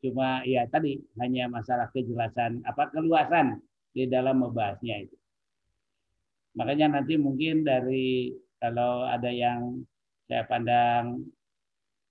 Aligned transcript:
Cuma 0.00 0.40
ya 0.48 0.64
tadi 0.68 0.96
hanya 1.20 1.46
masalah 1.52 1.92
kejelasan 1.92 2.64
apa 2.64 2.88
keluasan 2.88 3.60
di 3.92 4.08
dalam 4.08 4.40
membahasnya 4.40 5.04
itu. 5.04 5.16
Makanya 6.56 7.00
nanti 7.00 7.20
mungkin 7.20 7.62
dari 7.62 8.32
kalau 8.56 9.04
ada 9.04 9.28
yang 9.28 9.84
saya 10.24 10.44
pandang 10.48 11.20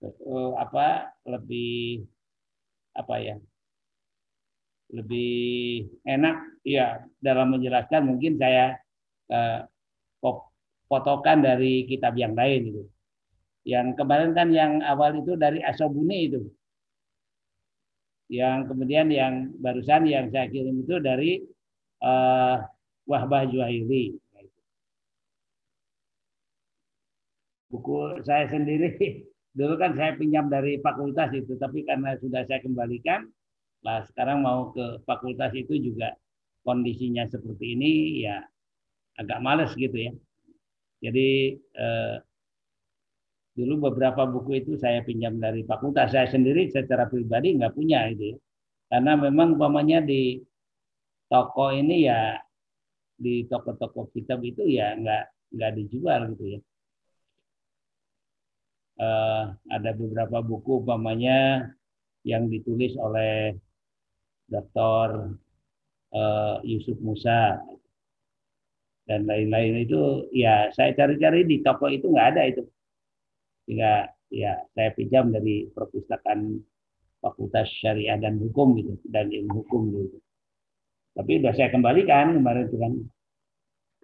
uh, 0.06 0.52
apa 0.58 1.14
lebih 1.26 2.06
apa 2.94 3.16
ya 3.22 3.36
lebih 4.90 5.86
enak 6.06 6.62
ya 6.66 7.06
dalam 7.22 7.54
menjelaskan 7.54 8.10
mungkin 8.10 8.42
saya 8.42 8.78
uh, 9.30 9.66
potokan 10.90 11.46
dari 11.46 11.86
kitab 11.86 12.18
yang 12.18 12.34
lain 12.34 12.74
itu. 12.74 12.84
Yang 13.70 14.02
kemarin 14.02 14.34
kan 14.34 14.50
yang 14.50 14.82
awal 14.82 15.22
itu 15.22 15.38
dari 15.38 15.62
Asobuni 15.62 16.26
itu. 16.26 16.42
Yang 18.30 18.60
kemudian 18.70 19.10
yang 19.10 19.34
barusan 19.58 20.06
yang 20.06 20.30
saya 20.30 20.46
kirim 20.54 20.86
itu 20.86 21.02
dari 21.02 21.42
uh, 22.06 22.62
Wahbah 23.10 23.50
Juhairi. 23.50 24.14
Buku 27.70 28.22
saya 28.26 28.50
sendiri 28.50 29.26
dulu 29.58 29.78
kan 29.82 29.98
saya 29.98 30.14
pinjam 30.14 30.46
dari 30.50 30.78
fakultas 30.82 31.34
itu, 31.34 31.58
tapi 31.58 31.86
karena 31.86 32.14
sudah 32.22 32.46
saya 32.46 32.62
kembalikan, 32.62 33.26
lah 33.82 34.06
sekarang 34.06 34.46
mau 34.46 34.70
ke 34.74 35.02
fakultas 35.10 35.54
itu 35.58 35.78
juga 35.82 36.14
kondisinya 36.62 37.26
seperti 37.26 37.74
ini 37.74 37.92
ya 38.26 38.46
agak 39.18 39.42
males 39.42 39.74
gitu 39.74 39.96
ya. 39.96 40.14
Jadi 41.00 41.56
eh, 41.58 42.16
dulu 43.60 43.92
beberapa 43.92 44.24
buku 44.24 44.64
itu 44.64 44.72
saya 44.80 45.04
pinjam 45.04 45.36
dari 45.36 45.68
fakultas 45.68 46.16
saya 46.16 46.32
sendiri 46.32 46.72
secara 46.72 47.12
pribadi 47.12 47.60
nggak 47.60 47.76
punya 47.76 48.08
itu 48.08 48.32
ya. 48.32 48.38
Karena 48.90 49.20
memang 49.20 49.60
umpamanya 49.60 50.00
di 50.00 50.40
toko 51.28 51.76
ini 51.76 52.08
ya 52.08 52.40
di 53.20 53.44
toko-toko 53.52 54.08
kitab 54.16 54.40
itu 54.48 54.64
ya 54.64 54.96
nggak 54.96 55.24
nggak 55.60 55.72
dijual 55.76 56.22
gitu 56.32 56.46
ya. 56.56 56.60
Eh, 59.00 59.44
ada 59.76 59.92
beberapa 59.96 60.40
buku 60.40 60.80
umpamanya 60.84 61.68
yang 62.24 62.48
ditulis 62.48 62.96
oleh 62.96 63.60
Dr. 64.48 65.36
Eh, 66.16 66.56
Yusuf 66.64 66.98
Musa 67.04 67.60
dan 69.10 69.26
lain-lain 69.26 69.84
itu 69.84 70.30
ya 70.32 70.70
saya 70.72 70.94
cari-cari 70.96 71.44
di 71.44 71.60
toko 71.66 71.90
itu 71.90 72.08
nggak 72.08 72.28
ada 72.38 72.42
itu 72.46 72.62
sehingga 73.70 74.10
ya 74.34 74.58
saya 74.74 74.90
pinjam 74.98 75.30
dari 75.30 75.70
perpustakaan 75.70 76.58
Fakultas 77.22 77.70
Syariah 77.78 78.18
dan 78.18 78.42
Hukum 78.42 78.74
gitu 78.82 78.98
dan 79.14 79.30
ilmu 79.30 79.62
hukum 79.62 79.94
gitu 79.94 80.18
tapi 81.14 81.38
udah 81.38 81.54
saya 81.54 81.70
kembalikan 81.70 82.42
kemarin 82.42 82.66
itu 82.66 82.78
kan 82.82 82.94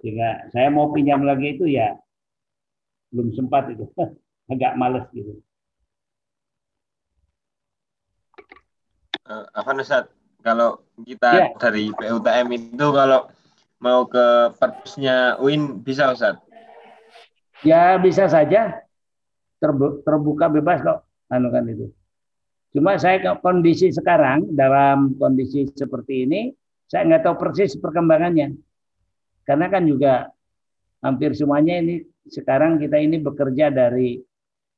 sehingga 0.06 0.30
saya 0.54 0.70
mau 0.70 0.94
pinjam 0.94 1.26
lagi 1.26 1.58
itu 1.58 1.66
ya 1.66 1.98
belum 3.10 3.34
sempat 3.34 3.74
itu 3.74 3.90
agak 4.54 4.78
males 4.78 5.08
gitu. 5.16 5.42
Uh, 9.26 9.48
apa 9.58 9.74
Ustaz? 9.82 10.06
Kalau 10.46 10.86
kita 11.02 11.32
ya. 11.34 11.48
dari 11.58 11.90
PUTM 11.90 12.48
itu 12.54 12.88
kalau 12.94 13.26
mau 13.82 14.06
ke 14.06 14.54
perpusnya 14.62 15.42
UIN 15.42 15.82
bisa 15.82 16.14
Ustaz? 16.14 16.38
Ya 17.66 17.98
bisa 17.98 18.30
saja. 18.30 18.85
Terbuka 20.06 20.52
bebas 20.52 20.84
kok 20.84 21.00
anu 21.32 21.50
kan 21.50 21.66
itu. 21.68 21.90
Cuma 22.76 23.00
saya 23.00 23.40
kondisi 23.40 23.88
sekarang 23.90 24.52
dalam 24.52 25.16
kondisi 25.16 25.64
seperti 25.72 26.28
ini 26.28 26.52
saya 26.92 27.08
nggak 27.08 27.24
tahu 27.24 27.36
persis 27.40 27.80
perkembangannya. 27.80 28.54
Karena 29.48 29.72
kan 29.72 29.88
juga 29.88 30.28
hampir 31.00 31.32
semuanya 31.38 31.80
ini 31.80 32.04
sekarang 32.28 32.82
kita 32.82 32.98
ini 32.98 33.22
bekerja 33.22 33.70
dari 33.72 34.20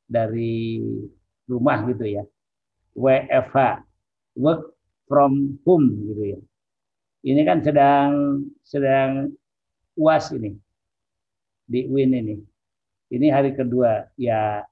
dari 0.05 0.83
rumah 1.47 1.83
gitu 1.87 2.05
ya. 2.05 2.23
WFH, 2.97 3.57
work 4.39 4.77
from 5.07 5.57
home 5.63 5.87
gitu 6.11 6.23
ya. 6.37 6.39
Ini 7.27 7.41
kan 7.43 7.59
sedang 7.65 8.09
sedang 8.61 9.33
UAS 9.97 10.31
ini 10.37 10.53
di 11.65 11.83
UIN 11.89 12.13
ini. 12.13 12.35
Ini 13.07 13.27
hari 13.31 13.55
kedua 13.55 14.07
ya 14.19 14.63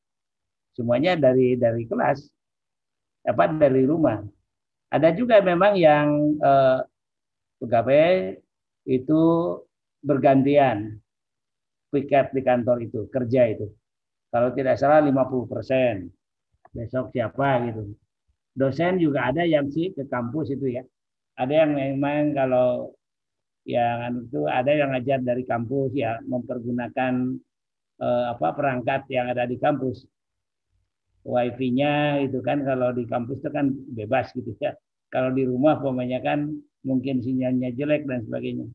semuanya 0.75 1.15
dari 1.15 1.55
dari 1.55 1.87
kelas 1.87 2.27
apa 3.25 3.47
dari 3.55 3.87
rumah. 3.87 4.19
Ada 4.91 5.15
juga 5.15 5.39
memang 5.39 5.75
yang 5.79 6.35
eh, 6.39 6.79
pegawai 7.63 8.37
itu 8.85 9.21
bergantian 10.05 10.99
piket 11.89 12.35
di 12.35 12.41
kantor 12.43 12.83
itu 12.83 13.07
kerja 13.07 13.49
itu. 13.49 13.67
Kalau 14.29 14.51
tidak 14.51 14.75
salah 14.75 14.99
50 14.99 15.47
persen. 15.47 16.11
Besok 16.75 17.15
siapa 17.15 17.71
gitu 17.71 17.95
dosen 18.55 18.97
juga 18.97 19.29
ada 19.29 19.43
yang 19.43 19.67
sih 19.67 19.91
ke 19.91 20.07
kampus 20.07 20.55
itu 20.55 20.79
ya. 20.79 20.83
Ada 21.35 21.67
yang 21.67 21.71
memang 21.75 22.31
kalau 22.31 22.95
yang 23.67 24.23
itu 24.23 24.47
ada 24.47 24.71
yang 24.71 24.95
ngajar 24.95 25.19
dari 25.19 25.43
kampus 25.43 25.91
ya 25.91 26.23
mempergunakan 26.23 27.35
eh, 28.01 28.25
apa 28.31 28.47
perangkat 28.55 29.07
yang 29.11 29.31
ada 29.31 29.47
di 29.47 29.59
kampus. 29.59 30.07
Wifi-nya 31.25 32.21
itu 32.21 32.37
kan 32.45 32.61
kalau 32.61 32.93
di 32.93 33.09
kampus 33.09 33.41
itu 33.41 33.49
kan 33.49 33.73
bebas 33.73 34.29
gitu 34.37 34.53
ya. 34.61 34.77
Kalau 35.09 35.33
di 35.33 35.47
rumah 35.47 35.81
pokoknya 35.81 36.21
kan 36.21 36.53
mungkin 36.85 37.23
sinyalnya 37.25 37.73
jelek 37.73 38.05
dan 38.05 38.21
sebagainya. 38.25 38.69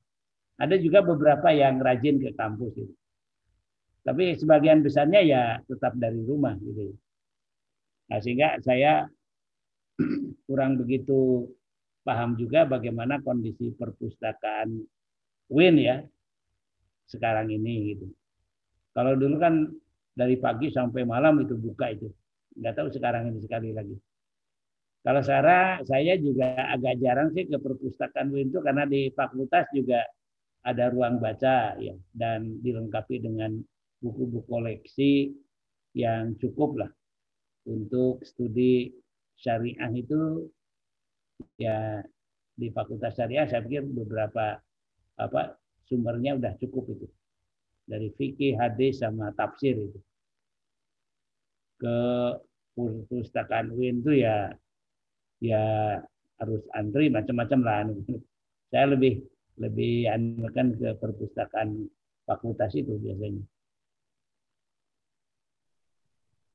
Ada 0.60 0.76
juga 0.82 1.00
beberapa 1.06 1.48
yang 1.54 1.78
rajin 1.78 2.18
ke 2.20 2.34
kampus 2.34 2.74
itu. 2.74 2.94
Tapi 4.00 4.34
sebagian 4.34 4.82
besarnya 4.82 5.20
ya 5.22 5.42
tetap 5.64 5.94
dari 5.94 6.18
rumah 6.24 6.56
gitu. 6.58 6.96
Nah, 8.10 8.18
sehingga 8.18 8.58
saya 8.64 9.06
kurang 10.50 10.80
begitu 10.80 11.46
paham 12.02 12.34
juga 12.34 12.66
bagaimana 12.66 13.20
kondisi 13.22 13.70
perpustakaan 13.76 14.82
Win 15.50 15.76
ya 15.78 16.02
sekarang 17.10 17.50
ini 17.50 17.94
gitu. 17.94 18.06
Kalau 18.90 19.14
dulu 19.14 19.36
kan 19.38 19.70
dari 20.14 20.36
pagi 20.36 20.68
sampai 20.70 21.06
malam 21.06 21.38
itu 21.42 21.54
buka 21.54 21.90
itu. 21.94 22.10
Nggak 22.58 22.74
tahu 22.76 22.88
sekarang 22.90 23.30
ini 23.30 23.38
sekali 23.40 23.70
lagi. 23.70 23.94
Kalau 25.00 25.22
saya 25.24 25.80
saya 25.86 26.14
juga 26.20 26.52
agak 26.76 27.00
jarang 27.00 27.32
sih 27.32 27.48
ke 27.48 27.56
perpustakaan 27.56 28.28
itu 28.36 28.60
karena 28.60 28.84
di 28.84 29.08
fakultas 29.16 29.64
juga 29.72 30.04
ada 30.60 30.92
ruang 30.92 31.16
baca 31.16 31.72
ya 31.80 31.96
dan 32.12 32.60
dilengkapi 32.60 33.16
dengan 33.24 33.56
buku-buku 34.04 34.44
koleksi 34.44 35.32
yang 35.96 36.36
cukup 36.36 36.84
lah 36.84 36.90
untuk 37.64 38.20
studi 38.28 38.92
syariah 39.40 39.88
itu 39.96 40.52
ya 41.56 42.04
di 42.52 42.68
Fakultas 42.68 43.16
Syariah 43.16 43.48
saya 43.48 43.64
pikir 43.64 43.88
beberapa 43.88 44.60
apa 45.16 45.56
sumbernya 45.88 46.36
udah 46.36 46.52
cukup 46.60 46.92
itu 46.92 47.06
dari 47.90 48.14
fikih, 48.14 48.54
hadis 48.54 49.02
sama 49.02 49.34
tafsir 49.34 49.74
itu. 49.74 49.98
Ke 51.82 51.98
perpustakaan 52.78 53.74
UIN 53.74 53.98
itu 54.06 54.22
ya 54.22 54.54
ya 55.42 55.62
harus 56.38 56.62
antri 56.70 57.10
macam-macam 57.10 57.58
lah. 57.66 57.78
Saya 58.70 58.94
lebih 58.94 59.26
lebih 59.58 60.06
anukan 60.06 60.78
ke 60.78 60.88
perpustakaan 61.02 61.90
fakultas 62.22 62.70
itu 62.78 62.94
biasanya. 63.02 63.42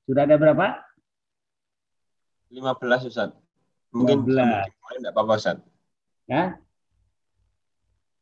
Sudah 0.08 0.24
ada 0.24 0.40
berapa? 0.40 0.80
15 2.54 3.10
Ustaz. 3.12 3.36
Mungkin 3.92 4.24
15. 4.24 5.04
enggak 5.04 5.12
apa-apa 5.12 5.34
Ustaz. 5.36 5.58
Ya. 6.30 6.56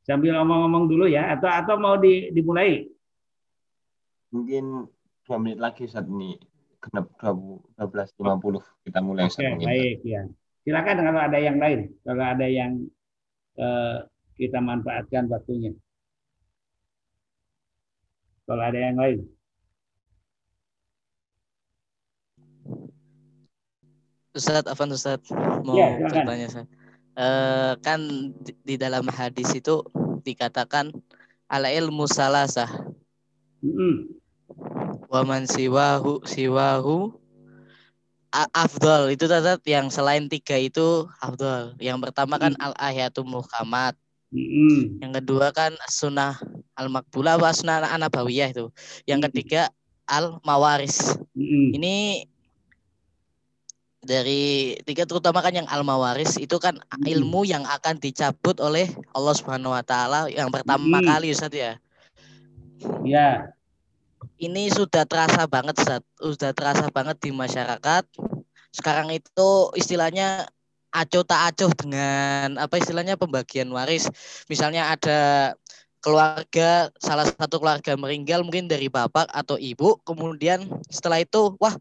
Sambil 0.03 0.35
ngomong-ngomong 0.35 0.89
dulu 0.91 1.05
ya 1.07 1.31
atau 1.37 1.47
atau 1.47 1.75
mau 1.79 1.95
di, 1.95 2.33
dimulai? 2.35 2.92
Mungkin 4.33 4.89
dua 5.23 5.37
menit 5.37 5.61
lagi 5.61 5.85
Ustaz 5.85 6.09
ini 6.09 6.41
genap 6.81 7.07
12.50 7.21 8.17
kita 8.83 8.99
mulai 8.99 9.29
Oke, 9.29 9.39
okay, 9.39 9.55
baik 9.61 9.99
ya. 10.03 10.25
Silakan 10.65 11.05
kalau 11.05 11.21
ada 11.21 11.39
yang 11.39 11.57
lain, 11.61 11.93
kalau 12.01 12.25
ada 12.25 12.47
yang 12.49 12.71
eh, 13.61 13.97
kita 14.35 14.59
manfaatkan 14.59 15.29
waktunya. 15.29 15.71
Kalau 18.43 18.63
ada 18.63 18.79
yang 18.79 18.97
lain. 18.99 19.19
Ustadz, 24.33 24.65
Afan 24.65 24.89
Ustadz 24.89 25.29
mau 25.61 25.77
ya, 25.77 25.93
bertanya 26.01 26.49
saya. 26.49 26.67
Uh, 27.13 27.77
kan 27.85 28.01
di, 28.41 28.57
di 28.65 28.75
dalam 28.81 29.05
hadis 29.05 29.53
itu 29.53 29.85
dikatakan 30.25 30.89
ala 31.45 31.69
ilmu 31.69 32.09
salasah. 32.09 32.67
Mm 33.61 33.69
-hmm. 33.77 34.22
Waman 35.13 35.45
siwahu 35.45 36.25
siwahu 36.25 37.23
afdol 38.33 39.13
itu 39.13 39.29
tetap 39.29 39.61
yang 39.69 39.93
selain 39.93 40.25
tiga 40.25 40.57
itu 40.57 41.05
afdol. 41.21 41.77
Yang 41.77 42.09
pertama 42.09 42.41
kan 42.41 42.57
al 42.57 42.73
ayatul 42.81 43.29
muhammad. 43.29 43.93
Mm. 44.33 44.97
Yang 45.05 45.11
kedua 45.21 45.53
kan 45.53 45.77
sunnah 45.85 46.41
al 46.73 46.89
makbula 46.89 47.37
wa 47.37 47.53
sunnah 47.53 47.85
anabawiyah 47.93 48.49
itu. 48.49 48.73
Yang 49.05 49.29
ketiga 49.29 49.69
al 50.09 50.41
mawaris. 50.41 51.13
Mm. 51.37 51.77
Ini 51.77 51.95
dari 54.03 54.75
tiga 54.83 55.05
terutama 55.05 55.45
kan 55.45 55.53
yang 55.53 55.69
al 55.69 55.85
mawaris 55.85 56.41
itu 56.41 56.57
kan 56.57 56.81
ilmu 57.05 57.45
yang 57.45 57.63
akan 57.69 58.01
dicabut 58.01 58.57
oleh 58.59 58.89
Allah 59.13 59.33
Subhanahu 59.37 59.71
wa 59.71 59.85
taala 59.85 60.27
yang 60.33 60.49
pertama 60.49 60.99
mm. 60.99 61.05
kali 61.05 61.27
Ustaz 61.29 61.53
ya. 61.53 61.77
Ya 63.05 63.53
ini 64.39 64.69
sudah 64.71 65.03
terasa 65.07 65.47
banget 65.47 65.75
Ustaz. 65.79 66.03
sudah 66.19 66.51
terasa 66.55 66.87
banget 66.89 67.17
di 67.23 67.31
masyarakat. 67.31 68.03
Sekarang 68.73 69.13
itu 69.13 69.49
istilahnya 69.77 70.47
acuh 70.93 71.25
tak 71.25 71.41
acuh 71.53 71.71
dengan 71.73 72.61
apa 72.61 72.77
istilahnya 72.77 73.17
pembagian 73.17 73.69
waris. 73.73 74.07
Misalnya 74.47 74.93
ada 74.93 75.53
keluarga 76.03 76.91
salah 76.99 77.23
satu 77.25 77.63
keluarga 77.63 77.95
meninggal 77.95 78.43
mungkin 78.43 78.67
dari 78.67 78.91
bapak 78.91 79.31
atau 79.31 79.55
ibu, 79.55 79.97
kemudian 80.03 80.67
setelah 80.91 81.23
itu 81.23 81.55
wah 81.57 81.73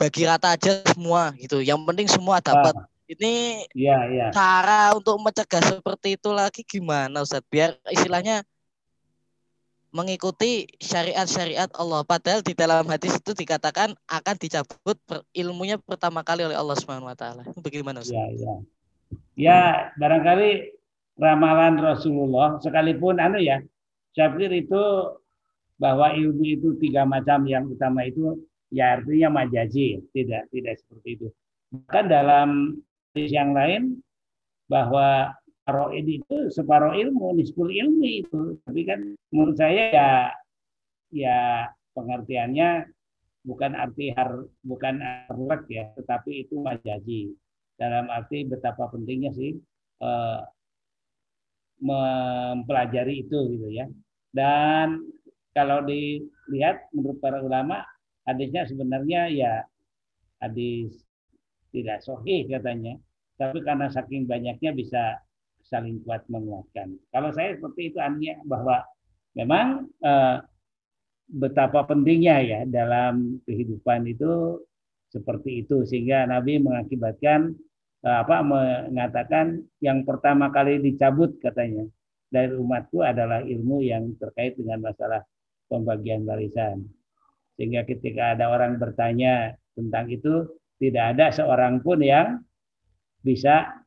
bagi 0.00 0.24
rata 0.24 0.56
aja 0.56 0.80
semua 0.88 1.34
gitu. 1.36 1.60
Yang 1.60 1.80
penting 1.84 2.08
semua 2.08 2.40
dapat. 2.40 2.72
Ah. 2.78 2.88
Ini 3.10 3.66
ya, 3.74 4.06
ya. 4.06 4.30
cara 4.30 4.94
untuk 4.94 5.18
mencegah 5.18 5.58
seperti 5.66 6.14
itu 6.14 6.30
lagi 6.30 6.62
gimana 6.62 7.26
Ustaz? 7.26 7.42
Biar 7.50 7.74
istilahnya 7.90 8.46
mengikuti 9.90 10.70
syariat-syariat 10.78 11.70
Allah. 11.78 12.06
Padahal 12.06 12.40
di 12.46 12.54
dalam 12.54 12.86
hadis 12.86 13.18
itu 13.18 13.34
dikatakan 13.34 13.94
akan 14.06 14.36
dicabut 14.38 14.98
ilmunya 15.34 15.78
pertama 15.82 16.22
kali 16.22 16.46
oleh 16.46 16.54
Allah 16.54 16.78
Subhanahu 16.78 17.10
wa 17.10 17.18
taala. 17.18 17.42
Bagaimana 17.58 18.02
Ustaz? 18.02 18.14
Ya, 18.14 18.26
ya. 18.34 18.54
Ya, 19.34 19.60
barangkali 19.98 20.78
ramalan 21.18 21.82
Rasulullah 21.82 22.62
sekalipun 22.62 23.18
anu 23.18 23.42
ya, 23.42 23.58
saya 24.14 24.30
pikir 24.30 24.66
itu 24.66 24.82
bahwa 25.80 26.12
ilmu 26.12 26.44
itu 26.44 26.68
tiga 26.78 27.02
macam 27.08 27.42
yang 27.48 27.66
utama 27.66 28.06
itu 28.06 28.38
ya 28.70 29.00
artinya 29.00 29.42
majazi, 29.42 29.98
tidak 30.14 30.46
tidak 30.54 30.78
seperti 30.78 31.08
itu. 31.18 31.26
Bahkan 31.72 32.04
dalam 32.06 32.78
hadis 33.10 33.30
yang 33.34 33.50
lain 33.56 33.98
bahwa 34.70 35.34
Paroid 35.60 36.06
itu 36.08 36.36
separuh 36.50 36.96
ilmu, 36.96 37.36
nisful 37.36 37.68
ilmu 37.68 38.04
itu. 38.04 38.58
Tapi 38.64 38.80
kan 38.88 39.00
menurut 39.30 39.56
saya 39.60 39.82
ya 39.92 40.10
ya 41.10 41.38
pengertiannya 41.94 42.88
bukan 43.44 43.72
arti 43.76 44.14
har 44.14 44.46
bukan 44.64 44.94
harlek 45.00 45.62
ya, 45.68 45.84
tetapi 45.94 46.48
itu 46.48 46.58
majaji. 46.58 47.34
Dalam 47.76 48.12
arti 48.12 48.44
betapa 48.44 48.88
pentingnya 48.92 49.32
sih 49.32 49.56
eh, 50.00 50.40
mempelajari 51.80 53.24
itu 53.24 53.38
gitu 53.56 53.68
ya. 53.72 53.88
Dan 54.30 55.00
kalau 55.56 55.82
dilihat 55.82 56.88
menurut 56.94 57.18
para 57.18 57.42
ulama 57.42 57.82
hadisnya 58.28 58.68
sebenarnya 58.68 59.32
ya 59.32 59.52
hadis 60.38 61.04
tidak 61.74 62.04
sohih 62.04 62.46
katanya. 62.46 62.96
Tapi 63.40 63.64
karena 63.64 63.88
saking 63.88 64.28
banyaknya 64.28 64.70
bisa 64.76 65.16
saling 65.70 66.02
kuat 66.02 66.26
menguatkan. 66.26 66.98
Kalau 67.14 67.30
saya 67.30 67.54
seperti 67.54 67.94
itu 67.94 67.98
artinya 68.02 68.42
bahwa 68.44 68.82
memang 69.38 69.86
eh, 70.02 70.36
betapa 71.30 71.86
pentingnya 71.86 72.36
ya 72.42 72.60
dalam 72.66 73.38
kehidupan 73.46 74.10
itu 74.10 74.58
seperti 75.14 75.62
itu 75.62 75.86
sehingga 75.86 76.26
Nabi 76.26 76.58
mengakibatkan 76.58 77.54
eh, 78.02 78.18
apa 78.26 78.42
mengatakan 78.42 79.62
yang 79.78 80.02
pertama 80.02 80.50
kali 80.50 80.82
dicabut 80.82 81.38
katanya 81.38 81.86
dari 82.30 82.54
umatku 82.54 83.02
adalah 83.02 83.42
ilmu 83.42 83.82
yang 83.82 84.14
terkait 84.18 84.54
dengan 84.58 84.90
masalah 84.90 85.22
pembagian 85.66 86.26
warisan. 86.26 86.86
Sehingga 87.58 87.86
ketika 87.86 88.38
ada 88.38 88.50
orang 88.50 88.78
bertanya 88.78 89.54
tentang 89.74 90.10
itu 90.10 90.46
tidak 90.80 91.14
ada 91.14 91.34
seorang 91.34 91.82
pun 91.82 92.00
yang 92.00 92.40
bisa 93.20 93.84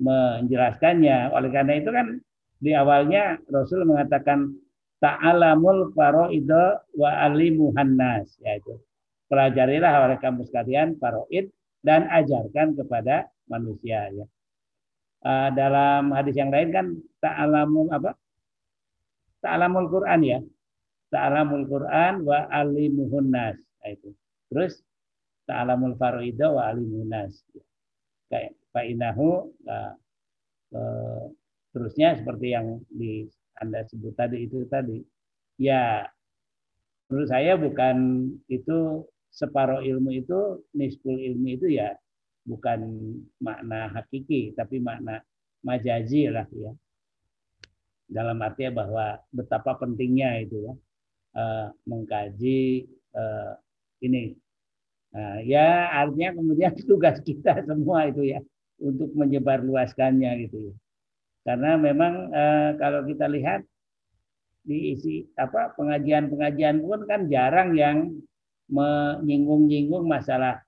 menjelaskannya. 0.00 1.30
Oleh 1.30 1.50
karena 1.52 1.76
itu 1.76 1.90
kan 1.92 2.06
di 2.60 2.72
awalnya 2.72 3.38
Rasul 3.48 3.84
mengatakan 3.84 4.52
ta'alamul 5.00 5.96
faroido 5.96 6.84
wa 6.96 7.10
alimuhan 7.24 7.96
nas 7.96 8.36
yaitu 8.44 8.76
pelajarilah 9.32 10.08
oleh 10.08 10.18
kamu 10.20 10.44
sekalian 10.44 11.00
faroid 11.00 11.48
dan 11.80 12.04
ajarkan 12.12 12.76
kepada 12.76 13.32
manusia 13.48 14.12
ya. 14.12 14.26
Uh, 15.20 15.52
dalam 15.52 16.16
hadis 16.16 16.32
yang 16.36 16.48
lain 16.48 16.72
kan 16.72 16.86
ta'alamul 17.20 17.92
apa? 17.92 18.16
Ta'alamul 19.40 19.88
Quran 19.88 20.20
ya. 20.24 20.40
Ta'alamul 21.12 21.64
Quran 21.68 22.24
wa 22.24 22.48
alimuhun 22.48 23.28
nas 23.32 23.56
itu. 23.88 24.12
Terus 24.52 24.80
ta'alamul 25.48 25.96
faroido 25.96 26.60
wa 26.60 26.68
alimuhun 26.68 27.08
nas. 27.08 27.40
Kayak 28.28 28.59
fa'inahu 28.70 29.50
nah, 29.66 29.94
eh, 30.74 31.24
terusnya 31.70 32.18
seperti 32.18 32.54
yang 32.54 32.82
di 32.90 33.26
Anda 33.58 33.86
sebut 33.86 34.14
tadi 34.16 34.46
itu 34.46 34.66
tadi. 34.66 34.98
Ya 35.60 36.08
menurut 37.10 37.28
saya 37.28 37.58
bukan 37.58 38.28
itu 38.48 39.04
separuh 39.30 39.82
ilmu 39.82 40.10
itu 40.10 40.64
nisful 40.74 41.14
ilmu 41.14 41.48
itu 41.54 41.66
ya 41.70 41.94
bukan 42.46 42.80
makna 43.38 43.92
hakiki 43.94 44.56
tapi 44.56 44.82
makna 44.82 45.22
majazi 45.62 46.26
lah 46.30 46.48
ya. 46.50 46.72
Dalam 48.10 48.42
artinya 48.42 48.82
bahwa 48.82 49.06
betapa 49.30 49.78
pentingnya 49.78 50.42
itu 50.42 50.66
ya 50.66 50.74
uh, 51.38 51.66
mengkaji 51.86 52.90
uh, 53.14 53.54
ini. 54.02 54.34
Nah, 55.10 55.42
ya 55.42 55.90
artinya 55.90 56.38
kemudian 56.38 56.72
tugas 56.90 57.18
kita 57.22 57.62
semua 57.66 58.10
itu 58.10 58.34
ya 58.34 58.40
untuk 58.80 59.12
menyebarluaskannya 59.14 60.30
gitu 60.48 60.72
ya. 60.72 60.74
Karena 61.44 61.76
memang 61.80 62.32
eh, 62.32 62.70
kalau 62.76 63.04
kita 63.08 63.28
lihat 63.28 63.64
di 64.60 64.92
isi 64.92 65.24
apa 65.40 65.72
pengajian-pengajian 65.76 66.84
pun 66.84 67.08
kan 67.08 67.26
jarang 67.32 67.72
yang 67.72 68.12
menyinggung-nyinggung 68.68 70.04
masalah 70.04 70.60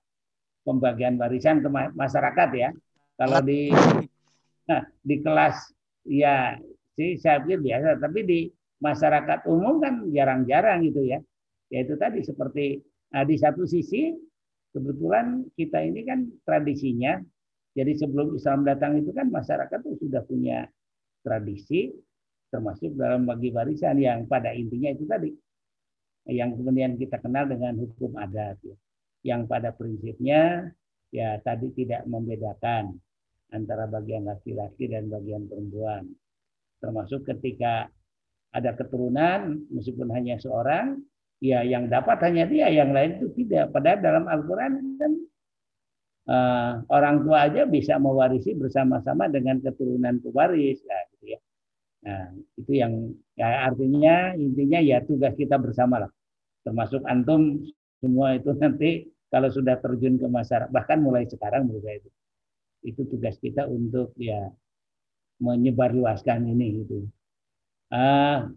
pembagian 0.65 1.15
warisan 1.21 1.61
ke 1.61 1.69
masyarakat 1.71 2.49
ya. 2.57 2.69
Kalau 3.15 3.39
di 3.45 3.69
nah, 4.69 4.83
di 5.05 5.15
kelas 5.21 5.71
ya 6.09 6.57
sih 6.97 7.17
saya 7.21 7.41
pikir 7.45 7.61
biasa, 7.61 8.01
tapi 8.01 8.19
di 8.25 8.39
masyarakat 8.81 9.47
umum 9.47 9.79
kan 9.79 10.09
jarang-jarang 10.09 10.83
gitu 10.89 11.05
ya. 11.05 11.21
Yaitu 11.69 11.95
tadi 11.95 12.25
seperti 12.25 12.81
nah, 13.13 13.23
di 13.23 13.35
satu 13.37 13.63
sisi 13.69 14.13
kebetulan 14.73 15.45
kita 15.53 15.85
ini 15.85 16.01
kan 16.01 16.25
tradisinya 16.43 17.21
jadi 17.73 17.91
sebelum 17.97 18.37
Islam 18.37 18.65
datang 18.65 19.01
itu 19.01 19.09
kan 19.13 19.29
masyarakat 19.33 19.79
itu 19.89 20.07
sudah 20.07 20.21
punya 20.25 20.69
tradisi 21.25 21.89
termasuk 22.53 22.93
dalam 22.93 23.25
bagi 23.25 23.49
warisan 23.49 23.97
yang 23.97 24.29
pada 24.29 24.53
intinya 24.53 24.93
itu 24.93 25.09
tadi 25.09 25.29
yang 26.29 26.53
kemudian 26.53 26.95
kita 26.95 27.19
kenal 27.19 27.49
dengan 27.49 27.75
hukum 27.75 28.15
adat 28.15 28.61
ya. 28.61 28.77
yang 29.25 29.49
pada 29.49 29.73
prinsipnya 29.73 30.69
ya 31.09 31.41
tadi 31.41 31.73
tidak 31.73 32.05
membedakan 32.05 32.93
antara 33.49 33.89
bagian 33.89 34.29
laki-laki 34.29 34.85
dan 34.85 35.09
bagian 35.09 35.49
perempuan 35.49 36.05
termasuk 36.77 37.25
ketika 37.25 37.89
ada 38.53 38.71
keturunan 38.77 39.65
meskipun 39.73 40.13
hanya 40.13 40.37
seorang 40.37 41.01
ya 41.41 41.65
yang 41.65 41.89
dapat 41.89 42.21
hanya 42.29 42.45
dia 42.45 42.69
yang 42.69 42.93
lain 42.93 43.17
itu 43.17 43.33
tidak 43.43 43.73
padahal 43.73 43.99
dalam 43.99 44.25
Al-Qur'an 44.29 44.73
kan 45.01 45.11
uh, 46.29 46.83
orang 46.91 47.23
tua 47.23 47.47
aja 47.49 47.67
bisa 47.67 47.99
mewarisi 47.99 48.55
bersama-sama 48.55 49.27
dengan 49.27 49.59
keturunan 49.59 50.19
pewaris 50.23 50.79
ya, 50.83 50.97
gitu 51.15 51.25
ya. 51.35 51.39
Nah, 52.03 52.25
itu 52.59 52.71
yang 52.75 52.93
ya 53.39 53.71
artinya 53.71 54.35
intinya 54.35 54.79
ya 54.83 54.99
tugas 55.03 55.33
kita 55.39 55.55
bersama 55.55 56.03
lah. 56.03 56.11
Termasuk 56.63 57.03
antum 57.07 57.63
semua 58.03 58.35
itu 58.35 58.51
nanti 58.59 59.07
kalau 59.31 59.47
sudah 59.49 59.79
terjun 59.79 60.19
ke 60.19 60.27
masyarakat 60.27 60.69
bahkan 60.69 60.99
mulai 60.99 61.25
sekarang 61.25 61.67
menurut 61.67 61.83
saya 61.87 61.97
itu 62.03 62.09
itu 62.83 63.01
tugas 63.07 63.39
kita 63.39 63.63
untuk 63.65 64.11
ya 64.19 64.51
menyebarluaskan 65.39 66.43
ini 66.51 66.83
gitu. 66.83 67.07
Uh, 67.93 68.51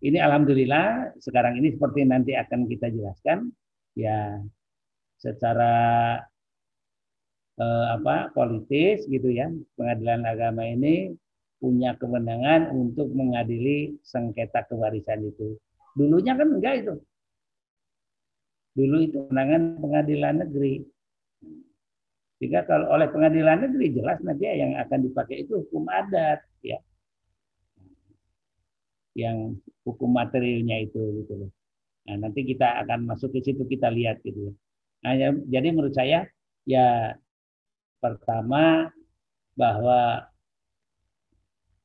ini 0.00 0.18
alhamdulillah 0.20 1.16
sekarang 1.20 1.60
ini 1.60 1.72
seperti 1.76 2.04
nanti 2.04 2.32
akan 2.36 2.68
kita 2.68 2.92
jelaskan 2.92 3.52
ya 3.96 4.40
secara 5.16 5.74
eh, 7.58 7.86
apa 7.96 8.30
politis 8.36 9.04
gitu 9.08 9.32
ya 9.32 9.48
pengadilan 9.74 10.22
agama 10.28 10.62
ini 10.64 11.16
punya 11.56 11.96
kewenangan 11.96 12.68
untuk 12.72 13.08
mengadili 13.16 13.96
sengketa 14.04 14.68
kewarisan 14.68 15.24
itu 15.24 15.56
dulunya 15.96 16.36
kan 16.36 16.48
enggak 16.52 16.84
itu 16.84 16.94
dulu 18.76 18.96
itu 19.00 19.18
kewenangan 19.24 19.80
pengadilan 19.80 20.34
negeri. 20.44 20.84
Jika 22.36 22.68
kalau 22.68 22.92
oleh 22.92 23.08
pengadilan 23.08 23.64
negeri 23.64 23.96
jelas 23.96 24.20
nanti 24.20 24.44
yang 24.44 24.76
akan 24.76 25.08
dipakai 25.08 25.48
itu 25.48 25.64
hukum 25.64 25.88
adat 25.88 26.44
ya. 26.60 26.76
Yang 29.16 29.64
hukum 29.88 30.12
materialnya 30.12 30.84
itu 30.84 31.00
gitu 31.24 31.32
loh. 31.40 31.50
Nah, 32.06 32.28
nanti 32.28 32.44
kita 32.44 32.84
akan 32.84 33.08
masuk 33.08 33.32
ke 33.32 33.40
situ 33.40 33.64
kita 33.64 33.88
lihat 33.88 34.20
gitu 34.20 34.52
ya. 34.52 34.54
Nah, 35.06 35.14
ya, 35.14 35.30
jadi 35.46 35.70
menurut 35.70 35.94
saya 35.94 36.26
ya 36.66 37.14
pertama 38.02 38.90
bahwa 39.54 40.26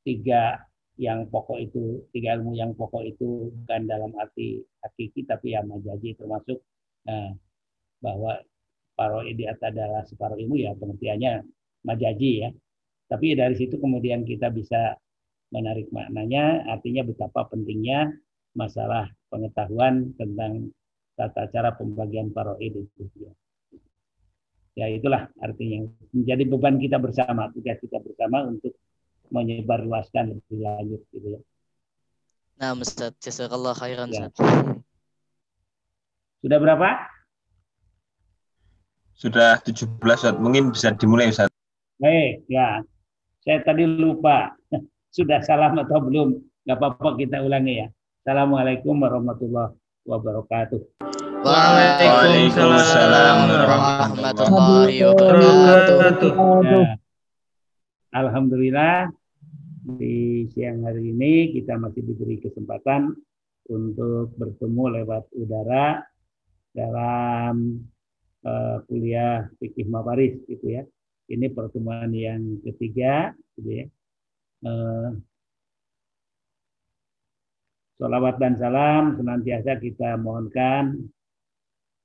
tiga 0.02 0.66
yang 0.98 1.30
pokok 1.30 1.62
itu 1.62 2.02
tiga 2.10 2.42
ilmu 2.42 2.58
yang 2.58 2.74
pokok 2.74 3.06
itu 3.06 3.54
bukan 3.62 3.82
dalam 3.86 4.10
arti 4.18 4.66
hakiki 4.82 5.30
tapi 5.30 5.54
ya 5.54 5.62
majaji 5.62 6.18
termasuk 6.18 6.66
nah, 7.06 7.30
bahwa 8.02 8.42
paroidiat 8.98 9.62
adalah 9.62 10.02
separuh 10.10 10.42
ilmu 10.42 10.58
ya 10.58 10.74
pengertiannya 10.74 11.46
majaji 11.86 12.32
ya. 12.42 12.50
Tapi 13.06 13.38
dari 13.38 13.54
situ 13.54 13.78
kemudian 13.78 14.26
kita 14.26 14.50
bisa 14.50 14.98
menarik 15.54 15.94
maknanya 15.94 16.66
artinya 16.74 17.06
betapa 17.06 17.46
pentingnya 17.54 18.18
masalah 18.58 19.14
pengetahuan 19.30 20.10
tentang 20.18 20.74
tata 21.22 21.46
cara 21.54 21.70
pembagian 21.78 22.34
paroid 22.34 22.74
itu 22.74 23.06
ya. 23.22 23.32
ya 24.74 24.86
itulah 24.90 25.30
artinya 25.38 25.86
menjadi 26.10 26.44
beban 26.50 26.82
kita 26.82 26.98
bersama 26.98 27.54
tugas 27.54 27.78
kita 27.78 28.02
bersama 28.02 28.50
untuk 28.50 28.74
menyebarluaskan 29.30 30.34
lebih 30.34 30.58
lanjut 30.66 31.02
gitu 31.14 31.28
ya. 31.38 31.42
Nah, 32.62 32.78
Ustaz, 32.78 33.18
jazakallah 33.18 33.74
khairan, 33.74 34.14
ya. 34.14 34.30
Sudah 36.46 36.58
berapa? 36.62 37.10
Sudah 39.18 39.58
17, 39.66 39.98
Ustaz. 39.98 40.38
Mungkin 40.38 40.70
bisa 40.70 40.94
dimulai, 40.94 41.34
Ustaz. 41.34 41.50
Baik, 41.98 42.46
ya. 42.46 42.86
Saya 43.42 43.66
tadi 43.66 43.90
lupa. 43.90 44.54
Sudah 45.18 45.42
salam 45.42 45.74
atau 45.82 46.06
belum? 46.06 46.38
Gak 46.70 46.78
apa-apa 46.78 47.18
kita 47.18 47.42
ulangi 47.42 47.82
ya. 47.82 47.88
Assalamualaikum 48.22 48.94
warahmatullahi 49.02 49.81
wabarakatuh. 50.06 50.82
Waalaikumsalam 51.42 53.38
warahmatullahi 53.50 54.98
wabarakatuh. 55.10 56.32
Ya. 56.66 56.98
Alhamdulillah 58.12 59.10
di 59.98 60.46
siang 60.54 60.86
hari 60.86 61.10
ini 61.10 61.56
kita 61.58 61.80
masih 61.82 62.06
diberi 62.06 62.38
kesempatan 62.44 63.16
untuk 63.72 64.36
bertemu 64.38 65.02
lewat 65.02 65.26
udara 65.34 66.04
dalam 66.76 67.82
uh, 68.46 68.84
kuliah 68.86 69.50
fikih 69.58 69.88
mawaris 69.90 70.38
gitu 70.46 70.82
ya. 70.82 70.84
Ini 71.32 71.48
pertemuan 71.56 72.12
yang 72.12 72.60
ketiga 72.62 73.32
gitu 73.56 73.70
ya. 73.82 73.86
Uh, 74.62 75.18
Salawat 78.02 78.42
dan 78.42 78.58
salam 78.58 79.14
senantiasa 79.14 79.78
kita 79.78 80.18
mohonkan 80.18 81.06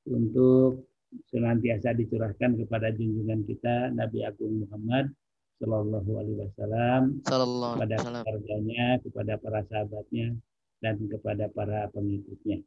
untuk 0.04 0.84
senantiasa 1.32 1.96
dicurahkan 1.96 2.52
kepada 2.60 2.92
junjungan 2.92 3.40
kita 3.48 3.96
Nabi 3.96 4.20
Agung 4.28 4.60
Muhammad 4.68 5.08
Shallallahu 5.56 6.10
Alaihi 6.20 6.38
Wasallam 6.44 7.24
kepada 7.24 7.96
keluarganya, 7.96 9.00
kepada 9.08 9.32
para 9.40 9.60
sahabatnya, 9.72 10.36
dan 10.84 11.00
kepada 11.08 11.48
para 11.48 11.88
pengikutnya. 11.88 12.60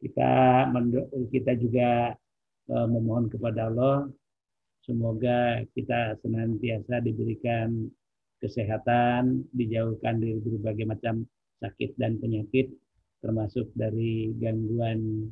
Kita 0.00 0.32
kita 1.28 1.52
juga 1.60 2.16
uh, 2.72 2.88
memohon 2.88 3.28
kepada 3.28 3.68
Allah 3.68 4.08
semoga 4.88 5.60
kita 5.76 6.16
senantiasa 6.24 7.04
diberikan 7.04 7.92
kesehatan, 8.40 9.44
dijauhkan 9.52 10.24
dari 10.24 10.40
berbagai 10.40 10.88
macam 10.88 11.28
sakit 11.62 11.94
dan 12.00 12.18
penyakit, 12.18 12.72
termasuk 13.22 13.70
dari 13.76 14.34
gangguan 14.36 15.30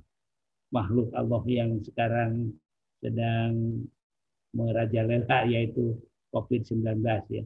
makhluk 0.72 1.12
Allah 1.12 1.42
yang 1.46 1.80
sekarang 1.84 2.56
sedang 3.02 3.84
merajalela 4.56 5.44
yaitu 5.48 5.98
COVID-19 6.32 7.02
ya. 7.28 7.44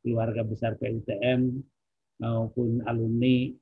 Keluarga 0.00 0.46
besar 0.46 0.80
PUTM 0.80 1.60
maupun 2.20 2.80
alumni 2.88 3.52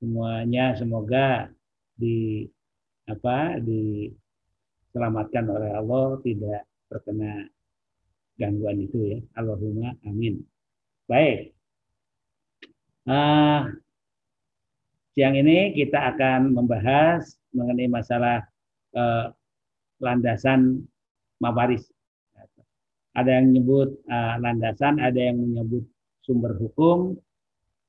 semuanya 0.00 0.74
semoga 0.74 1.52
di 1.92 2.48
apa 3.06 3.60
diselamatkan 3.60 5.44
oleh 5.46 5.70
Allah 5.76 6.18
tidak 6.24 6.64
terkena 6.88 7.46
gangguan 8.40 8.80
itu 8.80 8.98
ya. 9.16 9.18
Allahumma 9.36 9.92
amin. 10.08 10.40
Baik. 11.06 11.51
Uh, 13.02 13.66
siang 15.18 15.34
ini 15.34 15.74
kita 15.74 16.14
akan 16.14 16.54
membahas 16.54 17.34
mengenai 17.50 17.90
masalah 17.90 18.46
uh, 18.94 19.34
landasan 19.98 20.86
mawaris. 21.42 21.90
Ada 23.12 23.42
yang 23.42 23.52
menyebut 23.52 23.98
uh, 24.08 24.40
landasan, 24.40 25.02
ada 25.02 25.18
yang 25.18 25.36
menyebut 25.36 25.84
sumber 26.24 26.56
hukum, 26.56 27.18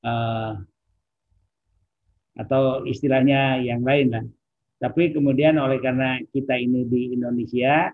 uh, 0.04 0.58
atau 2.34 2.84
istilahnya 2.84 3.62
yang 3.62 3.86
lain 3.86 4.12
lah. 4.12 4.24
Tapi 4.82 5.14
kemudian 5.14 5.56
oleh 5.56 5.80
karena 5.80 6.20
kita 6.28 6.58
ini 6.58 6.84
di 6.84 7.14
Indonesia, 7.16 7.88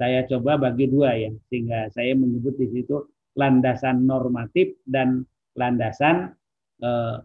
saya 0.00 0.24
coba 0.24 0.56
bagi 0.56 0.88
dua 0.88 1.18
ya, 1.18 1.28
sehingga 1.52 1.92
saya 1.92 2.16
menyebut 2.16 2.56
di 2.56 2.70
situ 2.72 3.10
landasan 3.36 4.08
normatif 4.08 4.72
dan 4.88 5.26
landasan 5.58 6.32
eh, 6.80 7.16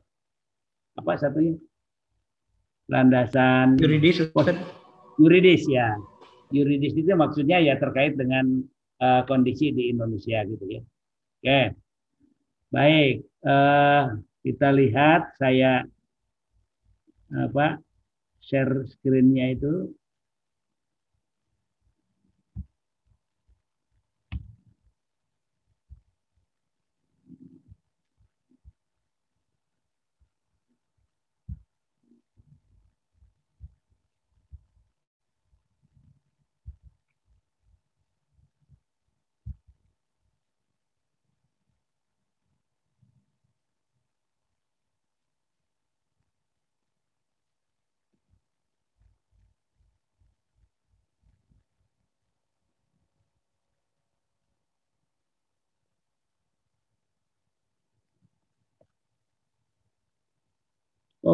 apa 0.95 1.11
satunya? 1.19 1.55
Landasan 2.91 3.81
yuridis. 3.81 4.29
Yuridis 5.15 5.63
ya 5.71 5.95
yuridis 6.53 6.93
itu 6.93 7.09
maksudnya 7.17 7.57
ya 7.61 7.79
terkait 7.79 8.13
dengan 8.15 8.61
uh, 9.01 9.21
kondisi 9.25 9.73
di 9.73 9.89
Indonesia 9.89 10.45
gitu 10.45 10.65
ya. 10.69 10.81
Oke, 11.41 11.61
baik 12.73 13.15
uh, 13.45 14.17
kita 14.45 14.69
lihat 14.73 15.33
saya 15.37 15.85
apa 17.33 17.81
share 18.39 18.85
screennya 18.85 19.57
itu 19.57 19.89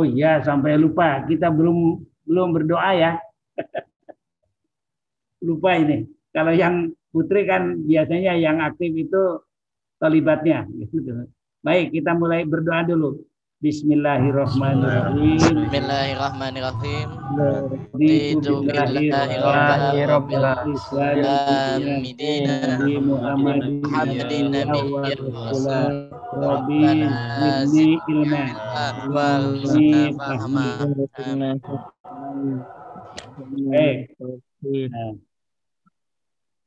Oh 0.02 0.06
iya, 0.10 0.42
sampai 0.42 0.82
lupa. 0.82 1.22
Kita 1.30 1.54
belum 1.54 2.02
belum 2.26 2.48
berdoa 2.58 2.90
ya. 2.98 3.12
lupa 5.46 5.78
ini. 5.78 6.10
Kalau 6.34 6.58
yang 6.58 6.90
putri 7.14 7.46
kan 7.46 7.86
biasanya 7.86 8.34
yang 8.34 8.66
aktif 8.66 8.90
itu 8.98 9.46
terlibatnya. 10.02 10.66
Baik, 11.66 11.94
kita 11.94 12.18
mulai 12.18 12.42
berdoa 12.50 12.82
dulu. 12.82 13.22
Bismillahirrahmanirrahim. 13.62 15.38
Bismillahirrahmanirrahim. 15.38 17.08
Raditu 17.94 18.66
billahi 18.66 20.02
rabbil 20.02 20.46
alamin. 20.50 22.10
Muhammadin 23.06 24.50
nabiyyin 24.50 26.10
Rabbi 26.34 27.06
zidni 27.70 28.02
ilma 28.10 28.50
wal 29.14 29.62
nah, 34.90 35.14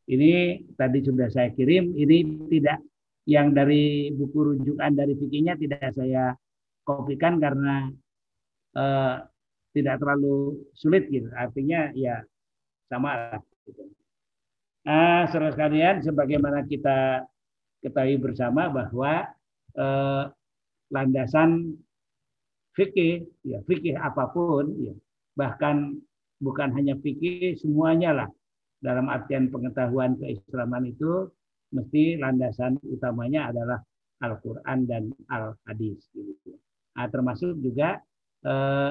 ini 0.06 0.62
tadi 0.78 0.98
sudah 1.02 1.26
saya 1.26 1.50
kirim. 1.58 1.90
Ini 1.98 2.46
tidak 2.54 2.78
yang 3.26 3.50
dari 3.50 4.14
buku 4.14 4.54
rujukan 4.54 4.94
dari 4.94 5.18
fikihnya 5.18 5.58
tidak 5.58 5.90
saya 5.90 6.38
kopikan 6.84 7.40
karena 7.40 7.90
eh, 8.76 9.16
tidak 9.74 9.98
terlalu 10.00 10.62
sulit 10.76 11.10
gitu. 11.10 11.28
Artinya 11.34 11.90
ya 11.96 12.22
sama 12.86 13.10
lah. 13.16 13.42
Nah, 14.84 15.24
saudara 15.32 15.56
sekalian, 15.56 16.04
sebagaimana 16.04 16.68
kita 16.68 17.24
ketahui 17.80 18.20
bersama 18.20 18.68
bahwa 18.68 19.26
eh, 19.74 20.24
landasan 20.92 21.74
fikih, 22.76 23.24
ya 23.42 23.58
fikih 23.64 23.96
apa 23.96 24.30
pun, 24.30 24.70
ya 24.78 24.94
bahkan 25.34 25.98
bukan 26.38 26.70
hanya 26.76 26.94
fikih, 27.00 27.56
semuanya 27.58 28.12
lah 28.12 28.28
dalam 28.84 29.08
artian 29.08 29.48
pengetahuan 29.48 30.14
keislaman 30.20 30.92
itu 30.92 31.32
mesti 31.72 32.20
landasan 32.20 32.76
utamanya 32.86 33.50
adalah 33.50 33.80
Al-Quran 34.22 34.78
dan 34.86 35.02
Al-Hadis. 35.32 36.04
Gitu. 36.12 36.54
Nah, 36.94 37.06
termasuk 37.10 37.58
juga 37.58 37.98
eh, 38.46 38.90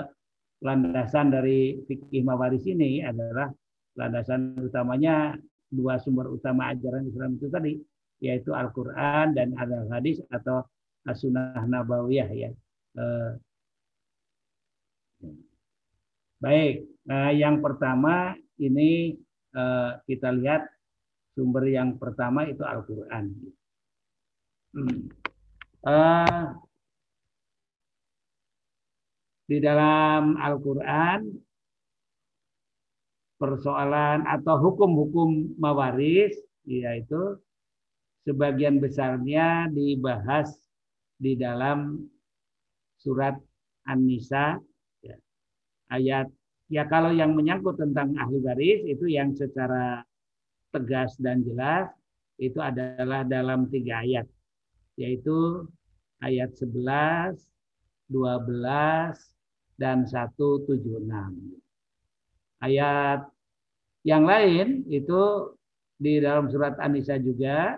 landasan 0.63 1.31
dari 1.31 1.79
fikih 1.88 2.24
mawaris 2.24 2.63
ini 2.67 3.03
adalah 3.03 3.51
landasan 4.00 4.60
utamanya 4.63 5.36
dua 5.67 5.98
sumber 6.00 6.29
utama 6.29 6.72
ajaran 6.72 7.10
Islam 7.10 7.36
itu 7.36 7.48
tadi 7.50 7.74
yaitu 8.24 8.55
Al-Qur'an 8.55 9.36
dan 9.36 9.51
Al-Hadis 9.60 10.24
atau 10.31 10.63
As-Sunnah 11.03 11.67
Nabawiyah 11.67 12.29
ya. 12.31 12.51
Eh, 12.95 13.31
baik, 16.39 16.88
nah 17.03 17.36
yang 17.36 17.60
pertama 17.60 18.31
ini 18.60 19.19
eh, 19.51 19.91
kita 20.07 20.31
lihat 20.31 20.63
sumber 21.36 21.67
yang 21.67 22.00
pertama 22.00 22.48
itu 22.48 22.63
Al-Qur'an. 22.63 23.27
Hmm. 24.74 25.12
Eh, 25.83 26.43
di 29.53 29.62
dalam 29.62 30.33
Al-Quran 30.33 31.29
persoalan 33.38 34.25
atau 34.25 34.57
hukum-hukum 34.57 35.62
mawaris 35.62 36.33
yaitu 36.65 37.38
sebagian 38.25 38.81
besarnya 38.81 39.69
dibahas 39.69 40.50
di 41.22 41.38
dalam 41.38 42.01
surat 42.98 43.38
An-Nisa 43.86 44.57
ya. 45.05 45.22
ayat 45.93 46.33
ya 46.74 46.89
kalau 46.89 47.13
yang 47.13 47.38
menyangkut 47.38 47.77
tentang 47.77 48.17
ahli 48.17 48.41
waris 48.41 48.81
itu 48.89 49.05
yang 49.05 49.38
secara 49.38 50.01
tegas 50.74 51.13
dan 51.22 51.45
jelas 51.45 51.93
itu 52.41 52.57
adalah 52.57 53.22
dalam 53.22 53.69
tiga 53.69 54.01
ayat 54.01 54.25
yaitu 54.98 55.69
ayat 56.25 56.50
11, 56.57 57.38
12, 58.10 59.33
dan 59.84 60.08
176. 60.08 61.04
Ayat 62.63 63.28
yang 64.08 64.24
lain 64.24 64.88
itu 64.88 65.52
di 66.00 66.24
dalam 66.24 66.48
surat 66.48 66.80
An-Nisa 66.80 67.20
juga, 67.20 67.75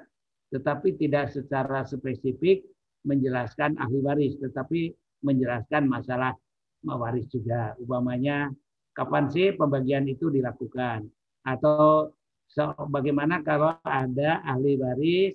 tetapi 0.54 1.02
tidak 1.02 1.34
secara 1.34 1.82
spesifik 1.82 2.62
menjelaskan 3.10 3.82
ahli 3.82 4.06
waris, 4.06 4.38
tetapi 4.38 4.94
menjelaskan 5.26 5.90
masalah 5.90 6.38
mawaris 6.86 7.26
juga. 7.34 7.74
Umpamanya 7.82 8.54
kapan 8.94 9.26
sih 9.34 9.58
pembagian 9.58 10.06
itu 10.06 10.30
dilakukan? 10.30 11.10
Atau 11.42 12.14
bagaimana 12.94 13.42
kalau 13.42 13.74
ada 13.82 14.46
ahli 14.46 14.78
waris 14.78 15.34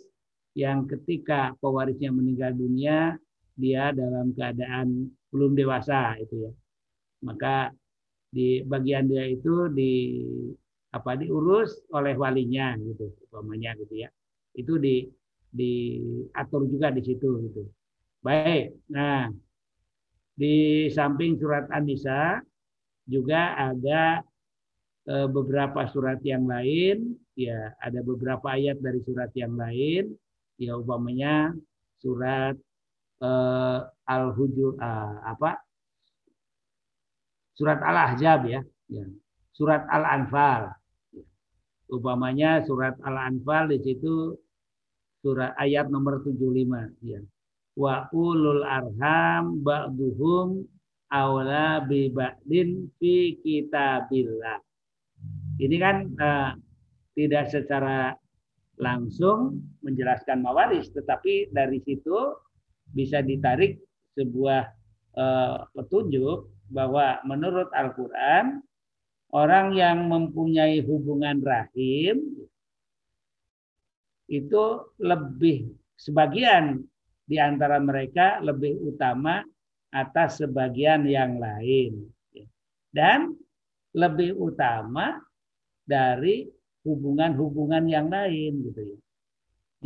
yang 0.55 0.87
ketika 0.87 1.59
pewarisnya 1.59 2.15
meninggal 2.15 2.55
dunia, 2.55 3.19
dia 3.59 3.91
dalam 3.91 4.31
keadaan 4.35 5.11
belum 5.31 5.55
dewasa 5.55 6.19
itu 6.19 6.51
ya. 6.51 6.53
Maka 7.25 7.73
di 8.31 8.63
bagian 8.63 9.11
dia 9.11 9.27
itu 9.27 9.67
di 9.73 10.23
apa 10.91 11.15
diurus 11.19 11.83
oleh 11.95 12.15
walinya 12.19 12.75
gitu 12.79 13.11
umpamanya 13.29 13.75
gitu 13.79 14.07
ya. 14.07 14.09
Itu 14.55 14.79
di 14.79 15.07
diatur 15.51 16.67
juga 16.71 16.95
di 16.95 17.03
situ 17.03 17.29
gitu. 17.51 17.63
Baik. 18.23 18.77
Nah, 18.93 19.31
di 20.37 20.87
samping 20.93 21.37
surat 21.41 21.67
An-Nisa 21.73 22.39
juga 23.09 23.59
ada 23.59 24.23
e, 25.09 25.15
beberapa 25.27 25.89
surat 25.91 26.23
yang 26.23 26.47
lain, 26.47 27.19
ya 27.35 27.75
ada 27.83 28.01
beberapa 28.05 28.55
ayat 28.55 28.79
dari 28.79 29.03
surat 29.03 29.33
yang 29.35 29.59
lain, 29.59 30.15
ya 30.61 30.77
umpamanya 30.77 31.57
surat 32.01 32.57
uh, 33.21 33.81
Al-Hujur 34.09 34.77
uh, 34.81 35.21
apa? 35.25 35.61
Surat 37.55 37.81
Al-Ahzab 37.83 38.47
ya. 38.49 38.61
ya. 38.89 39.05
Surat 39.53 39.85
Al-Anfal. 39.91 40.73
Umpamanya 41.91 42.63
surat 42.63 42.95
Al-Anfal 43.03 43.75
di 43.75 43.79
situ 43.83 44.39
surat 45.21 45.53
ayat 45.61 45.91
nomor 45.93 46.25
75 46.25 46.95
ya. 47.05 47.21
Wa 47.77 48.09
ulul 48.15 48.65
arham 48.65 49.61
ba'duhum 49.63 50.65
awla 51.11 51.83
bi 51.85 52.09
ba'din 52.09 52.89
fi 52.97 53.37
kitabillah. 53.43 54.59
Ini 55.61 55.77
kan 55.77 55.97
uh, 56.17 56.51
tidak 57.13 57.53
secara 57.53 58.17
langsung 58.81 59.61
menjelaskan 59.85 60.41
mawaris, 60.41 60.89
tetapi 60.97 61.53
dari 61.53 61.85
situ 61.85 62.17
bisa 62.97 63.21
ditarik 63.21 63.77
sebuah 64.17 64.63
uh, 65.21 65.69
petunjuk 65.77 66.49
bahwa 66.71 67.19
menurut 67.27 67.69
Al-Quran 67.75 68.63
orang 69.35 69.75
yang 69.75 70.07
mempunyai 70.07 70.83
hubungan 70.87 71.43
rahim 71.43 72.47
itu 74.31 74.65
lebih 75.03 75.75
sebagian 75.99 76.79
di 77.27 77.37
antara 77.43 77.83
mereka 77.83 78.39
lebih 78.39 78.79
utama 78.79 79.43
atas 79.91 80.39
sebagian 80.39 81.03
yang 81.07 81.43
lain 81.43 82.07
dan 82.95 83.35
lebih 83.91 84.39
utama 84.39 85.19
dari 85.83 86.47
hubungan-hubungan 86.87 87.91
yang 87.91 88.07
lain 88.07 88.71
gitu 88.71 88.95
ya. 88.95 88.99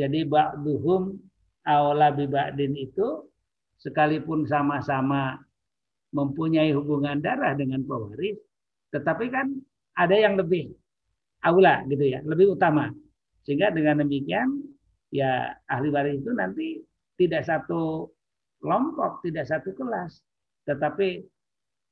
Jadi 0.05 0.29
ba'duhum 0.29 1.17
aula 1.65 2.13
bibadin 2.13 2.77
itu 2.77 3.25
sekalipun 3.81 4.45
sama-sama 4.45 5.41
mempunyai 6.15 6.71
hubungan 6.71 7.19
darah 7.19 7.59
dengan 7.59 7.83
pewaris, 7.83 8.39
tetapi 8.95 9.27
kan 9.35 9.51
ada 9.99 10.15
yang 10.15 10.39
lebih 10.39 10.71
aula 11.43 11.83
gitu 11.91 12.15
ya, 12.15 12.23
lebih 12.23 12.55
utama. 12.55 12.95
Sehingga 13.45 13.75
dengan 13.75 14.07
demikian 14.07 14.63
ya 15.11 15.53
ahli 15.69 15.91
waris 15.91 16.23
itu 16.23 16.33
nanti 16.33 16.81
tidak 17.19 17.45
satu 17.45 18.09
kelompok, 18.63 19.21
tidak 19.27 19.45
satu 19.51 19.75
kelas, 19.77 20.23
tetapi 20.65 21.21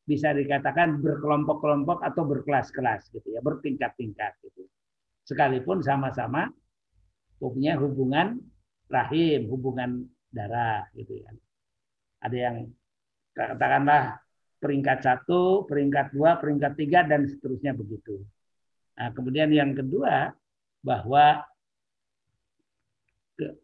bisa 0.02 0.34
dikatakan 0.34 0.98
berkelompok-kelompok 0.98 2.02
atau 2.02 2.22
berkelas-kelas 2.26 3.12
gitu 3.12 3.28
ya, 3.34 3.44
bertingkat-tingkat 3.44 4.32
gitu. 4.42 4.66
Sekalipun 5.22 5.84
sama-sama 5.84 6.50
punya 7.38 7.78
hubungan 7.78 8.38
rahim, 8.90 9.46
hubungan 9.46 10.06
darah 10.32 10.88
gitu 10.98 11.22
ya. 11.22 11.30
Ada 12.22 12.36
yang 12.38 12.56
katakanlah 13.32 14.20
peringkat 14.62 14.98
satu, 15.02 15.66
peringkat 15.66 16.14
dua, 16.14 16.38
peringkat 16.38 16.72
tiga 16.78 17.02
dan 17.02 17.26
seterusnya 17.26 17.74
begitu. 17.74 18.22
Nah, 18.94 19.10
kemudian 19.10 19.50
yang 19.50 19.74
kedua 19.74 20.30
bahwa 20.84 21.42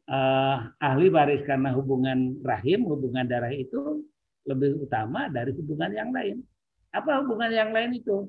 uh, 0.08 0.56
ahli 0.82 1.06
waris 1.12 1.46
karena 1.46 1.70
hubungan 1.76 2.42
rahim, 2.42 2.88
hubungan 2.88 3.28
darah 3.28 3.52
itu 3.52 4.02
lebih 4.48 4.88
utama 4.88 5.28
dari 5.28 5.52
hubungan 5.54 5.92
yang 5.92 6.10
lain. 6.10 6.42
Apa 6.90 7.20
hubungan 7.22 7.52
yang 7.52 7.70
lain 7.70 8.00
itu? 8.00 8.26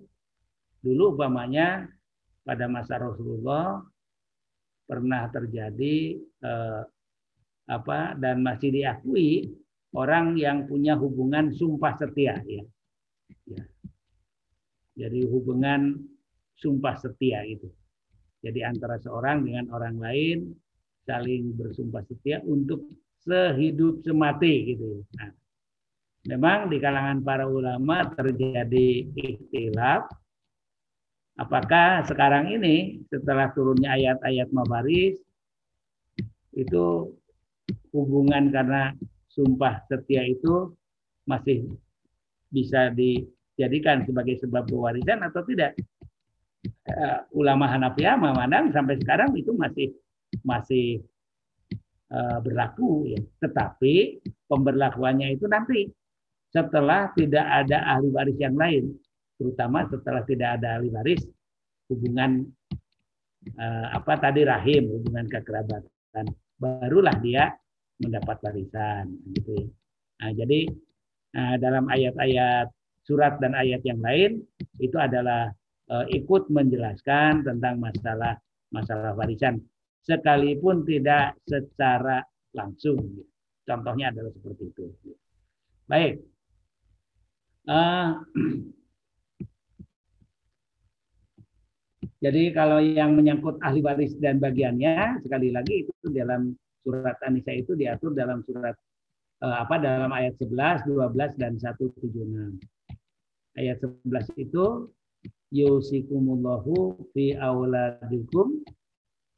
Dulu 0.84 1.16
umpamanya 1.16 1.88
pada 2.44 2.68
masa 2.68 3.00
Rasulullah 3.00 3.84
pernah 4.84 5.30
terjadi 5.32 6.18
eh, 6.20 6.82
apa 7.70 8.18
dan 8.18 8.42
masih 8.42 8.74
diakui 8.74 9.54
orang 9.96 10.38
yang 10.38 10.70
punya 10.70 10.94
hubungan 10.98 11.54
sumpah 11.54 11.98
setia 11.98 12.38
ya. 12.46 12.64
ya. 13.50 13.64
Jadi 15.00 15.26
hubungan 15.30 15.96
sumpah 16.60 16.96
setia 17.00 17.46
itu. 17.48 17.72
Jadi 18.40 18.64
antara 18.64 19.00
seorang 19.00 19.44
dengan 19.44 19.72
orang 19.72 19.96
lain 20.00 20.38
saling 21.08 21.56
bersumpah 21.56 22.04
setia 22.06 22.44
untuk 22.46 22.88
sehidup 23.24 24.04
semati 24.06 24.76
gitu. 24.76 25.04
Nah, 25.20 25.32
memang 26.28 26.72
di 26.72 26.78
kalangan 26.80 27.20
para 27.24 27.48
ulama 27.48 28.08
terjadi 28.16 29.08
ikhtilaf 29.16 30.08
Apakah 31.40 32.04
sekarang 32.04 32.52
ini 32.52 33.00
setelah 33.08 33.48
turunnya 33.56 33.96
ayat-ayat 33.96 34.52
mabaris 34.52 35.16
itu 36.52 37.16
hubungan 37.96 38.52
karena 38.52 38.92
sumpah 39.40 39.80
setia 39.88 40.28
itu 40.28 40.76
masih 41.24 41.72
bisa 42.52 42.92
di 42.92 43.24
dijadikan 43.60 44.08
sebagai 44.08 44.40
sebab 44.40 44.72
pewarisan 44.72 45.20
atau 45.20 45.44
tidak. 45.44 45.76
Uh, 46.88 47.20
ulama 47.36 47.68
Hanafiyah 47.68 48.16
memandang 48.16 48.72
sampai 48.72 48.96
sekarang 49.04 49.36
itu 49.36 49.52
masih 49.52 49.92
masih 50.48 51.04
uh, 52.08 52.40
berlaku 52.40 53.12
ya. 53.12 53.20
Tetapi 53.44 54.24
pemberlakuannya 54.48 55.36
itu 55.36 55.44
nanti 55.52 55.92
setelah 56.56 57.12
tidak 57.20 57.44
ada 57.44 57.84
ahli 58.00 58.08
waris 58.16 58.40
yang 58.40 58.56
lain, 58.56 58.96
terutama 59.36 59.92
setelah 59.92 60.24
tidak 60.24 60.56
ada 60.60 60.80
ahli 60.80 60.88
waris 60.96 61.28
hubungan 61.92 62.48
uh, 63.60 63.88
apa 63.92 64.24
tadi 64.24 64.48
rahim, 64.48 64.88
hubungan 64.88 65.28
kekerabatan, 65.28 66.32
barulah 66.56 67.16
dia 67.20 67.52
mendapat 68.00 68.40
warisan 68.44 69.12
gitu. 69.36 69.70
Nah, 70.20 70.32
jadi 70.36 70.68
uh, 71.36 71.56
dalam 71.60 71.88
ayat-ayat 71.88 72.68
surat 73.04 73.40
dan 73.44 73.56
ayat 73.56 73.84
yang 73.84 74.00
lain 74.00 74.44
itu 74.80 74.96
adalah 74.96 75.52
uh, 75.92 76.06
ikut 76.12 76.48
menjelaskan 76.52 77.44
tentang 77.44 77.80
masalah 77.80 78.40
masalah 78.70 79.18
warisan 79.18 79.60
sekalipun 80.06 80.86
tidak 80.88 81.36
secara 81.46 82.24
langsung. 82.56 82.98
Contohnya 83.66 84.10
adalah 84.10 84.34
seperti 84.34 84.64
itu. 84.74 84.86
Baik. 85.86 86.22
Uh, 87.70 88.18
jadi 92.24 92.50
kalau 92.54 92.82
yang 92.82 93.14
menyangkut 93.14 93.62
ahli 93.62 93.86
waris 93.86 94.18
dan 94.18 94.42
bagiannya 94.42 95.22
sekali 95.22 95.54
lagi 95.54 95.86
itu 95.86 95.94
dalam 96.10 96.58
surat 96.84 97.18
Anisa 97.26 97.52
itu 97.54 97.76
diatur 97.76 98.16
dalam 98.16 98.44
surat 98.48 98.76
uh, 99.44 99.56
apa 99.64 99.80
dalam 99.80 100.12
ayat 100.12 100.36
11, 100.40 100.88
12 100.88 101.40
dan 101.40 101.54
176. 101.60 102.60
Ayat 103.60 103.78
11 103.82 104.36
itu 104.40 104.66
yusikumullahu 105.50 106.96
fi 107.12 107.34
auladikum 107.36 108.62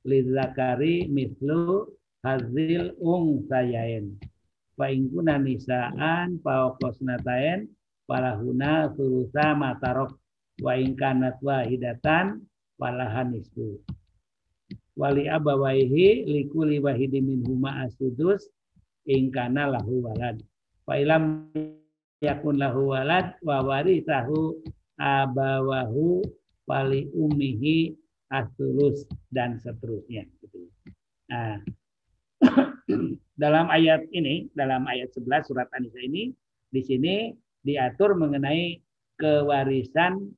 lidzakari 0.04 1.08
mislu 1.08 1.88
hazil 2.22 2.94
ung 3.02 3.46
sayain. 3.48 4.18
Fa 4.78 4.90
ingkuna 4.90 5.38
nisaan 5.42 6.42
fauqosnatain 6.42 7.70
falahuna 8.10 8.92
sulusa 8.98 9.54
matarok 9.56 10.18
wa 10.62 10.74
ingkanat 10.78 11.40
wahidatan 11.42 12.44
falahan 12.76 13.34
nisfu 13.34 13.80
wali 15.00 15.28
abawaihi 15.28 16.28
likuli 16.28 16.80
wahidi 16.84 17.24
min 17.24 17.44
huma 17.48 17.88
asudus 17.88 18.48
ingkana 19.08 19.68
lahu 19.72 20.04
walad 20.06 20.40
fa 20.84 21.00
ilam 21.00 21.48
yakun 22.22 22.60
lahu 22.60 22.94
walad 22.94 23.34
wa 23.42 23.64
warithahu 23.64 24.60
abawahu 25.00 26.22
wali 26.70 27.10
umihi 27.16 27.98
asulus 28.32 29.04
dan 29.34 29.60
seterusnya 29.60 30.24
gitu. 30.40 30.72
Nah, 31.28 31.60
dalam 33.44 33.68
ayat 33.68 34.08
ini, 34.16 34.48
dalam 34.56 34.88
ayat 34.88 35.12
11 35.12 35.52
surat 35.52 35.68
An-Nisa 35.76 36.00
ini 36.00 36.32
di 36.72 36.82
sini 36.86 37.16
diatur 37.62 38.16
mengenai 38.16 38.80
kewarisan 39.20 40.32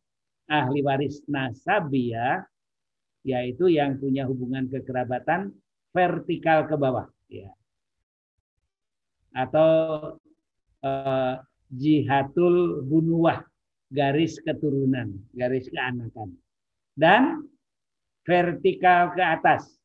ahli 0.49 0.79
waris 0.81 1.21
nasabiyah 1.29 2.43
yaitu 3.23 3.71
yang 3.71 3.95
punya 3.97 4.27
hubungan 4.27 4.67
kekerabatan 4.67 5.55
vertikal 5.95 6.67
ke 6.67 6.75
bawah 6.75 7.07
ya. 7.31 7.49
Atau 9.33 9.71
eh, 10.83 11.35
jihatul 11.73 12.85
bunuwah 12.85 13.41
garis 13.93 14.37
keturunan 14.41 15.13
garis 15.33 15.69
keanakan 15.69 16.37
dan 16.93 17.45
vertikal 18.25 19.13
ke 19.13 19.21
atas 19.21 19.77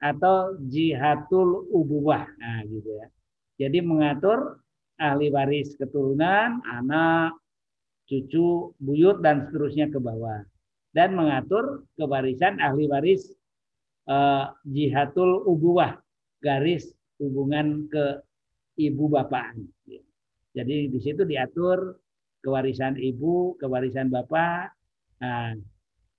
atau 0.00 0.56
jihatul 0.68 1.64
ubuwah 1.72 2.28
nah 2.36 2.60
gitu 2.68 2.90
ya. 3.00 3.08
Jadi 3.56 3.80
mengatur 3.80 4.60
ahli 5.00 5.32
waris 5.32 5.72
keturunan, 5.80 6.60
anak, 6.68 7.32
cucu, 8.04 8.76
buyut 8.76 9.24
dan 9.24 9.48
seterusnya 9.48 9.88
ke 9.88 9.96
bawah 9.96 10.44
dan 10.96 11.12
mengatur 11.12 11.84
kewarisan 12.00 12.56
ahli 12.56 12.88
waris 12.88 13.28
eh, 14.08 14.44
jihatul 14.64 15.44
ubuwah 15.44 16.00
garis 16.40 16.96
hubungan 17.20 17.84
ke 17.92 18.24
ibu 18.80 19.12
bapak. 19.12 19.60
Jadi 20.56 20.88
di 20.88 20.98
situ 21.04 21.28
diatur 21.28 22.00
kewarisan 22.40 22.96
ibu, 22.96 23.60
kewarisan 23.60 24.08
bapak. 24.08 24.72
Nah, 25.20 25.52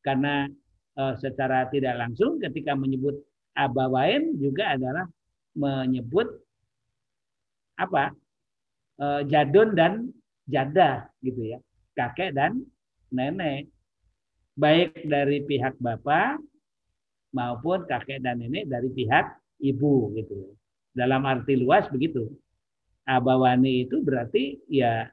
karena 0.05 0.45
eh, 0.93 1.13
secara 1.17 1.65
tidak 1.73 1.97
langsung 1.97 2.37
ketika 2.37 2.77
menyebut 2.77 3.17
abawain 3.57 4.37
juga 4.37 4.77
adalah 4.77 5.09
menyebut 5.57 6.29
apa 7.81 8.13
Eh, 8.97 9.21
jadun 9.29 9.77
dan 9.77 10.09
jada 10.49 11.05
gitu 11.21 11.53
ya 11.53 11.61
kakek 11.93 12.33
dan 12.33 12.65
nenek 13.13 13.69
baik 14.57 15.05
dari 15.05 15.45
pihak 15.45 15.77
bapak 15.77 16.41
maupun 17.31 17.85
kakek 17.85 18.25
dan 18.25 18.41
nenek 18.41 18.65
dari 18.65 18.89
pihak 18.89 19.37
ibu 19.61 20.11
gitu. 20.17 20.57
Dalam 20.97 21.21
arti 21.29 21.53
luas 21.53 21.85
begitu. 21.93 22.25
Abawani 23.07 23.87
itu 23.87 24.03
berarti 24.03 24.59
ya 24.67 25.07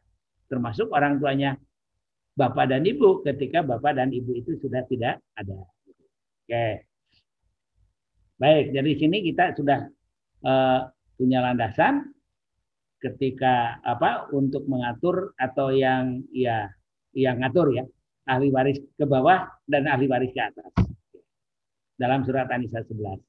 termasuk 0.51 0.91
orang 0.91 1.21
tuanya 1.23 1.55
bapak 2.35 2.73
dan 2.73 2.83
ibu 2.83 3.23
ketika 3.23 3.63
bapak 3.63 3.95
dan 3.95 4.11
ibu 4.11 4.35
itu 4.35 4.57
sudah 4.59 4.83
tidak 4.89 5.21
ada. 5.37 5.61
Oke. 6.43 6.89
Baik 8.41 8.75
jadi 8.75 8.91
sini 8.99 9.23
kita 9.23 9.55
sudah 9.55 9.87
uh, 10.43 10.91
punya 11.15 11.39
landasan 11.39 12.11
ketika 12.99 13.79
apa 13.85 14.27
untuk 14.33 14.65
mengatur 14.67 15.37
atau 15.37 15.71
yang 15.71 16.25
ya 16.33 16.73
yang 17.15 17.39
ngatur 17.39 17.71
ya 17.71 17.85
ahli 18.29 18.49
waris 18.53 18.81
ke 18.97 19.05
bawah 19.05 19.49
dan 19.69 19.85
ahli 19.89 20.09
waris 20.09 20.33
ke 20.33 20.41
atas 20.41 20.73
dalam 22.01 22.27
surat 22.27 22.51
Anisa 22.51 22.83
11. 22.83 23.21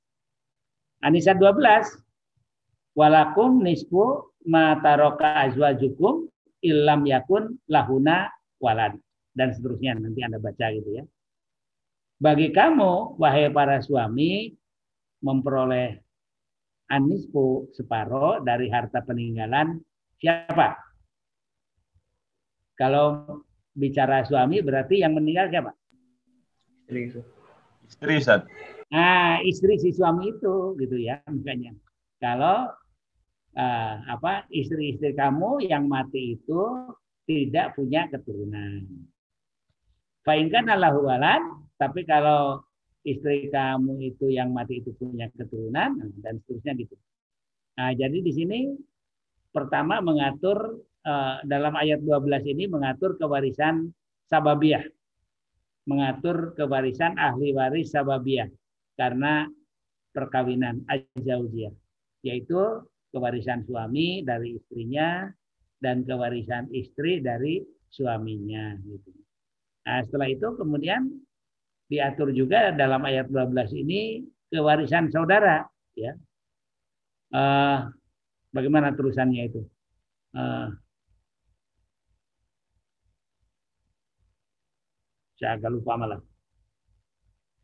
Anisa 1.05 1.37
12 1.37 2.97
walakum 2.97 3.61
nisfu 3.61 4.31
ma 4.49 4.79
taraka 4.81 5.45
azwajukum 5.49 6.25
illam 6.63 7.05
yakun 7.05 7.59
lahuna 7.69 8.31
walad 8.57 8.97
dan 9.35 9.51
seterusnya 9.53 9.99
nanti 9.99 10.23
Anda 10.23 10.39
baca 10.41 10.65
gitu 10.73 10.89
ya. 11.01 11.03
Bagi 12.15 12.55
kamu 12.55 13.19
wahai 13.19 13.51
para 13.51 13.83
suami 13.83 14.55
memperoleh 15.19 15.99
anisfu 16.87 17.67
separo 17.75 18.39
dari 18.39 18.71
harta 18.71 19.03
peninggalan 19.03 19.75
siapa? 20.15 20.79
Kalau 22.79 23.39
bicara 23.75 24.23
suami 24.23 24.63
berarti 24.63 25.03
yang 25.03 25.13
meninggal 25.13 25.51
siapa? 25.51 25.75
Istri. 26.87 27.21
Istri, 27.85 28.13
Ustaz. 28.17 28.41
Nah, 28.89 29.43
istri 29.43 29.75
si 29.77 29.91
suami 29.91 30.31
itu 30.31 30.79
gitu 30.79 30.95
ya 30.95 31.19
makanya. 31.27 31.75
Kalau 32.23 32.71
uh, 33.53 33.95
apa 34.07 34.47
istri-istri 34.49 35.11
kamu 35.13 35.67
yang 35.67 35.85
mati 35.91 36.39
itu 36.39 36.61
tidak 37.27 37.75
punya 37.75 38.07
keturunan. 38.07 38.85
Fainkan 40.25 40.69
Allahu 40.71 41.05
walad, 41.05 41.41
tapi 41.77 42.05
kalau 42.05 42.63
istri 43.05 43.49
kamu 43.53 44.15
itu 44.15 44.33
yang 44.33 44.49
mati 44.53 44.81
itu 44.81 44.93
punya 44.97 45.29
keturunan 45.33 46.01
dan 46.21 46.41
seterusnya 46.41 46.73
gitu. 46.77 46.95
Nah, 47.75 47.91
jadi 47.93 48.17
di 48.23 48.31
sini 48.33 48.59
pertama 49.53 50.01
mengatur 50.01 50.81
dalam 51.45 51.73
ayat 51.77 52.01
12 52.01 52.49
ini 52.49 52.65
mengatur 52.65 53.13
kewarisan 53.21 53.93
sababiah. 54.25 54.81
Mengatur 55.85 56.57
kewarisan 56.57 57.13
ahli 57.21 57.53
waris 57.53 57.93
sababiah 57.93 58.49
karena 58.97 59.45
perkawinan 60.15 60.81
ajauziyah 60.89 61.75
yaitu 62.25 62.57
kewarisan 63.13 63.61
suami 63.69 64.25
dari 64.25 64.57
istrinya 64.57 65.29
dan 65.77 66.01
kewarisan 66.01 66.65
istri 66.73 67.21
dari 67.21 67.61
suaminya 67.93 68.73
gitu. 68.81 69.13
Nah, 69.85 70.01
setelah 70.01 70.33
itu 70.33 70.57
kemudian 70.57 71.05
diatur 71.85 72.33
juga 72.33 72.73
dalam 72.73 73.05
ayat 73.05 73.29
12 73.29 73.53
ini 73.85 74.25
kewarisan 74.49 75.13
saudara 75.13 75.61
ya 75.93 76.17
uh, 77.29 77.85
bagaimana 78.49 78.89
terusannya 78.97 79.41
itu 79.45 79.61
uh, 80.33 80.73
saya 85.35 85.59
agak 85.59 85.71
lupa 85.71 85.99
malah. 85.99 86.21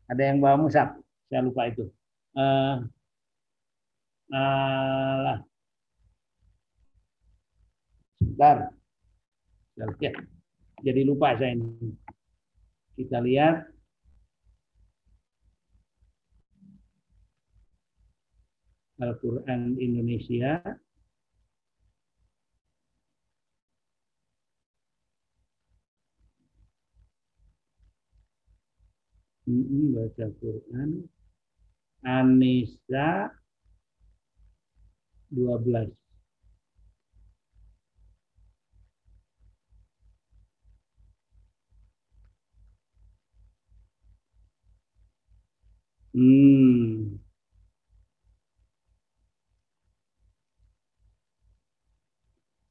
Ada 0.08 0.22
yang 0.32 0.38
bawa 0.44 0.60
musab? 0.60 0.98
Saya 1.28 1.40
lupa 1.40 1.68
itu. 1.68 1.88
Uh, 2.32 2.84
uh, 4.32 5.14
lah 5.20 5.38
sebentar 8.32 8.72
ya 9.76 10.12
Jadi 10.82 11.00
lupa 11.06 11.38
saya 11.38 11.54
ini. 11.54 11.94
Kita 12.98 13.22
lihat. 13.22 13.70
Al-Quran 18.98 19.78
Indonesia. 19.78 20.58
Hmm, 29.52 29.92
baca 29.92 30.26
Quran. 30.40 31.04
Anissa 32.08 33.28
12. 35.28 35.92
Hmm. 46.16 47.20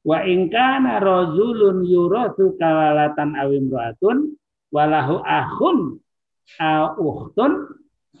Wa 0.02 0.26
in 0.26 0.50
kana 0.50 0.98
rajulun 0.98 1.86
yurathu 1.86 2.58
kalalatan 2.58 3.38
awim 3.38 3.70
raatun 3.70 4.34
walahu 4.74 5.22
akhun 5.22 6.01
au 6.60 6.86
ukhtun 6.98 7.52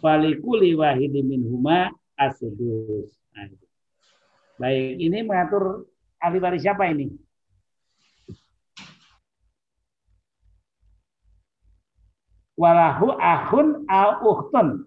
falikuli 0.00 0.74
wahidi 0.74 1.22
minhuma 1.22 1.92
asudus. 2.18 3.12
Nah, 3.32 3.48
Baik, 4.60 5.00
ini 5.00 5.26
mengatur 5.26 5.88
ahli 6.22 6.38
waris 6.38 6.62
siapa 6.62 6.86
ini? 6.92 7.10
Walahu 12.54 13.16
akhun 13.18 13.88
au 13.90 14.10
ukhtun. 14.22 14.86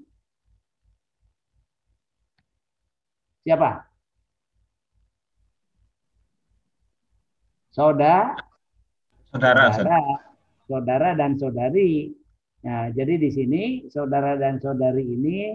Siapa? 3.45 3.85
saudara, 7.75 8.39
saudara, 9.35 9.63
saudara, 9.75 9.99
saudara 10.63 11.09
dan 11.19 11.35
saudari. 11.35 12.15
Nah, 12.65 12.89
jadi 12.89 13.21
di 13.21 13.29
sini 13.29 13.63
saudara 13.93 14.33
dan 14.41 14.57
saudari 14.57 15.05
ini 15.05 15.53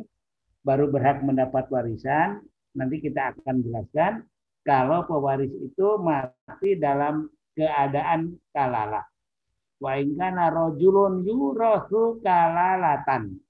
baru 0.63 0.87
berhak 0.95 1.27
mendapat 1.27 1.67
warisan. 1.67 2.39
Nanti 2.71 3.03
kita 3.03 3.35
akan 3.35 3.67
jelaskan 3.67 4.23
kalau 4.63 5.03
pewaris 5.11 5.51
itu 5.59 5.99
mati 5.99 6.79
dalam 6.79 7.27
keadaan 7.59 8.39
kalala. 8.55 9.03
Wa 9.83 9.99
ingkana 9.99 10.55
rojulun 10.55 11.27
yurosu 11.27 12.23
kalalatan. 12.23 13.43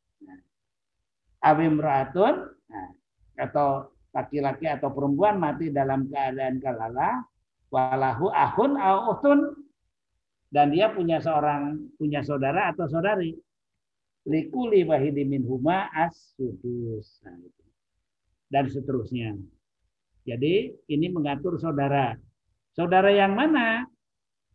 Abim 1.44 1.76
ratun 1.76 2.48
nah, 2.48 2.88
atau 3.36 3.92
laki-laki 4.16 4.72
atau 4.72 4.88
perempuan 4.88 5.36
mati 5.36 5.68
dalam 5.68 6.08
keadaan 6.08 6.64
kalala, 6.64 7.28
walahu 7.68 8.32
ahun 8.32 8.76
au 8.80 9.16
utun 9.16 9.68
dan 10.48 10.72
dia 10.72 10.90
punya 10.92 11.20
seorang 11.20 11.92
punya 11.96 12.20
saudara 12.24 12.74
atau 12.74 12.88
saudari 12.90 13.32
likuli 14.28 14.84
wahidi 14.84 15.24
min 15.24 15.44
huma 15.46 15.88
as 15.92 16.34
sudus 16.36 17.22
dan 18.50 18.66
seterusnya. 18.68 19.38
Jadi 20.28 20.74
ini 20.92 21.06
mengatur 21.08 21.56
saudara. 21.56 22.12
Saudara 22.76 23.08
yang 23.10 23.32
mana? 23.32 23.86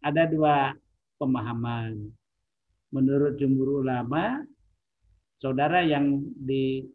Ada 0.05 0.29
dua 0.29 0.75
pemahaman. 1.17 2.13
Menurut 2.93 3.41
jumhur 3.41 3.81
ulama 3.81 4.45
saudara 5.41 5.81
yang 5.81 6.21
diatur 6.45 6.93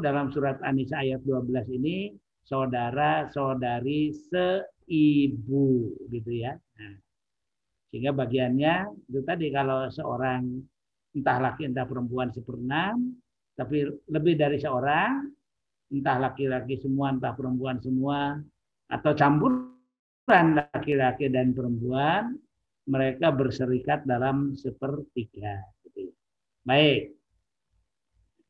dalam 0.00 0.32
surat 0.32 0.58
An-Nisa 0.64 1.04
ayat 1.04 1.20
12 1.22 1.68
ini 1.76 2.16
saudara-saudari 2.44 4.12
seibu 4.12 5.92
gitu 6.08 6.32
ya. 6.34 6.56
Nah, 6.56 6.96
sehingga 7.92 8.10
bagiannya 8.10 8.90
itu 9.06 9.20
tadi 9.22 9.54
kalau 9.54 9.86
seorang 9.92 10.64
entah 11.14 11.38
laki 11.38 11.70
entah 11.70 11.86
perempuan 11.86 12.34
seperenam, 12.34 13.14
tapi 13.54 13.86
lebih 14.10 14.34
dari 14.34 14.58
seorang, 14.58 15.30
entah 15.94 16.18
laki-laki 16.18 16.74
semua 16.82 17.14
entah 17.14 17.32
perempuan 17.32 17.78
semua, 17.78 18.38
atau 18.90 19.12
campuran 19.14 20.46
laki-laki 20.58 21.30
dan 21.30 21.54
perempuan, 21.54 22.34
mereka 22.90 23.32
berserikat 23.32 24.04
dalam 24.04 24.52
sepertiga. 24.58 25.64
Baik. 26.64 27.14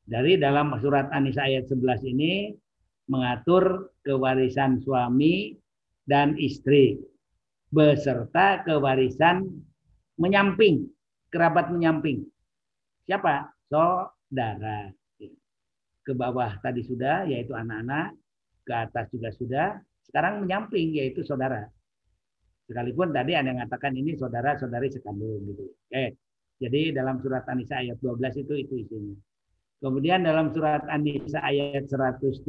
Dari 0.05 0.37
dalam 0.37 0.77
surat 0.81 1.09
An-Nisa 1.13 1.49
ayat 1.49 1.65
11 1.71 2.05
ini 2.13 2.53
mengatur 3.09 3.95
kewarisan 4.05 4.81
suami 4.85 5.57
dan 6.05 6.37
istri 6.37 7.01
beserta 7.73 8.61
kewarisan 8.63 9.49
menyamping, 10.21 10.87
kerabat 11.33 11.73
menyamping. 11.73 12.23
Siapa? 13.05 13.53
Saudara. 13.69 14.89
Ke 16.05 16.13
bawah 16.13 16.61
tadi 16.61 16.85
sudah 16.85 17.25
yaitu 17.25 17.57
anak-anak, 17.57 18.13
ke 18.65 18.73
atas 18.73 19.09
juga 19.09 19.33
sudah, 19.33 19.67
sekarang 20.09 20.45
menyamping 20.45 20.93
yaitu 20.93 21.25
saudara. 21.25 21.65
Sekalipun 22.65 23.13
tadi 23.13 23.37
ada 23.37 23.45
yang 23.45 23.61
mengatakan 23.61 23.93
ini 23.93 24.17
saudara-saudari 24.17 24.89
sekandung 24.89 25.45
gitu. 25.49 25.65
Oke. 25.69 26.17
Jadi 26.61 26.97
dalam 26.97 27.21
surat 27.21 27.45
An-Nisa 27.45 27.77
ayat 27.83 28.01
12 28.01 28.41
itu 28.41 28.55
itu 28.57 28.75
isinya. 28.89 29.17
Kemudian 29.85 30.25
dalam 30.25 30.49
surat 30.55 30.81
An-Nisa 30.89 31.45
ayat 31.45 31.85
176 31.93 32.49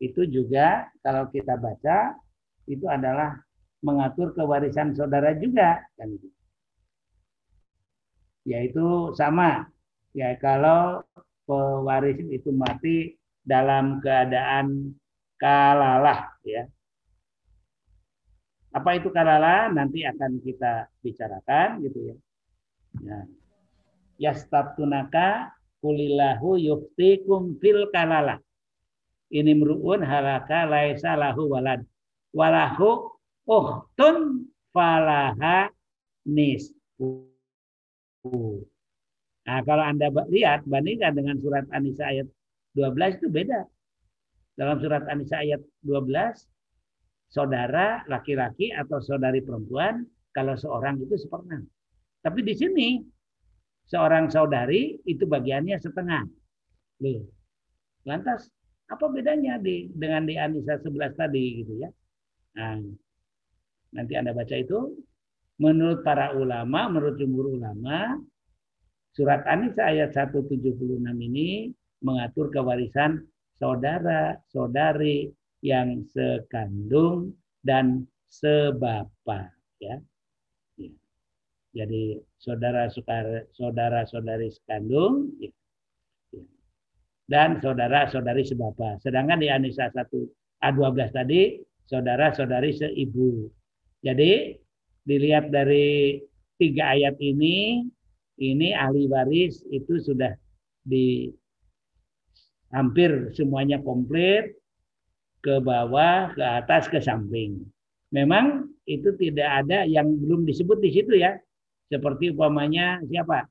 itu 0.00 0.22
juga 0.32 0.88
kalau 1.04 1.28
kita 1.28 1.60
baca 1.60 2.16
itu 2.64 2.86
adalah 2.88 3.36
mengatur 3.84 4.32
kewarisan 4.32 4.96
saudara 4.96 5.36
juga 5.36 5.84
kan 6.00 6.08
itu. 6.08 6.28
Yaitu 8.50 9.14
sama 9.14 9.70
ya 10.10 10.34
kalau 10.42 11.06
pewaris 11.46 12.18
itu 12.26 12.50
mati 12.50 13.14
dalam 13.46 14.02
keadaan 14.02 14.90
kalalah 15.38 16.34
ya. 16.42 16.66
Apa 18.70 18.98
itu 18.98 19.10
kalalah 19.10 19.70
nanti 19.70 20.02
akan 20.06 20.42
kita 20.42 20.90
bicarakan 21.02 21.82
gitu 21.86 22.14
ya. 22.14 22.16
Ya, 23.02 23.18
yastabtunaka 24.18 25.54
kulillahu 25.78 26.58
yuftikum 26.58 27.58
fil 27.58 27.90
kalala. 27.90 28.38
Ini 29.30 29.54
meruun 29.54 30.02
halaka 30.02 30.66
laisa 30.66 31.14
lahu 31.14 31.50
walad. 31.54 31.86
Walahu 32.34 33.14
uhtun 33.46 34.46
falaha 34.74 35.70
nisfu. 36.26 37.29
Nah, 38.24 39.60
kalau 39.64 39.84
Anda 39.84 40.12
lihat 40.28 40.68
bandingkan 40.68 41.16
dengan 41.16 41.40
surat 41.40 41.64
An-Nisa 41.72 42.04
ayat 42.04 42.28
12 42.76 43.18
itu 43.18 43.28
beda. 43.32 43.64
Dalam 44.54 44.76
surat 44.78 45.08
An-Nisa 45.08 45.40
ayat 45.40 45.64
12 45.86 46.44
saudara 47.30 48.04
laki-laki 48.10 48.74
atau 48.74 49.00
saudari 49.00 49.40
perempuan 49.40 50.04
kalau 50.36 50.54
seorang 50.58 51.00
itu 51.00 51.16
seperenam. 51.16 51.64
Tapi 52.20 52.44
di 52.44 52.54
sini 52.54 52.88
seorang 53.88 54.28
saudari 54.28 55.00
itu 55.08 55.24
bagiannya 55.24 55.80
setengah. 55.80 56.28
Lantas 58.04 58.52
apa 58.90 59.06
bedanya 59.08 59.56
di 59.56 59.88
dengan 59.94 60.26
di 60.28 60.36
Anisa 60.36 60.76
11 60.76 61.16
tadi 61.16 61.64
gitu 61.64 61.80
ya? 61.80 61.88
Nah, 62.60 62.82
nanti 63.96 64.12
Anda 64.18 64.36
baca 64.36 64.52
itu 64.58 65.00
menurut 65.60 66.00
para 66.00 66.32
ulama, 66.32 66.88
menurut 66.88 67.20
jumhur 67.20 67.52
ulama, 67.60 68.16
surat 69.12 69.44
Anisa 69.44 69.92
ayat 69.92 70.16
176 70.16 70.64
ini 71.04 71.68
mengatur 72.00 72.48
kewarisan 72.48 73.28
saudara, 73.60 74.40
saudari 74.48 75.28
yang 75.60 76.08
sekandung 76.08 77.36
dan 77.60 78.08
sebapa 78.32 79.52
ya. 79.76 80.00
Jadi 81.70 82.18
saudara 82.40 82.90
saudara 82.90 84.02
saudari 84.08 84.48
sekandung. 84.50 85.30
Ya. 85.38 85.52
dan 87.30 87.62
saudara 87.62 88.10
saudari 88.10 88.42
sebapa. 88.42 88.98
Sedangkan 88.98 89.38
di 89.38 89.46
Anisa 89.46 89.86
1 89.86 90.02
A12 90.66 90.98
tadi 91.14 91.62
saudara 91.86 92.34
saudari 92.34 92.74
seibu. 92.74 93.46
Jadi 94.02 94.58
dilihat 95.04 95.48
dari 95.48 96.20
tiga 96.60 96.92
ayat 96.92 97.16
ini 97.20 97.84
ini 98.40 98.72
ahli 98.72 99.04
waris 99.08 99.64
itu 99.68 100.00
sudah 100.00 100.32
di 100.80 101.28
hampir 102.72 103.34
semuanya 103.36 103.82
komplit 103.84 104.56
ke 105.40 105.60
bawah, 105.60 106.32
ke 106.36 106.44
atas, 106.44 106.88
ke 106.88 107.00
samping. 107.00 107.64
Memang 108.12 108.68
itu 108.84 109.14
tidak 109.16 109.64
ada 109.64 109.88
yang 109.88 110.08
belum 110.20 110.44
disebut 110.44 110.80
di 110.80 110.90
situ 110.92 111.16
ya. 111.16 111.36
Seperti 111.90 112.30
umpamanya 112.30 113.00
siapa? 113.08 113.48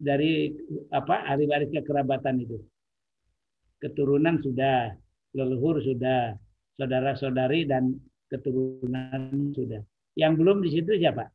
Dari 0.00 0.48
apa 0.90 1.28
ahli 1.28 1.44
waris 1.44 1.70
kekerabatan 1.70 2.42
itu. 2.42 2.58
Keturunan 3.80 4.40
sudah, 4.40 4.92
leluhur 5.36 5.80
sudah, 5.80 6.36
saudara-saudari 6.76 7.68
dan 7.68 7.96
keturunan 8.28 9.52
sudah. 9.56 9.80
Yang 10.18 10.32
belum 10.42 10.56
di 10.64 10.70
situ 10.74 10.92
siapa? 10.98 11.30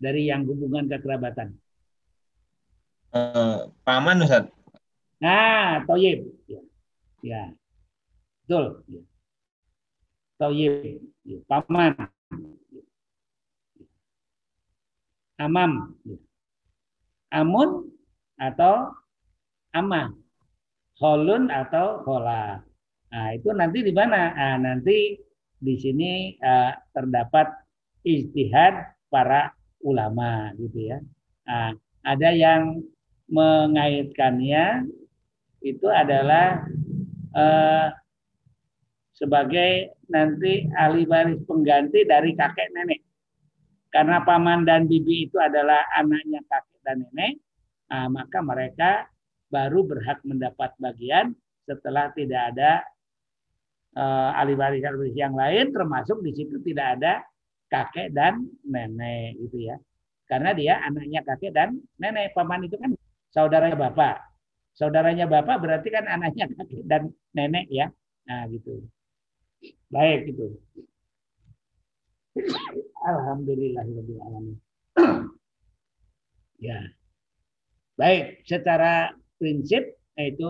Dari 0.00 0.28
yang 0.28 0.48
hubungan 0.48 0.88
kekerabatan. 0.88 1.56
Uh, 3.10 3.68
paman 3.84 4.22
Ustaz. 4.22 4.48
Nah, 5.20 5.84
toyib. 5.84 6.24
Ya. 6.48 6.60
ya. 7.20 7.42
Betul. 8.46 8.80
Ya. 8.88 9.02
Toyib. 10.40 11.02
Ya. 11.26 11.38
Paman. 11.44 11.92
Amam. 15.36 15.72
Ya. 16.06 16.18
Amun 17.30 17.92
atau 18.40 18.90
amah. 19.76 20.16
Holun 21.00 21.48
atau 21.48 22.04
hola. 22.04 22.60
Nah, 23.10 23.28
itu 23.34 23.50
nanti 23.56 23.82
di 23.82 23.92
mana? 23.92 24.32
Nah, 24.36 24.56
nanti 24.60 25.16
di 25.60 25.76
sini 25.76 26.34
uh, 26.40 26.72
terdapat 26.96 27.52
istihad 28.02 28.96
para 29.12 29.52
ulama 29.84 30.52
gitu 30.56 30.88
ya. 30.92 30.98
Nah, 31.44 31.76
ada 32.04 32.30
yang 32.32 32.80
mengaitkannya 33.28 34.88
itu 35.60 35.86
adalah 35.86 36.64
uh, 37.36 37.92
sebagai 39.12 40.00
nanti 40.08 40.64
ahli 40.72 41.04
waris 41.04 41.44
pengganti 41.44 42.08
dari 42.08 42.32
kakek 42.32 42.72
nenek. 42.72 43.04
Karena 43.92 44.22
paman 44.24 44.64
dan 44.64 44.88
bibi 44.88 45.28
itu 45.28 45.36
adalah 45.36 45.84
anaknya 45.98 46.40
kakek 46.48 46.80
dan 46.86 47.04
nenek, 47.04 47.36
nah, 47.90 48.08
maka 48.08 48.38
mereka 48.40 48.90
baru 49.50 49.82
berhak 49.84 50.22
mendapat 50.22 50.72
bagian 50.78 51.34
setelah 51.66 52.08
tidak 52.14 52.54
ada 52.54 52.86
uh, 53.96 54.30
ahli 54.36 54.54
waris 54.54 54.82
waris 54.84 55.14
yang 55.16 55.34
lain 55.34 55.72
termasuk 55.74 56.22
di 56.22 56.30
situ 56.36 56.60
tidak 56.62 56.98
ada 56.98 57.12
kakek 57.70 58.10
dan 58.10 58.46
nenek 58.66 59.38
gitu 59.38 59.70
ya. 59.70 59.76
Karena 60.26 60.54
dia 60.54 60.78
anaknya 60.82 61.26
kakek 61.26 61.50
dan 61.54 61.78
nenek. 61.98 62.34
Paman 62.34 62.66
itu 62.66 62.78
kan 62.78 62.94
saudaranya 63.30 63.78
bapak. 63.78 64.22
Saudaranya 64.74 65.26
bapak 65.26 65.56
berarti 65.58 65.88
kan 65.90 66.06
anaknya 66.06 66.50
kakek 66.54 66.82
dan 66.86 67.10
nenek 67.34 67.66
ya. 67.70 67.90
Nah 68.26 68.46
gitu. 68.50 68.86
Baik 69.90 70.30
itu 70.30 70.56
alhamdulillahirobbilalamin 73.04 74.56
ya. 76.62 76.78
Baik 77.98 78.46
secara 78.46 79.12
prinsip 79.36 79.98
yaitu 80.16 80.48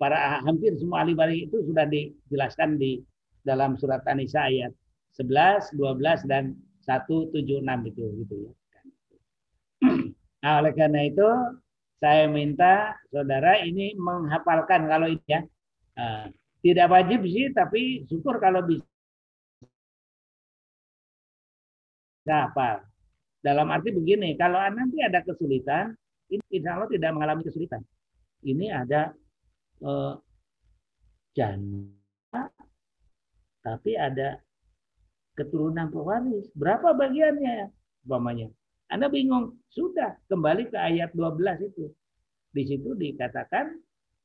para 0.00 0.40
hampir 0.40 0.72
semua 0.80 1.04
ahli 1.04 1.12
waris 1.12 1.44
itu 1.44 1.60
sudah 1.68 1.84
dijelaskan 1.84 2.80
di 2.80 3.04
dalam 3.44 3.76
surat 3.76 4.00
An-Nisa 4.08 4.48
ayat 4.48 4.72
11, 5.20 5.76
12 5.76 6.24
dan 6.24 6.56
176 6.88 7.36
itu 7.92 8.04
gitu 8.24 8.34
ya. 8.48 8.52
Nah, 10.40 10.64
oleh 10.64 10.72
karena 10.72 11.04
itu 11.04 11.28
saya 12.00 12.24
minta 12.24 12.96
saudara 13.12 13.60
ini 13.60 13.92
menghafalkan 14.00 14.88
kalau 14.88 15.12
ini 15.12 15.20
ya. 15.28 15.44
Uh, 16.00 16.32
tidak 16.64 16.88
wajib 16.88 17.20
sih 17.28 17.52
tapi 17.52 18.08
syukur 18.08 18.40
kalau 18.40 18.64
bisa 18.64 18.88
hafal. 22.24 22.80
Dalam 23.40 23.68
arti 23.68 23.92
begini, 23.92 24.36
kalau 24.36 24.60
nanti 24.72 25.00
ada 25.00 25.20
kesulitan, 25.24 25.92
ini 26.28 26.44
insya 26.52 26.76
Allah 26.76 26.88
tidak 26.88 27.12
mengalami 27.16 27.44
kesulitan. 27.44 27.80
Ini 28.44 28.84
ada 28.84 29.12
eh, 29.80 30.14
janda, 31.36 32.42
tapi 33.60 33.96
ada 33.96 34.40
keturunan 35.36 35.88
pewaris. 35.88 36.48
Berapa 36.52 36.92
bagiannya? 36.92 37.72
Umpamanya. 38.04 38.48
Anda 38.90 39.06
bingung. 39.06 39.56
Sudah, 39.70 40.18
kembali 40.26 40.68
ke 40.68 40.76
ayat 40.76 41.14
12 41.14 41.70
itu. 41.70 41.88
Di 42.50 42.62
situ 42.66 42.98
dikatakan 42.98 43.78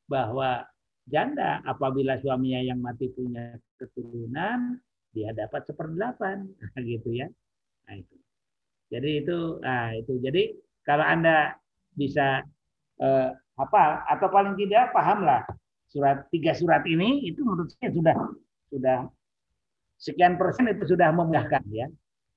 bahwa 0.10 0.66
janda 1.06 1.62
apabila 1.62 2.18
suaminya 2.18 2.74
yang 2.74 2.82
mati 2.82 3.14
punya 3.14 3.56
keturunan, 3.78 4.82
dia 5.14 5.32
dapat 5.32 5.70
seperdelapan. 5.70 6.50
gitu 6.90 7.14
ya. 7.14 7.30
Nah, 7.86 7.96
itu. 7.96 8.16
Jadi 8.90 9.10
itu, 9.22 9.40
nah 9.62 9.94
itu. 9.94 10.14
Jadi 10.18 10.44
kalau 10.82 11.06
Anda 11.06 11.54
bisa 11.94 12.42
eh, 13.02 13.30
hafal 13.56 13.92
atau 14.08 14.28
paling 14.28 14.56
tidak 14.60 14.92
pahamlah 14.92 15.44
surat 15.88 16.28
tiga 16.28 16.52
surat 16.52 16.84
ini 16.84 17.24
itu 17.24 17.40
menurut 17.44 17.72
saya 17.72 17.92
sudah 17.96 18.16
sudah 18.68 18.98
sekian 19.96 20.36
persen 20.36 20.68
itu 20.68 20.96
sudah 20.96 21.12
memudahkan 21.16 21.64
ya. 21.72 21.88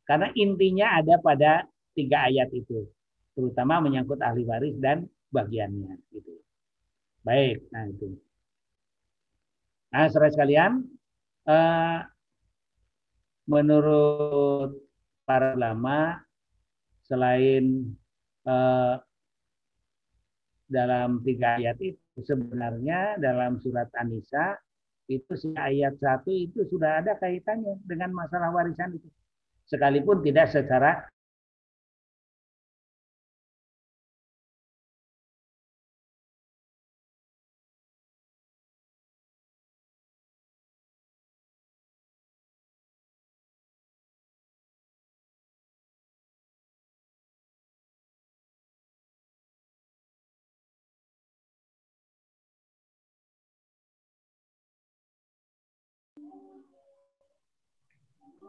Karena 0.06 0.32
intinya 0.38 0.96
ada 0.96 1.20
pada 1.20 1.66
tiga 1.92 2.30
ayat 2.30 2.48
itu 2.54 2.86
terutama 3.34 3.82
menyangkut 3.82 4.18
ahli 4.18 4.42
waris 4.46 4.74
dan 4.78 5.06
bagiannya 5.30 5.94
gitu. 6.14 6.32
Baik 7.22 7.66
nah 7.74 7.84
itu. 7.86 8.14
Nah 9.92 10.06
saudara 10.08 10.32
sekalian 10.32 10.86
eh, 11.44 11.98
menurut 13.50 14.78
para 15.26 15.58
ulama 15.58 16.22
selain 17.04 17.92
eh, 18.48 18.94
dalam 20.68 21.24
tiga 21.24 21.56
ayat 21.56 21.80
itu 21.80 22.20
sebenarnya 22.22 23.16
dalam 23.16 23.56
surat 23.64 23.88
An-Nisa 23.96 24.54
itu 25.08 25.32
ayat 25.56 25.96
satu 25.96 26.28
itu 26.28 26.68
sudah 26.68 27.00
ada 27.00 27.16
kaitannya 27.16 27.80
dengan 27.88 28.12
masalah 28.12 28.52
warisan 28.52 28.92
itu. 28.92 29.08
Sekalipun 29.64 30.20
tidak 30.20 30.52
secara 30.52 31.08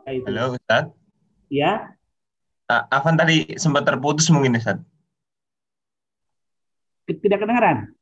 Halo 0.06 0.58
Ustaz. 0.58 0.90
Ya. 1.50 1.94
Afan 2.70 3.18
tadi 3.18 3.58
sempat 3.58 3.86
terputus 3.86 4.30
mungkin 4.30 4.58
Ustaz. 4.58 4.82
Tidak 7.10 7.38
kedengaran. 7.42 7.94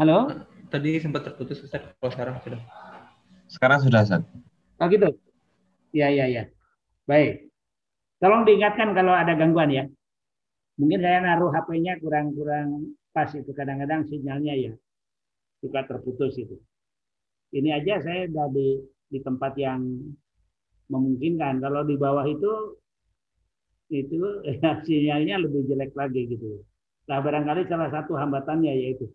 Halo? 0.00 0.32
Tadi 0.72 0.96
sempat 1.00 1.28
terputus 1.28 1.60
Ustaz. 1.60 1.84
Kalau 2.00 2.12
sekarang 2.12 2.36
sudah. 2.40 2.60
Sekarang 3.48 3.78
sudah 3.84 4.00
Ustaz. 4.04 4.22
Oh 4.80 4.88
gitu. 4.88 5.12
Ya, 5.92 6.08
ya, 6.08 6.28
ya. 6.28 6.48
Baik. 7.04 7.52
Tolong 8.20 8.44
diingatkan 8.44 8.92
kalau 8.92 9.12
ada 9.12 9.32
gangguan 9.36 9.72
ya. 9.72 9.84
Mungkin 10.80 11.00
saya 11.04 11.20
naruh 11.20 11.52
HP-nya 11.52 12.00
kurang-kurang 12.00 12.96
pas 13.12 13.28
itu. 13.32 13.52
Kadang-kadang 13.52 14.08
sinyalnya 14.08 14.54
ya 14.56 14.72
suka 15.60 15.84
terputus 15.84 16.40
itu. 16.40 16.56
Ini 17.52 17.82
aja 17.82 18.00
saya 18.00 18.24
sudah 18.30 18.48
di, 18.48 18.80
di 19.10 19.18
tempat 19.20 19.52
yang 19.60 19.80
memungkinkan. 20.90 21.62
Kalau 21.62 21.86
di 21.86 21.94
bawah 21.96 22.26
itu 22.26 22.76
itu 23.90 24.18
ya, 24.46 24.78
sinyalnya 24.86 25.42
lebih 25.42 25.66
jelek 25.70 25.94
lagi 25.94 26.26
gitu. 26.30 26.62
Nah 27.10 27.18
barangkali 27.18 27.66
salah 27.66 27.90
satu 27.90 28.14
hambatannya 28.14 28.70
yaitu 28.70 29.10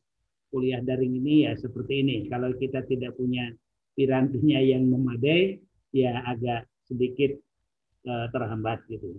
kuliah 0.51 0.79
daring 0.83 1.15
ini 1.19 1.47
ya 1.47 1.53
seperti 1.59 2.03
ini. 2.03 2.15
Kalau 2.31 2.51
kita 2.55 2.83
tidak 2.87 3.15
punya 3.19 3.51
pirantinya 3.95 4.59
yang 4.59 4.87
memadai, 4.87 5.59
ya 5.95 6.19
agak 6.27 6.67
sedikit 6.87 7.35
uh, 8.07 8.27
terhambat 8.31 8.83
gitu. 8.91 9.15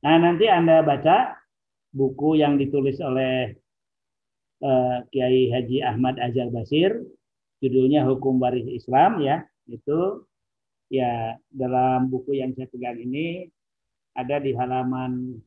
Nah 0.00 0.16
nanti 0.18 0.48
anda 0.48 0.80
baca 0.80 1.36
buku 1.92 2.40
yang 2.40 2.56
ditulis 2.56 2.96
oleh 3.04 3.52
uh, 4.64 5.04
Kiai 5.12 5.52
Haji 5.52 5.84
Ahmad 5.84 6.16
Azhar 6.16 6.48
Basir, 6.48 6.96
judulnya 7.60 8.08
Hukum 8.08 8.40
Waris 8.40 8.66
Islam 8.66 9.20
ya, 9.20 9.44
itu 9.68 10.24
ya 10.92 11.40
dalam 11.48 12.12
buku 12.12 12.36
yang 12.36 12.52
saya 12.52 12.68
pegang 12.68 13.00
ini 13.00 13.48
ada 14.12 14.36
di 14.36 14.52
halaman 14.52 15.40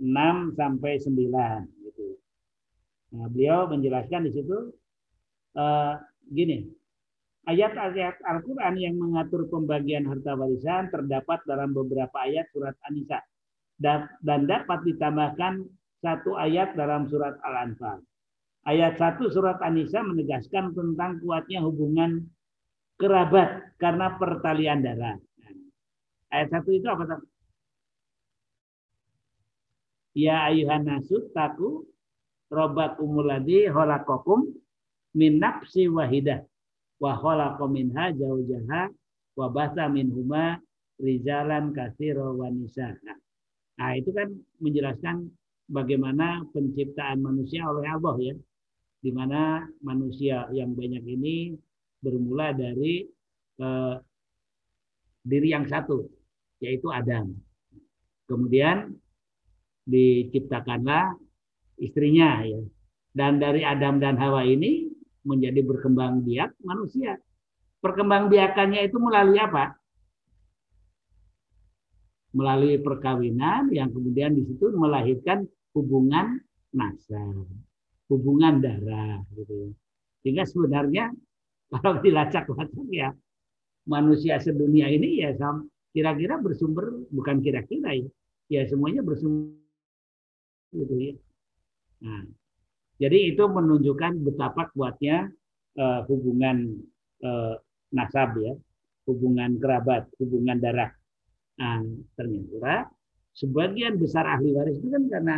6 0.00 0.56
sampai 0.56 0.96
9 0.96 1.84
gitu. 1.84 2.16
Nah, 3.12 3.28
beliau 3.28 3.68
menjelaskan 3.68 4.24
di 4.24 4.32
situ 4.32 4.72
uh, 5.60 6.00
gini. 6.32 6.64
Ayat-ayat 7.46 8.18
Al-Quran 8.26 8.74
yang 8.74 8.98
mengatur 8.98 9.46
pembagian 9.46 10.08
harta 10.08 10.34
warisan 10.34 10.90
terdapat 10.90 11.44
dalam 11.46 11.70
beberapa 11.70 12.16
ayat 12.26 12.50
surat 12.50 12.74
An-Nisa 12.90 13.22
dan, 13.78 14.10
dapat 14.24 14.82
ditambahkan 14.82 15.62
satu 16.02 16.34
ayat 16.34 16.74
dalam 16.74 17.06
surat 17.06 17.38
Al-Anfal. 17.46 18.02
Ayat 18.66 18.98
satu 18.98 19.30
surat 19.30 19.62
An-Nisa 19.62 20.02
menegaskan 20.02 20.74
tentang 20.74 21.22
kuatnya 21.22 21.62
hubungan 21.62 22.26
kerabat 22.96 23.76
karena 23.76 24.16
pertalian 24.16 24.80
darah. 24.80 25.16
Ayat 26.32 26.48
satu 26.52 26.74
itu 26.74 26.88
apa? 26.88 27.20
Ya 30.16 30.48
ayuhan 30.48 30.88
nasut 30.88 31.28
taku 31.36 31.84
robakumul 32.48 33.28
ladzi 33.28 33.68
holakokum 33.68 34.48
min 35.12 35.36
nafsi 35.36 35.92
wahidah 35.92 36.40
wa 36.96 37.12
khalaqa 37.20 37.64
minha 37.68 38.16
zaujaha 38.16 38.88
wa 39.36 39.46
basa 39.52 39.92
minhuma 39.92 40.56
rijalan 40.96 41.76
katsira 41.76 42.32
wa 42.32 42.48
nisaa. 42.48 42.96
Nah, 43.76 43.92
itu 43.92 44.08
kan 44.16 44.32
menjelaskan 44.64 45.28
bagaimana 45.68 46.48
penciptaan 46.48 47.20
manusia 47.20 47.68
oleh 47.68 47.84
Allah 47.84 48.16
ya. 48.32 48.34
Di 48.96 49.12
mana 49.12 49.68
manusia 49.84 50.48
yang 50.56 50.72
banyak 50.72 51.04
ini 51.04 51.52
bermula 52.00 52.52
dari 52.52 53.04
eh, 53.60 53.96
diri 55.26 55.48
yang 55.50 55.66
satu, 55.66 56.06
yaitu 56.62 56.86
Adam. 56.92 57.34
Kemudian 58.26 58.94
diciptakanlah 59.86 61.14
istrinya 61.78 62.42
ya. 62.42 62.60
Dan 63.16 63.40
dari 63.40 63.64
Adam 63.64 63.96
dan 63.96 64.20
Hawa 64.20 64.44
ini 64.44 64.92
menjadi 65.24 65.64
berkembang 65.64 66.22
biak 66.22 66.52
manusia. 66.62 67.16
Perkembang 67.80 68.28
biakannya 68.28 68.86
itu 68.86 68.98
melalui 69.00 69.40
apa? 69.40 69.72
Melalui 72.36 72.76
perkawinan 72.76 73.72
yang 73.72 73.88
kemudian 73.88 74.36
di 74.36 74.44
situ 74.44 74.68
melahirkan 74.76 75.48
hubungan 75.72 76.44
nasab, 76.76 77.48
hubungan 78.12 78.60
darah 78.60 79.24
gitu. 79.32 79.72
Sehingga 80.20 80.44
sebenarnya 80.44 81.08
kalau 81.70 81.98
dilacak-lacak 82.04 82.86
ya 82.92 83.10
manusia 83.86 84.38
sedunia 84.42 84.90
ini 84.90 85.22
ya 85.22 85.32
kira-kira 85.94 86.36
bersumber 86.36 86.92
bukan 87.08 87.40
kira-kira 87.40 87.96
ya, 87.96 88.06
ya 88.52 88.62
semuanya 88.68 89.00
bersumber 89.00 89.56
gitu 90.74 90.94
ya. 91.00 91.14
Nah, 92.04 92.28
jadi 93.00 93.32
itu 93.32 93.40
menunjukkan 93.40 94.20
betapa 94.20 94.68
kuatnya 94.76 95.32
uh, 95.80 96.04
hubungan 96.04 96.76
uh, 97.24 97.56
nasab 97.96 98.36
ya, 98.44 98.52
hubungan 99.08 99.56
kerabat, 99.56 100.10
hubungan 100.20 100.60
darah. 100.60 100.92
Nah, 101.56 101.80
ternyata 102.20 102.92
sebagian 103.32 103.96
besar 103.96 104.28
ahli 104.28 104.52
waris 104.52 104.76
itu 104.76 104.92
kan 104.92 105.04
karena 105.08 105.36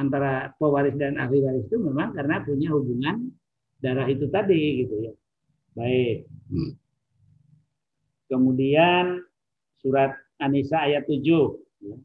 antara 0.00 0.52
pewaris 0.56 0.96
dan 0.96 1.20
ahli 1.20 1.44
waris 1.44 1.68
itu 1.68 1.76
memang 1.76 2.16
karena 2.16 2.40
punya 2.40 2.72
hubungan 2.72 3.28
darah 3.84 4.08
itu 4.08 4.24
tadi 4.32 4.84
gitu 4.84 4.94
ya. 5.04 5.12
Baik. 5.78 6.26
Kemudian 8.26 9.22
surat 9.78 10.10
Anisa 10.42 10.82
ayat 10.82 11.06
7. 11.06 11.22
Ya. 11.86 11.96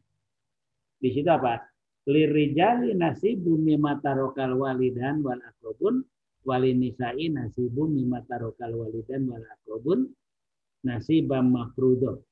Di 1.01 1.09
situ 1.09 1.28
apa? 1.28 1.74
lirijali 2.07 2.91
nasibu 2.95 3.55
mimma 3.55 4.03
tarokal 4.03 4.59
walidan 4.59 5.24
wal 5.24 5.39
akrobun 5.39 6.03
wali 6.43 6.76
nisa'i 6.76 7.32
nasibu 7.32 7.88
mimma 7.88 8.28
tarokal 8.28 8.76
walidan 8.76 9.24
wal 9.32 9.43
akrobun 9.43 10.11
nasibam 10.84 11.55
mafrudo 11.55 12.28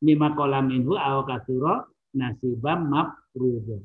mimma 0.00 0.32
kolam 0.32 0.72
minhu 0.72 0.96
aw 0.96 1.20
kasuro 1.28 1.92
nasibam 2.16 2.88
mafrudo 2.88 3.84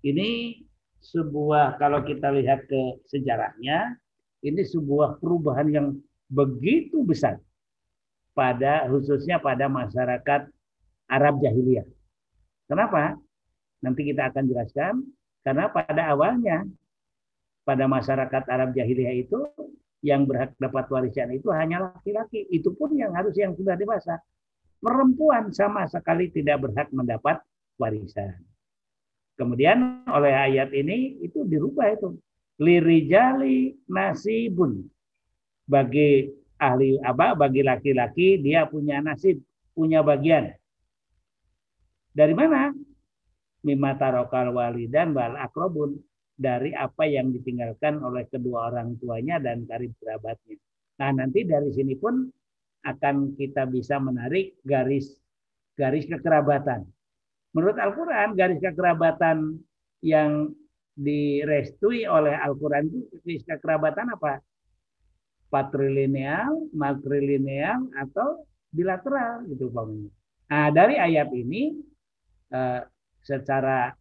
ini 0.00 0.56
sebuah 1.04 1.76
kalau 1.76 2.00
kita 2.08 2.32
lihat 2.32 2.64
ke 2.64 3.04
sejarahnya 3.12 4.00
ini 4.42 4.62
sebuah 4.66 5.22
perubahan 5.22 5.68
yang 5.70 5.86
begitu 6.26 7.06
besar 7.06 7.38
pada 8.34 8.88
khususnya 8.90 9.38
pada 9.38 9.70
masyarakat 9.70 10.50
Arab 11.06 11.34
jahiliyah. 11.44 11.86
Kenapa? 12.66 13.16
Nanti 13.82 14.00
kita 14.06 14.32
akan 14.32 14.44
jelaskan 14.48 14.94
karena 15.42 15.68
pada 15.70 16.02
awalnya 16.10 16.64
pada 17.62 17.86
masyarakat 17.86 18.42
Arab 18.50 18.74
jahiliyah 18.74 19.14
itu 19.22 19.38
yang 20.02 20.26
berhak 20.26 20.50
dapat 20.58 20.90
warisan 20.90 21.30
itu 21.30 21.48
hanya 21.54 21.92
laki-laki. 21.94 22.50
Itu 22.50 22.74
pun 22.74 22.98
yang 22.98 23.14
harus 23.14 23.38
yang 23.38 23.54
sudah 23.54 23.78
dewasa. 23.78 24.18
Perempuan 24.82 25.54
sama 25.54 25.86
sekali 25.86 26.26
tidak 26.34 26.66
berhak 26.66 26.90
mendapat 26.90 27.38
warisan. 27.78 28.42
Kemudian 29.38 30.02
oleh 30.10 30.34
ayat 30.34 30.74
ini 30.74 31.22
itu 31.22 31.46
dirubah 31.46 31.94
itu. 31.94 32.18
Lirijali 32.62 33.74
nasibun. 33.90 34.86
Bagi 35.66 36.30
ahli 36.62 36.94
apa 37.02 37.34
bagi 37.34 37.66
laki-laki 37.66 38.38
dia 38.38 38.70
punya 38.70 39.02
nasib, 39.02 39.42
punya 39.74 40.06
bagian. 40.06 40.54
Dari 42.14 42.34
mana? 42.38 42.70
mimma 43.62 43.94
tarokal 43.94 44.50
walidan 44.50 45.14
wal 45.14 45.38
akrobun 45.38 45.94
dari 46.34 46.74
apa 46.74 47.06
yang 47.06 47.30
ditinggalkan 47.30 48.02
oleh 48.02 48.26
kedua 48.26 48.74
orang 48.74 48.98
tuanya 48.98 49.38
dan 49.38 49.62
karib 49.70 49.94
kerabatnya. 50.02 50.58
Nah, 50.98 51.10
nanti 51.14 51.46
dari 51.46 51.70
sini 51.70 51.94
pun 51.94 52.26
akan 52.82 53.38
kita 53.38 53.70
bisa 53.70 54.02
menarik 54.02 54.58
garis 54.66 55.14
garis 55.78 56.10
kekerabatan. 56.10 56.82
Menurut 57.54 57.78
Al-Qur'an, 57.78 58.34
garis 58.34 58.58
kekerabatan 58.58 59.60
yang 60.02 60.50
direstui 60.92 62.04
oleh 62.04 62.36
Al-Qur'an 62.36 62.84
itu 62.84 63.08
garis 63.24 63.42
kekerabatan 63.48 64.12
apa? 64.12 64.40
Patrilineal, 65.48 66.72
matrilineal 66.72 67.88
atau 67.96 68.44
bilateral 68.72 69.44
gitu 69.52 69.68
Pak. 69.68 69.84
Nah, 70.52 70.68
dari 70.72 70.96
ayat 70.96 71.28
ini 71.32 71.76
eh, 72.52 72.80
secara 73.20 73.92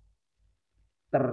ter, 1.12 1.26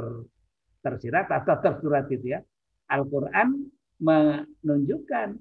tersirat 0.83 1.27
atau 1.31 1.55
tersurat 1.63 2.07
itu 2.11 2.35
ya. 2.35 2.41
Al-Quran 2.89 3.69
menunjukkan 4.01 5.37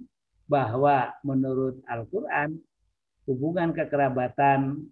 bahwa 0.49 1.13
menurut 1.23 1.79
Al-Quran 1.87 2.57
hubungan 3.27 3.75
kekerabatan 3.75 4.87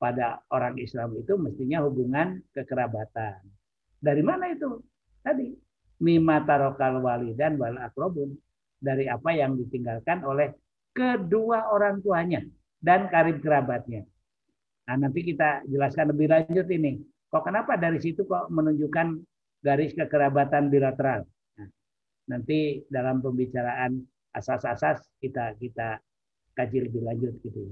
pada 0.00 0.40
orang 0.50 0.80
Islam 0.80 1.14
itu 1.20 1.36
mestinya 1.36 1.84
hubungan 1.84 2.40
kekerabatan. 2.56 3.59
Dari 4.00 4.22
mana 4.24 4.48
itu? 4.48 4.80
Tadi 5.20 5.52
mimma 6.00 6.48
tarokal 6.48 7.04
walidan 7.04 7.60
wal 7.60 7.76
akrobun 7.76 8.32
dari 8.80 9.04
apa 9.04 9.36
yang 9.36 9.60
ditinggalkan 9.60 10.24
oleh 10.24 10.56
kedua 10.96 11.68
orang 11.68 12.00
tuanya 12.00 12.40
dan 12.80 13.12
karib 13.12 13.44
kerabatnya. 13.44 14.08
Nah, 14.88 14.96
nanti 15.06 15.20
kita 15.22 15.68
jelaskan 15.68 16.16
lebih 16.16 16.32
lanjut 16.32 16.66
ini. 16.72 16.98
Kok 17.30 17.44
kenapa 17.46 17.76
dari 17.76 18.00
situ 18.00 18.26
kok 18.26 18.48
menunjukkan 18.50 19.20
garis 19.62 19.92
kekerabatan 19.94 20.72
bilateral? 20.72 21.28
Nah, 21.60 21.68
nanti 22.26 22.82
dalam 22.88 23.20
pembicaraan 23.20 24.00
asas-asas 24.34 25.04
kita 25.20 25.54
kita 25.60 26.00
kaji 26.56 26.88
lebih 26.90 27.02
lanjut 27.04 27.34
gitu. 27.44 27.70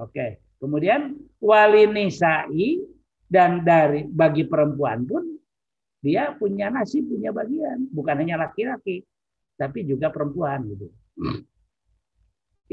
Oke. 0.00 0.40
Kemudian 0.58 1.18
wali 1.42 1.90
nisa'i 1.90 2.80
dan 3.26 3.66
dari 3.66 4.06
bagi 4.06 4.46
perempuan 4.46 5.02
pun 5.06 5.41
dia 6.02 6.34
punya 6.34 6.68
nasib, 6.68 7.06
punya 7.06 7.30
bagian, 7.30 7.86
bukan 7.94 8.18
hanya 8.18 8.42
laki-laki, 8.42 9.06
tapi 9.54 9.86
juga 9.86 10.10
perempuan 10.10 10.66
gitu. 10.66 10.90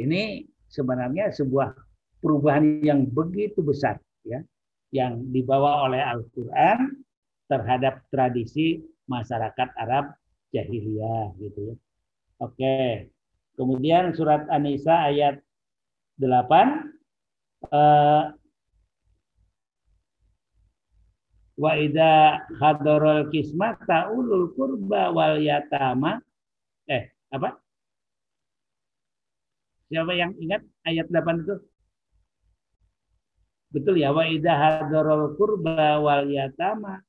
Ini 0.02 0.44
sebenarnya 0.66 1.30
sebuah 1.30 1.78
perubahan 2.20 2.82
yang 2.82 3.06
begitu 3.06 3.62
besar 3.62 4.02
ya 4.26 4.42
yang 4.90 5.30
dibawa 5.30 5.86
oleh 5.86 6.02
Al-Qur'an 6.02 6.98
terhadap 7.46 8.02
tradisi 8.10 8.82
masyarakat 9.06 9.70
Arab 9.78 10.18
jahiliyah 10.50 11.38
gitu 11.38 11.74
ya. 11.74 11.76
Oke. 12.42 13.10
Kemudian 13.54 14.16
surat 14.16 14.48
An-Nisa 14.48 15.12
ayat 15.12 15.44
8 16.18 17.70
eh, 17.70 18.24
wa 21.60 21.76
idza 21.76 22.40
hadarul 22.56 23.28
kisma 23.28 23.76
taulul 23.84 24.56
qurba 24.56 25.12
wal 25.12 25.44
yatama 25.44 26.24
eh 26.88 27.12
apa? 27.30 27.60
Siapa 29.92 30.14
yang 30.16 30.32
ingat 30.40 30.64
ayat 30.88 31.12
8 31.12 31.44
itu? 31.44 31.56
Betul 33.70 34.02
ya 34.02 34.16
wa 34.16 34.24
idza 34.24 34.56
hadarul 34.56 35.36
qurba 35.36 36.00
wal 36.00 36.32
yatama 36.32 37.04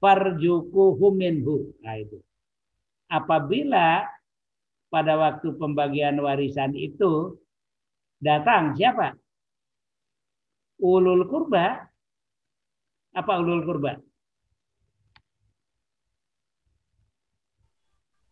farjukuhum 0.00 1.12
minhu. 1.18 1.76
Nah 1.84 1.98
itu. 2.00 2.18
Apabila 3.10 4.06
pada 4.88 5.14
waktu 5.18 5.54
pembagian 5.58 6.18
warisan 6.18 6.72
itu 6.74 7.36
datang 8.18 8.74
siapa? 8.74 9.14
Ulul 10.80 11.28
kurba. 11.28 11.89
Apa 13.10 13.42
ulul 13.42 13.66
kurba? 13.66 13.98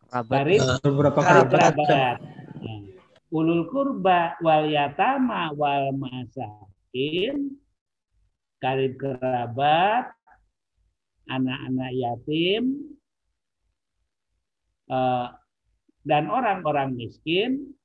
Karib, 0.09 0.61
Beberapa 0.81 1.19
karib 1.21 1.47
kerabat. 1.53 1.85
kerabat. 1.85 2.17
Nah, 2.65 2.81
ulul 3.29 3.69
kurba 3.69 4.33
wal 4.41 4.65
yatama 4.65 5.53
wal 5.53 5.93
masakin 5.93 7.53
karib 8.57 8.97
kerabat 8.97 10.09
anak-anak 11.29 11.91
yatim 11.93 12.63
eh, 14.89 15.27
dan 16.01 16.23
orang-orang 16.25 16.97
miskin 16.97 17.77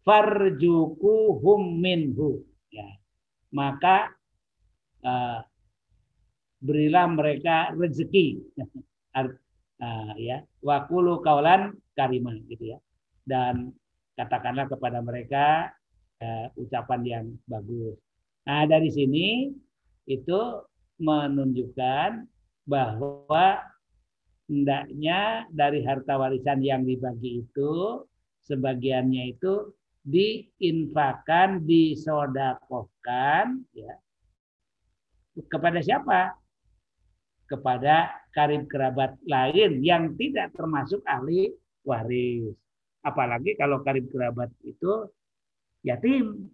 farjukuhum 0.00 1.76
minhu 1.76 2.40
ya 2.72 2.88
maka 3.52 4.16
eh, 5.04 5.44
berilah 6.60 7.06
mereka 7.10 7.72
rezeki. 7.74 8.40
Eh, 9.76 10.14
ya. 10.24 10.40
Wakulu 10.64 11.20
kaulan 11.20 11.76
karimah 11.92 12.32
gitu 12.48 12.72
ya. 12.72 12.80
Dan 13.28 13.76
katakanlah 14.16 14.72
kepada 14.72 15.04
mereka 15.04 15.68
eh, 16.16 16.48
ucapan 16.56 17.00
yang 17.04 17.26
bagus. 17.44 18.00
Nah 18.48 18.64
dari 18.64 18.88
sini 18.88 19.52
itu 20.08 20.40
menunjukkan 20.96 22.24
bahwa 22.64 23.60
hendaknya 24.48 25.44
dari 25.52 25.84
harta 25.84 26.16
warisan 26.16 26.64
yang 26.64 26.88
dibagi 26.88 27.44
itu 27.44 28.00
sebagiannya 28.48 29.36
itu 29.36 29.76
diinfakkan, 30.06 31.66
disodakohkan 31.66 33.60
ya 33.76 33.92
kepada 35.50 35.84
siapa? 35.84 36.45
Kepada 37.46 38.10
karib 38.34 38.66
kerabat 38.66 39.14
lain 39.22 39.78
yang 39.80 40.18
tidak 40.18 40.50
termasuk 40.58 41.00
ahli 41.06 41.54
waris. 41.86 42.50
Apalagi 43.06 43.54
kalau 43.54 43.86
karib 43.86 44.10
kerabat 44.10 44.50
itu 44.66 45.06
yatim. 45.86 46.50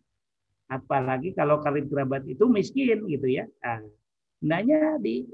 Apalagi 0.69 1.33
kalau 1.33 1.65
karib 1.65 1.89
kerabat 1.89 2.29
itu 2.29 2.45
miskin 2.49 3.09
gitu 3.09 3.29
ya. 3.29 3.49
Nah, 3.65 3.81
hendaknya 4.45 5.01
di 5.01 5.25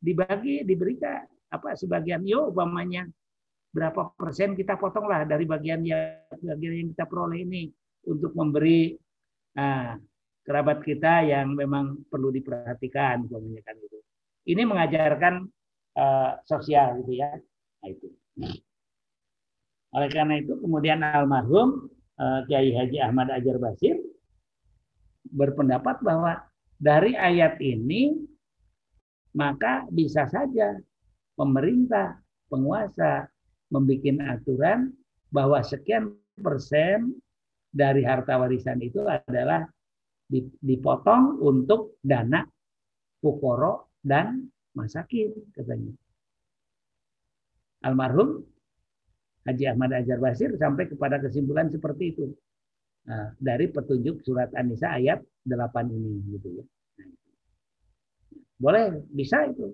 dibagi 0.00 0.66
diberikan 0.66 1.24
apa 1.48 1.78
sebagian 1.78 2.26
yo 2.26 2.52
umpamanya 2.52 3.06
berapa 3.70 4.12
persen 4.16 4.56
kita 4.58 4.76
potonglah 4.76 5.24
dari 5.24 5.44
bagian 5.48 5.84
yang 5.84 6.20
bagian 6.42 6.74
yang 6.84 6.88
kita 6.92 7.04
peroleh 7.06 7.44
ini 7.44 7.70
untuk 8.08 8.32
memberi 8.34 8.96
nah, 9.56 9.96
kerabat 10.42 10.82
kita 10.84 11.26
yang 11.28 11.54
memang 11.54 12.06
perlu 12.08 12.34
diperhatikan 12.34 13.24
umpamanya 13.24 13.62
kan 13.64 13.76
itu 13.78 13.95
ini 14.46 14.62
mengajarkan 14.62 15.44
eh, 15.98 16.32
sosial 16.46 17.02
gitu 17.02 17.18
ya. 17.18 17.34
Nah, 17.82 17.88
itu. 17.90 18.06
Oleh 19.96 20.10
karena 20.12 20.34
itu 20.38 20.54
kemudian 20.62 21.02
almarhum 21.02 21.90
eh, 22.18 22.40
Kiai 22.46 22.70
Haji 22.74 22.98
Ahmad 23.02 23.30
Ajar 23.34 23.58
Basir 23.58 23.98
berpendapat 25.26 26.00
bahwa 26.06 26.38
dari 26.78 27.18
ayat 27.18 27.58
ini 27.58 28.14
maka 29.36 29.84
bisa 29.92 30.24
saja 30.30 30.80
pemerintah, 31.36 32.16
penguasa 32.48 33.28
membuat 33.68 34.40
aturan 34.40 34.94
bahwa 35.28 35.60
sekian 35.60 36.16
persen 36.40 37.12
dari 37.68 38.00
harta 38.06 38.40
warisan 38.40 38.80
itu 38.80 39.04
adalah 39.04 39.68
dipotong 40.64 41.38
untuk 41.44 42.00
dana 42.00 42.42
fukoro 43.20 43.85
dan 44.06 44.46
masakin 44.78 45.34
katanya. 45.50 45.90
Almarhum 47.82 48.46
Haji 49.46 49.64
Ahmad 49.66 49.90
Ajar 49.94 50.18
Basir 50.22 50.54
sampai 50.54 50.86
kepada 50.86 51.18
kesimpulan 51.18 51.70
seperti 51.70 52.14
itu. 52.14 52.30
Nah, 53.06 53.30
dari 53.38 53.70
petunjuk 53.70 54.22
surat 54.26 54.50
An-Nisa 54.54 54.94
ayat 54.94 55.22
8 55.46 55.86
ini 55.90 56.12
gitu 56.34 56.48
ya. 56.62 56.64
Boleh, 58.58 59.06
bisa 59.06 59.46
itu. 59.46 59.70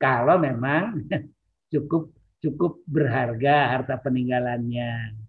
Kalau 0.00 0.40
memang 0.40 1.04
cukup 1.72 2.08
cukup 2.40 2.80
berharga 2.88 3.76
harta 3.76 4.00
peninggalannya. 4.00 5.20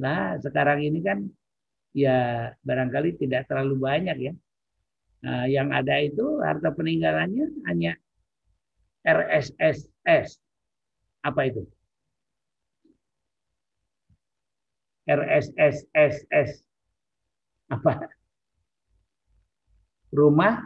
Nah, 0.00 0.40
sekarang 0.40 0.80
ini 0.80 1.04
kan 1.04 1.28
ya 1.92 2.50
barangkali 2.64 3.20
tidak 3.20 3.44
terlalu 3.48 3.76
banyak 3.76 4.16
ya. 4.16 4.32
Nah, 5.26 5.50
yang 5.50 5.74
ada 5.74 5.98
itu 5.98 6.38
harta 6.38 6.70
peninggalannya 6.70 7.66
hanya 7.66 7.98
RSSS. 9.02 10.38
Apa 11.26 11.50
itu? 11.50 11.66
RSSSS. 15.10 16.62
Apa? 17.74 18.06
Rumah 20.14 20.62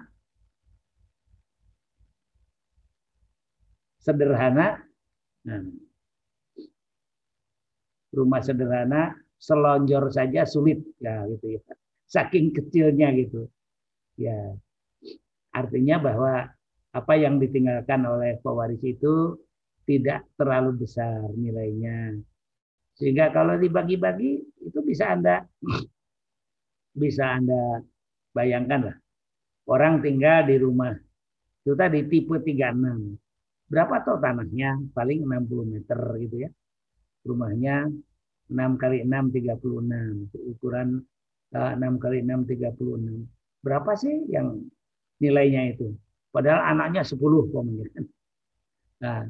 sederhana. 3.96 4.76
Nah, 5.48 5.64
rumah 8.12 8.44
sederhana 8.44 9.16
selonjor 9.40 10.12
saja 10.12 10.44
sulit 10.44 10.84
ya 11.00 11.24
gitu 11.32 11.56
ya. 11.56 11.60
Saking 12.04 12.52
kecilnya 12.52 13.08
gitu. 13.16 13.48
Ya. 14.20 14.52
Artinya 15.56 15.96
bahwa 15.96 16.52
apa 16.92 17.14
yang 17.16 17.40
ditinggalkan 17.40 18.04
oleh 18.04 18.36
pewaris 18.44 18.82
itu 18.84 19.40
tidak 19.88 20.28
terlalu 20.36 20.84
besar 20.84 21.32
nilainya. 21.32 22.20
Sehingga 23.00 23.32
kalau 23.32 23.56
dibagi-bagi 23.56 24.44
itu 24.60 24.78
bisa 24.84 25.16
Anda 25.16 25.40
bisa 26.92 27.40
Anda 27.40 27.80
bayangkan 28.36 28.92
lah. 28.92 28.96
Orang 29.70 30.04
tinggal 30.04 30.44
di 30.44 30.60
rumah 30.60 30.92
itu 31.64 31.72
tadi 31.78 32.04
tipe 32.10 32.36
36. 32.36 33.70
Berapa 33.70 34.02
toh 34.02 34.18
tanahnya? 34.18 34.82
Paling 34.90 35.22
60 35.22 35.72
meter 35.72 36.00
gitu 36.18 36.36
ya. 36.42 36.50
Rumahnya 37.22 37.86
6 38.50 38.82
kali 38.82 39.06
6 39.06 39.30
36. 39.30 40.34
Ukuran 40.50 40.98
6 41.54 42.02
kali 42.02 42.18
6 42.26 42.50
36. 42.50 43.39
Berapa 43.60 43.92
sih 43.96 44.26
yang 44.32 44.64
nilainya 45.20 45.62
itu? 45.76 45.92
Padahal 46.32 46.62
anaknya 46.76 47.04
10 47.04 47.52
pemirsa. 47.52 48.00
Nah, 49.00 49.24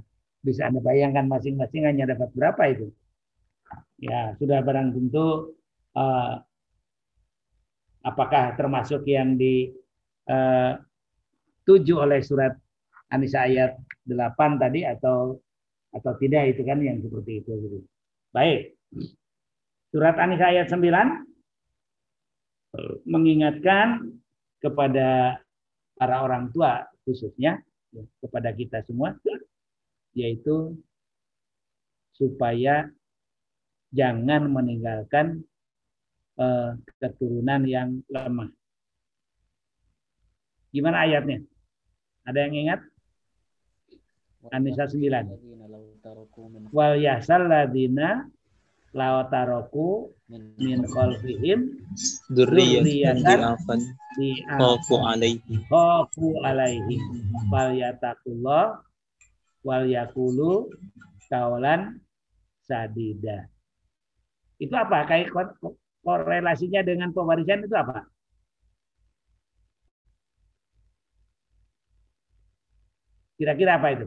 bisa 0.45 0.67
Anda 0.69 0.81
bayangkan 0.85 1.27
masing-masing 1.27 1.85
hanya 1.89 2.07
dapat 2.15 2.31
berapa 2.37 2.63
itu? 2.71 2.93
Ya, 4.01 4.35
sudah 4.41 4.65
barang 4.65 4.93
tentu 4.97 5.55
uh, 5.95 6.41
apakah 8.03 8.57
termasuk 8.57 9.07
yang 9.07 9.37
dituju 9.37 10.35
uh, 11.97 12.05
oleh 12.05 12.23
surat 12.25 12.57
Anisa 13.11 13.41
ayat 13.47 13.77
8 14.07 14.63
tadi 14.63 14.87
atau 14.87 15.41
atau 15.91 16.15
tidak 16.23 16.55
itu 16.55 16.63
kan 16.63 16.79
yang 16.79 17.03
seperti 17.03 17.43
itu 17.43 17.51
gitu. 17.51 17.83
Baik. 18.31 18.79
Surat 19.91 20.15
Anisa 20.23 20.55
ayat 20.55 20.71
9 20.71 20.87
mengingatkan 23.11 24.07
kepada 24.61 25.41
para 25.97 26.17
orang 26.25 26.53
tua 26.53 26.85
khususnya 27.05 27.61
ya, 27.93 28.05
kepada 28.21 28.53
kita 28.55 28.85
semua 28.85 29.17
yaitu 30.15 30.77
supaya 32.15 32.89
jangan 33.91 34.47
meninggalkan 34.53 35.43
uh, 36.39 36.77
keturunan 37.01 37.65
yang 37.67 38.05
lemah. 38.13 38.53
Gimana 40.71 41.03
ayatnya? 41.09 41.43
Ada 42.23 42.47
yang 42.47 42.55
ingat? 42.69 42.81
Anisa 44.55 44.87
9. 44.87 46.71
Wal 46.71 46.95
yasal 47.03 47.51
ladina 47.51 48.25
lawataroku 48.91 50.11
min 50.59 50.83
khalfihim 50.91 51.79
di 54.19 54.29
khafu 54.59 54.95
alaihi 54.99 55.55
khafu 55.71 56.27
alaihi 56.43 56.99
wal 57.51 57.71
yataqullah 57.71 58.83
wal 59.63 59.85
yakulu 59.87 60.67
kaulan 61.31 62.03
sadida. 62.67 63.47
Itu 64.59 64.75
apa? 64.75 65.07
Kayak 65.07 65.57
korelasinya 66.03 66.83
dengan 66.83 67.15
pewarisan 67.15 67.65
itu 67.65 67.77
apa? 67.79 68.05
Kira-kira 73.41 73.81
apa 73.81 73.89
itu? 73.97 74.07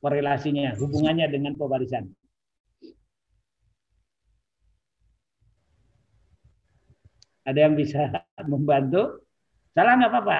Korelasinya, 0.00 0.72
hubungannya 0.80 1.28
dengan 1.28 1.52
pewarisan. 1.58 2.08
Ada 7.44 7.58
yang 7.68 7.74
bisa 7.76 8.24
membantu? 8.52 9.24
Salah 9.72 9.96
nggak 9.96 10.12
apa-apa. 10.12 10.38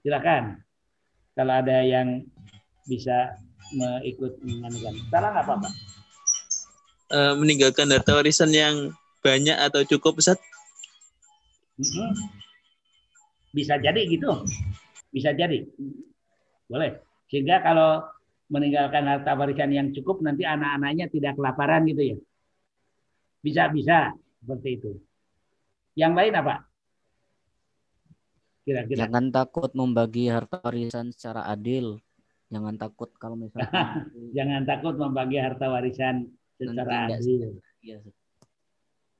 Silakan. 0.00 0.44
Kalau 1.36 1.54
ada 1.56 1.76
yang 1.84 2.24
bisa 2.88 3.36
mengikut 3.76 4.40
menganukan. 4.42 4.94
Salah 5.12 5.28
nggak 5.36 5.46
apa-apa. 5.46 5.70
Uh, 7.10 7.34
meninggalkan 7.42 7.90
harta 7.90 8.14
warisan 8.14 8.54
yang 8.54 8.94
banyak 9.20 9.58
atau 9.58 9.82
cukup 9.82 10.22
Ustaz? 10.22 10.38
Bisa 13.50 13.76
jadi 13.82 14.06
gitu. 14.06 14.30
Bisa 15.10 15.34
jadi. 15.34 15.66
Boleh. 16.70 17.02
Sehingga 17.26 17.62
kalau 17.66 18.06
meninggalkan 18.50 19.06
harta 19.06 19.34
warisan 19.38 19.70
yang 19.70 19.88
cukup 19.94 20.22
nanti 20.22 20.42
anak-anaknya 20.46 21.10
tidak 21.10 21.38
kelaparan 21.38 21.86
gitu 21.86 22.14
ya. 22.14 22.16
Bisa 23.42 23.70
bisa 23.70 24.14
seperti 24.42 24.68
itu. 24.78 24.92
Yang 25.98 26.12
lain 26.14 26.34
apa? 26.38 26.54
Kira-kira. 28.62 28.98
Jangan 29.06 29.24
takut 29.34 29.70
membagi 29.74 30.30
harta 30.30 30.62
warisan 30.62 31.10
secara 31.10 31.48
adil. 31.50 31.98
Jangan 32.50 32.74
takut 32.78 33.10
kalau 33.18 33.34
misalnya 33.38 33.70
Jangan 34.36 34.62
takut 34.66 34.94
membagi 34.94 35.38
harta 35.42 35.66
warisan 35.70 36.30
secara 36.54 37.10
adil. 37.10 37.58
Ya, 37.80 37.98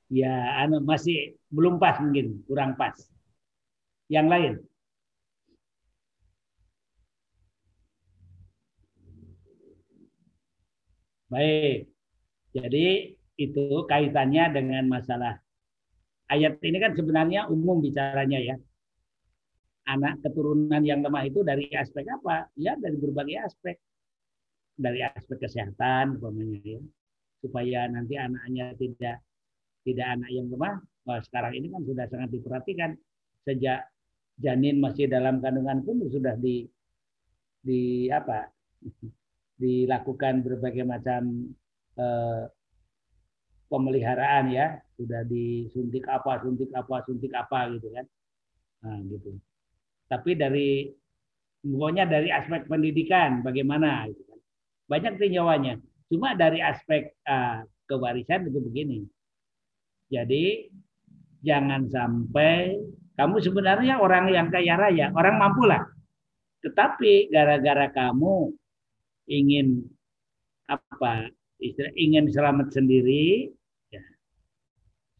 ya 0.07 0.33
anu 0.61 0.79
masih 0.85 1.35
belum 1.49 1.81
pas 1.81 1.97
mungkin, 1.99 2.45
kurang 2.45 2.77
pas. 2.77 2.95
Yang 4.07 4.27
lain? 4.29 4.53
Baik. 11.31 11.91
Jadi 12.51 12.87
itu 13.39 13.65
kaitannya 13.87 14.43
dengan 14.53 14.83
masalah 14.85 15.40
ayat 16.31 16.63
ini 16.63 16.77
kan 16.79 16.95
sebenarnya 16.95 17.51
umum 17.51 17.83
bicaranya 17.83 18.39
ya. 18.39 18.55
Anak 19.91 20.23
keturunan 20.23 20.79
yang 20.85 21.03
lemah 21.03 21.27
itu 21.27 21.43
dari 21.43 21.67
aspek 21.75 22.07
apa? 22.07 22.47
Ya 22.55 22.79
dari 22.79 22.95
berbagai 22.95 23.37
aspek. 23.43 23.75
Dari 24.79 25.03
aspek 25.03 25.37
kesehatan 25.43 26.17
umpamanya 26.17 26.79
ya. 26.79 26.81
Supaya 27.43 27.89
nanti 27.91 28.15
anaknya 28.15 28.71
tidak 28.79 29.19
tidak 29.83 30.07
anak 30.07 30.29
yang 30.31 30.47
lemah. 30.47 30.79
Nah, 31.01 31.19
sekarang 31.25 31.53
ini 31.57 31.67
kan 31.73 31.81
sudah 31.83 32.05
sangat 32.07 32.29
diperhatikan 32.29 32.91
sejak 33.41 33.89
janin 34.37 34.77
masih 34.77 35.09
dalam 35.09 35.41
kandungan 35.41 35.81
pun 35.81 35.97
sudah 36.07 36.37
di 36.37 36.69
di 37.61 38.09
apa 38.09 38.49
dilakukan 39.61 40.45
berbagai 40.45 40.85
macam 40.85 41.49
eh, 41.97 42.43
pemeliharaan 43.71 44.51
ya. 44.51 44.75
Sudah 44.99 45.23
disuntik 45.23 46.03
apa 46.11 46.43
suntik 46.43 46.69
apa 46.75 47.01
suntik 47.07 47.31
apa 47.31 47.71
gitu 47.79 47.87
kan. 47.95 48.05
Nah, 48.83 48.99
gitu. 49.07 49.39
Tapi 50.11 50.31
dari 50.35 50.91
pokoknya 51.63 52.03
dari 52.11 52.27
aspek 52.27 52.67
pendidikan 52.67 53.39
bagaimana 53.39 54.11
gitu 54.11 54.21
kan. 54.27 54.39
Banyak 54.91 55.13
tinjauannya 55.15 55.79
cuma 56.11 56.35
dari 56.35 56.59
aspek 56.59 57.15
uh, 57.23 57.63
kewarisan 57.87 58.51
itu 58.51 58.59
begini. 58.59 58.99
Jadi 60.11 60.67
jangan 61.39 61.87
sampai 61.87 62.75
kamu 63.15 63.39
sebenarnya 63.39 64.03
orang 64.03 64.27
yang 64.27 64.51
kaya 64.51 64.75
raya 64.75 65.07
orang 65.15 65.39
mampu 65.39 65.63
lah 65.63 65.87
tetapi 66.61 67.33
gara-gara 67.33 67.89
kamu 67.89 68.53
ingin 69.25 69.81
apa 70.69 71.33
ingin 71.97 72.29
selamat 72.29 72.73
sendiri. 72.73 73.49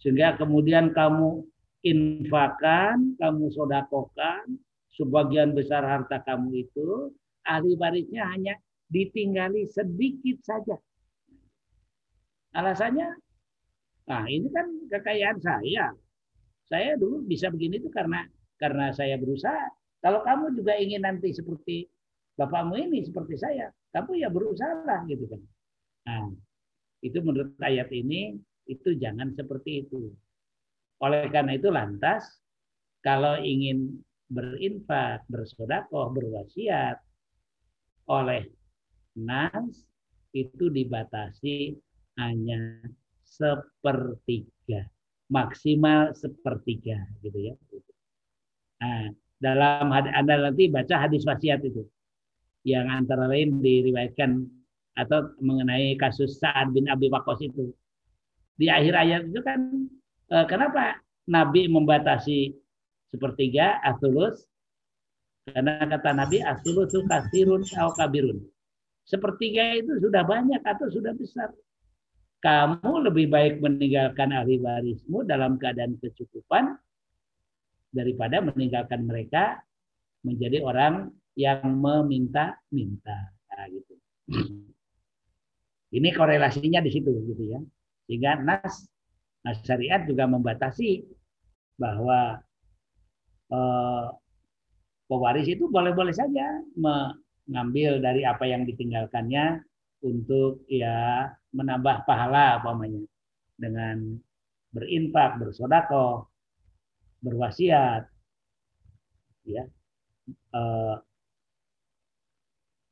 Sehingga 0.02 0.36
kemudian 0.36 0.92
kamu 0.92 1.46
infakan 1.86 3.16
kamu 3.22 3.54
sodakokan 3.54 4.58
sebagian 4.98 5.54
besar 5.54 5.86
harta 5.86 6.22
kamu 6.26 6.66
itu 6.68 7.14
ahli 7.46 7.74
warisnya 7.78 8.26
hanya 8.30 8.54
ditinggali 8.92 9.70
sedikit 9.70 10.42
saja. 10.44 10.78
Alasannya 12.58 13.08
nah 14.10 14.28
ini 14.28 14.50
kan 14.52 14.68
kekayaan 14.90 15.40
saya. 15.40 15.94
Saya 16.68 16.98
dulu 17.00 17.24
bisa 17.24 17.48
begini 17.54 17.80
itu 17.80 17.88
karena 17.94 18.26
karena 18.60 18.92
saya 18.92 19.16
berusaha. 19.16 19.70
Kalau 20.02 20.26
kamu 20.26 20.58
juga 20.58 20.76
ingin 20.76 21.06
nanti 21.06 21.30
seperti 21.32 21.86
bapakmu 22.36 22.74
ini 22.74 23.06
seperti 23.06 23.38
saya 23.38 23.70
kamu 23.92 24.24
ya 24.24 24.30
berusaha 24.32 25.04
gitu 25.08 25.28
kan. 25.28 25.42
Nah, 26.08 26.32
itu 27.04 27.20
menurut 27.22 27.54
ayat 27.62 27.92
ini 27.92 28.40
itu 28.72 28.96
jangan 28.96 29.36
seperti 29.36 29.84
itu. 29.84 30.16
Oleh 31.04 31.28
karena 31.28 31.60
itu 31.60 31.68
lantas 31.68 32.40
kalau 33.04 33.36
ingin 33.42 34.00
berinfak, 34.32 35.28
bersodakoh, 35.28 36.16
berwasiat 36.16 36.96
oleh 38.08 38.48
nas 39.20 39.84
itu 40.32 40.72
dibatasi 40.72 41.76
hanya 42.16 42.88
sepertiga, 43.28 44.88
maksimal 45.28 46.16
sepertiga 46.16 46.96
gitu 47.20 47.52
ya. 47.52 47.56
Nah, 48.80 49.12
dalam 49.42 49.92
anda 49.92 50.36
nanti 50.48 50.72
baca 50.72 50.96
hadis 51.08 51.28
wasiat 51.28 51.66
itu 51.66 51.84
yang 52.62 52.88
antara 52.88 53.26
lain 53.26 53.60
diriwayatkan 53.60 54.46
atau 54.96 55.34
mengenai 55.42 55.98
kasus 55.98 56.38
Sa'ad 56.38 56.76
bin 56.76 56.86
Abi 56.92 57.10
Waqqas 57.10 57.42
itu. 57.42 57.74
Di 58.62 58.70
akhir 58.70 58.94
ayat 58.94 59.22
itu 59.26 59.42
kan 59.42 59.90
eh, 60.30 60.46
kenapa 60.46 61.02
Nabi 61.26 61.66
membatasi 61.66 62.54
sepertiga 63.10 63.82
asulus? 63.82 64.46
Karena 65.50 65.90
kata 65.90 66.14
Nabi 66.14 66.38
asulusu 66.46 67.02
kasirun 67.10 67.66
atau 67.66 67.90
kabirun. 67.98 68.38
Sepertiga 69.10 69.74
itu 69.74 69.98
sudah 69.98 70.22
banyak 70.22 70.62
atau 70.62 70.86
sudah 70.94 71.18
besar. 71.18 71.50
Kamu 72.46 73.02
lebih 73.10 73.34
baik 73.34 73.58
meninggalkan 73.58 74.30
ahli 74.30 74.62
warismu 74.62 75.26
dalam 75.26 75.58
keadaan 75.58 75.98
kecukupan 75.98 76.78
daripada 77.90 78.46
meninggalkan 78.46 79.02
mereka 79.06 79.66
menjadi 80.22 80.62
orang 80.62 81.10
yang 81.34 81.66
meminta-minta. 81.82 83.34
Nah, 83.50 83.66
gitu. 83.70 83.94
Ini 85.98 86.10
korelasinya 86.16 86.80
di 86.80 86.90
situ 86.94 87.10
gitu 87.10 87.44
ya. 87.52 87.60
Sehingga 88.12 88.44
nas 88.44 88.92
nas 89.48 89.64
syariat 89.64 90.04
juga 90.04 90.28
membatasi 90.28 91.08
bahwa 91.80 92.44
eh, 93.56 94.08
pewaris 95.08 95.48
itu 95.48 95.72
boleh-boleh 95.72 96.12
saja 96.12 96.60
mengambil 96.76 98.04
dari 98.04 98.28
apa 98.28 98.44
yang 98.44 98.68
ditinggalkannya 98.68 99.64
untuk 100.04 100.68
ya 100.68 101.32
menambah 101.56 102.04
pahala 102.04 102.60
umpamanya. 102.60 103.08
Dengan 103.56 104.20
berinfak, 104.76 105.40
bersodako, 105.40 106.28
berwasiat, 107.24 108.12
ya, 109.48 109.64
eh, 110.52 110.96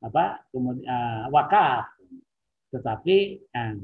apa 0.00 0.24
kemudian 0.48 0.88
uh, 0.88 1.24
wakaf. 1.28 1.92
Tetapi 2.72 3.16
uh, 3.52 3.76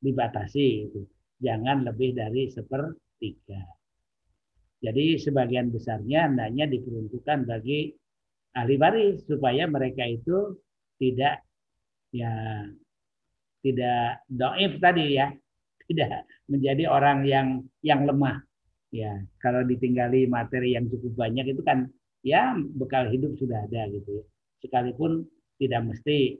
dibatasi 0.00 0.66
itu. 0.90 1.00
Jangan 1.40 1.88
lebih 1.88 2.16
dari 2.16 2.48
sepertiga. 2.52 3.60
Jadi 4.80 5.20
sebagian 5.20 5.68
besarnya 5.68 6.28
hendaknya 6.28 6.64
diperuntukkan 6.68 7.44
bagi 7.44 7.92
ahli 8.56 8.76
waris 8.80 9.20
supaya 9.28 9.68
mereka 9.68 10.08
itu 10.08 10.56
tidak 10.96 11.44
ya 12.12 12.64
tidak 13.60 14.24
doif 14.28 14.80
tadi 14.80 15.20
ya. 15.20 15.28
Tidak 15.90 16.46
menjadi 16.46 16.86
orang 16.86 17.26
yang 17.26 17.66
yang 17.82 18.06
lemah. 18.06 18.38
Ya 18.94 19.10
kalau 19.42 19.66
ditinggali 19.66 20.30
materi 20.30 20.78
yang 20.78 20.86
cukup 20.86 21.18
banyak 21.18 21.50
itu 21.50 21.66
kan 21.66 21.90
ya 22.22 22.54
bekal 22.78 23.10
hidup 23.10 23.34
sudah 23.42 23.66
ada 23.66 23.90
gitu 23.90 24.22
ya. 24.22 24.24
Sekalipun 24.62 25.26
tidak 25.58 25.82
mesti 25.90 26.38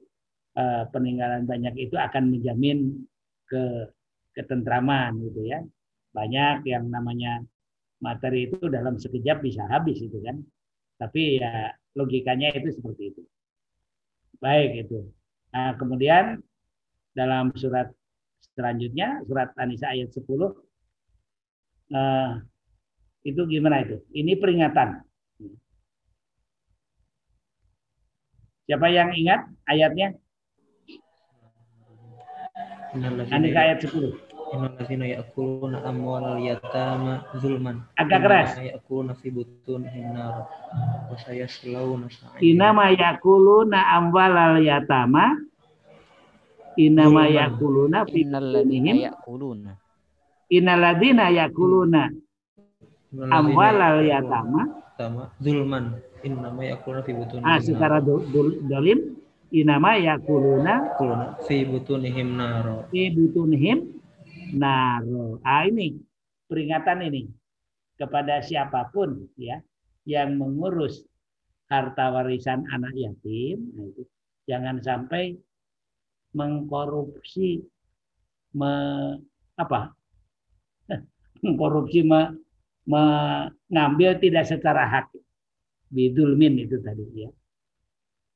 uh, 0.55 0.87
peninggalan 0.95 1.51
banyak 1.51 1.75
itu 1.83 1.99
akan 1.99 2.31
menjamin 2.31 2.95
ke 3.51 3.91
ketentraman 4.39 5.19
gitu 5.27 5.43
ya. 5.51 5.59
Banyak 6.15 6.67
yang 6.71 6.87
namanya 6.87 7.43
materi 7.99 8.47
itu 8.47 8.71
dalam 8.71 8.97
sekejap 8.97 9.43
bisa 9.43 9.67
habis 9.67 9.99
itu 9.99 10.19
kan. 10.23 10.39
Tapi 10.97 11.43
ya 11.43 11.75
logikanya 11.99 12.55
itu 12.55 12.71
seperti 12.79 13.03
itu. 13.11 13.23
Baik 14.39 14.87
itu. 14.87 15.11
Nah, 15.51 15.75
kemudian 15.75 16.39
dalam 17.11 17.51
surat 17.59 17.91
selanjutnya 18.55 19.21
surat 19.27 19.51
An-Nisa 19.59 19.91
ayat 19.91 20.15
10 20.15 20.23
uh, 20.31 20.47
eh, 21.91 22.31
itu 23.27 23.41
gimana 23.51 23.83
itu? 23.83 23.99
Ini 24.15 24.39
peringatan 24.39 25.11
Siapa 28.71 28.87
yang 28.87 29.11
ingat 29.19 29.51
ayatnya? 29.67 30.15
Anis 32.95 33.55
ayat 33.55 33.79
10. 33.87 34.31
Innal 34.51 34.75
ladzina 34.75 35.07
ya'kuluna 35.07 35.79
amwalal 35.87 36.43
yatama 36.43 37.23
zulman. 37.39 37.87
Agak 37.95 38.19
keras. 38.27 38.51
Innama 38.59 38.67
Ya'kuluna 38.75 39.13
fi 39.15 39.29
butunihim 39.31 40.07
nar. 40.11 40.51
Wa 41.07 41.15
sayaslawna 41.23 42.11
sa'ira. 42.11 42.43
Inama 42.43 42.91
yakuluna 42.91 43.79
amwalal 43.95 44.59
yatama 44.59 45.39
Inama 46.75 47.31
yakuluna 47.31 48.03
fi 48.11 48.27
butunihim 48.27 48.97
ya'kuluna 49.07 49.71
Inaladina 50.51 51.31
yakuluna 51.31 52.11
amwalal 53.31 54.03
yatama 54.03 54.67
zulman. 55.39 55.95
Innama 56.27 56.61
ya'kuluna 56.67 57.07
fi 57.07 57.13
butunihim 57.15 57.47
ah, 57.47 57.63
secara 57.63 58.03
do- 58.03 58.27
do- 58.35 58.59
dolim 58.67 59.15
Inama 59.51 59.99
yakuluna 59.99 60.95
Ya'kuluna 60.95 61.27
fi 61.43 61.67
butunihim 61.67 62.39
nar. 62.39 62.87
fi 62.95 63.11
butunihim 63.11 63.99
naro. 64.55 65.43
Ah 65.43 65.67
ini 65.67 65.99
peringatan 66.47 67.03
ini 67.11 67.27
kepada 67.99 68.39
siapa 68.47 68.87
pun 68.95 69.27
ya 69.35 69.59
yang 70.07 70.39
mengurus 70.39 71.03
harta 71.71 72.11
warisan 72.11 72.67
anak 72.71 72.91
yatim, 72.99 73.63
nah 73.79 73.87
itu, 73.87 74.03
jangan 74.51 74.83
sampai 74.83 75.39
mengkorupsi 76.35 77.63
me, 78.59 78.73
apa 79.55 79.95
mengkorupsi 81.47 82.03
me, 82.03 82.35
mengambil 82.91 84.19
tidak 84.19 84.51
secara 84.51 84.83
hak 84.87 85.15
bidulmin 85.95 86.59
itu 86.67 86.79
tadi 86.83 87.07
ya. 87.15 87.31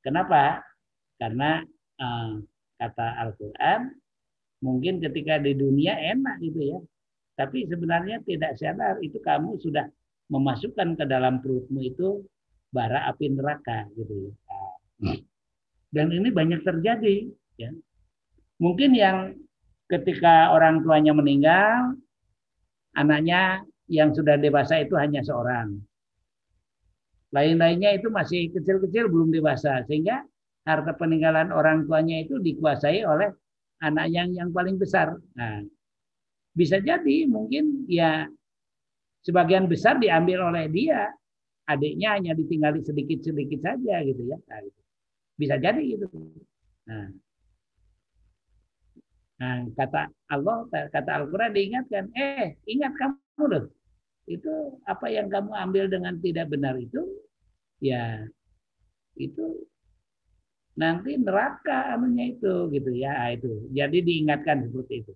Kenapa? 0.02 0.62
Karena 1.24 1.64
eh, 1.96 2.32
kata 2.76 3.06
Al-Qur'an 3.24 3.88
mungkin 4.60 5.00
ketika 5.00 5.40
di 5.40 5.56
dunia 5.56 5.96
enak 5.96 6.44
gitu 6.44 6.60
ya. 6.60 6.78
Tapi 7.40 7.64
sebenarnya 7.64 8.20
tidak 8.28 8.60
sadar 8.60 9.00
itu 9.00 9.16
kamu 9.24 9.56
sudah 9.56 9.88
memasukkan 10.28 11.00
ke 11.00 11.04
dalam 11.08 11.40
perutmu 11.40 11.80
itu 11.80 12.20
bara 12.68 13.08
api 13.08 13.32
neraka 13.32 13.88
gitu 13.96 14.28
ya. 14.28 15.16
Dan 15.88 16.12
ini 16.12 16.28
banyak 16.28 16.60
terjadi 16.60 17.32
ya. 17.56 17.72
Mungkin 18.60 18.92
yang 18.92 19.32
ketika 19.88 20.52
orang 20.52 20.84
tuanya 20.84 21.16
meninggal 21.16 21.96
anaknya 22.94 23.64
yang 23.90 24.14
sudah 24.14 24.38
dewasa 24.38 24.82
itu 24.82 24.94
hanya 24.94 25.22
seorang. 25.26 25.78
Lain-lainnya 27.34 27.98
itu 27.98 28.14
masih 28.14 28.54
kecil-kecil 28.54 29.10
belum 29.10 29.34
dewasa 29.34 29.82
sehingga 29.90 30.22
harta 30.64 30.92
peninggalan 30.96 31.52
orang 31.52 31.84
tuanya 31.84 32.24
itu 32.24 32.40
dikuasai 32.40 33.04
oleh 33.04 33.28
anak 33.84 34.08
yang 34.08 34.32
yang 34.32 34.50
paling 34.50 34.80
besar. 34.80 35.12
Nah, 35.36 35.60
bisa 36.56 36.80
jadi 36.80 37.28
mungkin 37.28 37.84
ya 37.84 38.24
sebagian 39.24 39.68
besar 39.68 40.00
diambil 40.00 40.48
oleh 40.48 40.68
dia, 40.72 41.12
adiknya 41.68 42.16
hanya 42.16 42.32
ditinggali 42.32 42.80
sedikit-sedikit 42.80 43.60
saja 43.60 43.94
gitu 44.04 44.22
ya. 44.24 44.40
Nah, 44.48 44.58
gitu. 44.64 44.80
Bisa 45.36 45.54
jadi 45.60 45.82
gitu. 45.84 46.06
Nah, 46.88 47.08
nah 49.40 49.56
kata 49.76 50.08
Allah, 50.32 50.64
kata 50.70 51.10
Al-Quran 51.10 51.52
diingatkan, 51.52 52.08
eh 52.16 52.56
ingat 52.64 52.92
kamu 52.96 53.44
loh, 53.50 53.64
itu 54.30 54.80
apa 54.88 55.10
yang 55.12 55.28
kamu 55.28 55.52
ambil 55.52 55.84
dengan 55.90 56.16
tidak 56.22 56.48
benar 56.48 56.78
itu, 56.80 57.02
ya 57.82 58.24
itu 59.18 59.66
nanti 60.74 61.14
neraka 61.18 61.94
anunya 61.94 62.34
itu 62.34 62.68
gitu 62.74 62.90
ya 62.90 63.30
itu. 63.30 63.70
Jadi 63.70 63.98
diingatkan 64.02 64.66
seperti 64.66 65.06
itu. 65.06 65.12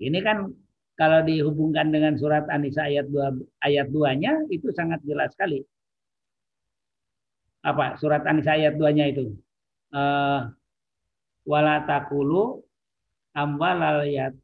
Ini 0.00 0.18
kan 0.20 0.52
kalau 0.94 1.24
dihubungkan 1.26 1.90
dengan 1.90 2.14
surat 2.20 2.46
An-Nisa 2.46 2.86
ayat 2.86 3.08
2 3.10 3.64
ayat 3.64 3.88
2-nya 3.90 4.46
itu 4.52 4.70
sangat 4.76 5.00
jelas 5.08 5.32
sekali. 5.32 5.64
Apa? 7.64 7.96
Surat 7.96 8.22
An-Nisa 8.28 8.54
ayat 8.54 8.76
2-nya 8.76 9.04
itu. 9.08 9.32
Eh 9.94 10.40
wala 11.44 11.84
taqulu 11.84 12.64
amwalal 13.36 14.04
yat 14.08 14.34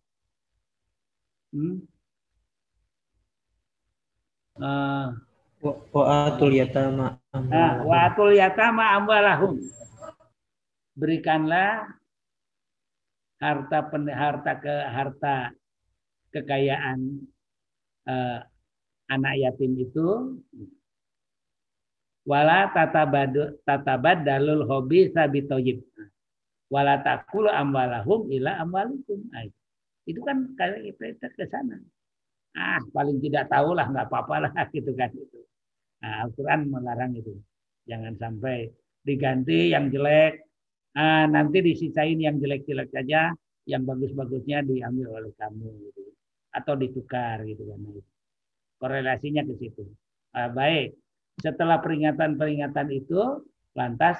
hmm? 1.53 1.89
Eh, 4.61 5.07
Wa 5.61 5.73
wa 5.93 6.05
atul 6.29 6.57
yatama 6.57 7.20
Nah, 7.31 7.87
wa 7.87 8.11
atul 8.11 8.35
yatama 8.35 8.99
amwalahum. 8.99 9.55
Berikanlah 10.99 11.87
harta 13.39 13.79
pen- 13.87 14.11
harta 14.11 14.53
ke 14.59 14.75
harta 14.91 15.35
kekayaan 16.35 17.23
eh, 18.11 18.39
anak 19.07 19.35
yatim 19.39 19.79
itu. 19.79 20.43
Wala 22.27 22.67
tatabadu 22.75 23.63
tatabadalul 23.63 24.67
hobi 24.67 25.15
sabitoyib. 25.15 25.87
Wala 26.67 26.99
takulu 26.99 27.47
amwalahum 27.47 28.27
ila 28.35 28.59
amwalikum. 28.59 29.23
Nah, 29.31 29.47
itu. 29.47 29.59
itu 30.11 30.21
kan 30.27 30.51
kayak 30.59 30.99
kita 30.99 31.31
ke 31.31 31.47
sana. 31.47 31.79
Ah 32.59 32.83
paling 32.91 33.23
tidak 33.23 33.47
tahu 33.47 33.79
lah 33.79 33.87
nggak 33.87 34.11
apa-apa 34.11 34.51
lah 34.51 34.53
gitu 34.75 34.91
kan 34.99 35.15
itu 35.15 35.39
Nah, 36.01 36.25
Al-Quran 36.27 36.73
melarang 36.73 37.13
itu. 37.17 37.37
Jangan 37.85 38.17
sampai 38.17 38.69
diganti 39.05 39.73
yang 39.73 39.93
jelek, 39.93 40.45
ah, 40.97 41.29
nanti 41.29 41.61
disisain 41.61 42.17
yang 42.17 42.41
jelek-jelek 42.41 42.89
saja, 42.93 43.33
yang 43.69 43.85
bagus-bagusnya 43.85 44.65
diambil 44.65 45.21
oleh 45.21 45.33
kamu, 45.37 45.69
gitu. 45.91 46.03
atau 46.51 46.75
ditukar, 46.75 47.47
gitu 47.47 47.63
kan. 47.69 47.79
Nah. 47.79 48.03
Korelasinya 48.81 49.45
ke 49.45 49.55
situ. 49.61 49.85
Ah, 50.35 50.49
baik, 50.51 50.97
setelah 51.39 51.79
peringatan-peringatan 51.79 52.89
itu, 52.91 53.45
lantas 53.77 54.19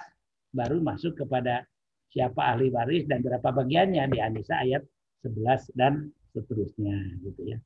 baru 0.55 0.79
masuk 0.83 1.17
kepada 1.17 1.65
siapa 2.11 2.55
ahli 2.55 2.71
waris 2.75 3.07
dan 3.07 3.23
berapa 3.23 3.55
bagiannya 3.55 4.03
di 4.11 4.19
Anisa 4.19 4.59
ayat 4.59 4.83
11 5.23 5.71
dan 5.79 6.11
seterusnya, 6.35 6.97
gitu 7.23 7.55
ya. 7.55 7.59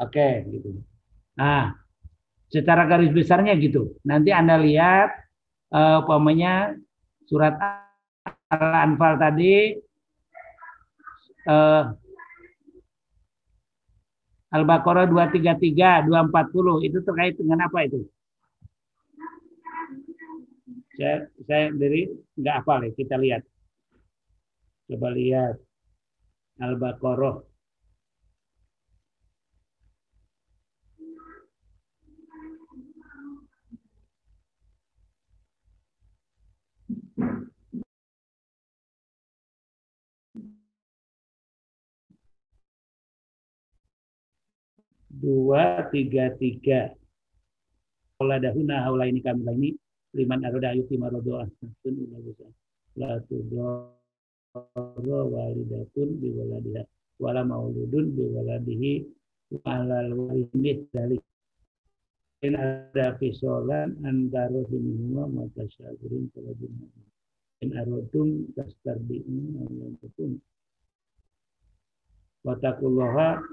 Oke, 0.00 0.48
gitu. 0.48 0.80
Nah, 1.36 1.76
secara 2.50 2.84
garis 2.84 3.14
besarnya 3.14 3.54
gitu. 3.56 3.94
Nanti 4.02 4.34
Anda 4.34 4.58
lihat 4.58 5.08
eh, 5.70 5.98
umpamanya 6.02 6.74
surat 7.30 7.54
Al-Anfal 8.50 9.14
tadi 9.22 9.78
eh, 11.46 11.84
Al-Baqarah 14.50 15.06
233, 15.06 16.10
240 16.10 16.86
itu 16.90 16.98
terkait 17.06 17.38
dengan 17.38 17.70
apa 17.70 17.86
itu? 17.86 18.02
Saya 20.98 21.30
saya 21.46 21.70
dari 21.70 22.10
nggak 22.34 22.54
hafal 22.60 22.82
ya, 22.82 22.90
kita 22.98 23.14
lihat. 23.14 23.46
Coba 24.90 25.14
lihat 25.14 25.54
Al-Baqarah 26.58 27.49
dua 45.20 45.86
tiga 45.92 46.32
tiga. 46.40 46.90
Kalau 48.16 48.36
dahuna 48.40 48.84
haula 48.84 49.04
ini 49.08 49.20
kami 49.20 49.44
ini 49.56 49.70
liman 50.16 50.44
aroda 50.44 50.72
ayu 50.72 50.84
timarodo 50.88 51.44
asnatun 51.44 51.94
ila 52.08 52.18
bisa. 52.24 52.48
La 52.98 53.20
tudoro 53.28 53.94
walidatun 55.30 56.08
biwaladiha 56.18 56.82
wala 57.20 57.44
mauludun 57.44 58.16
biwaladihi 58.16 59.04
walal 59.60 60.10
walimit 60.16 60.88
dari 60.90 61.20
in 62.40 62.56
ada 62.56 63.20
fisolan 63.20 64.00
antara 64.00 64.64
minhuma 64.72 65.28
maka 65.28 65.68
syagurin 65.76 66.32
kalau 66.32 66.56
in 67.60 67.70
arodum 67.76 68.48
tastarbi'in 68.56 69.60
watakullaha 72.40 73.44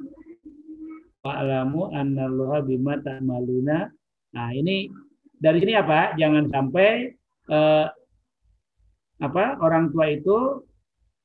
wa'lamu 1.25 1.93
annallaha 1.93 2.65
bima 2.65 2.99
ta'maluna. 3.01 3.89
Nah, 4.35 4.49
ini 4.53 4.89
dari 5.37 5.57
sini 5.61 5.73
apa? 5.77 6.13
Jangan 6.17 6.49
sampai 6.49 6.89
eh, 7.49 7.87
apa 9.17 9.43
orang 9.61 9.89
tua 9.89 10.13
itu 10.13 10.61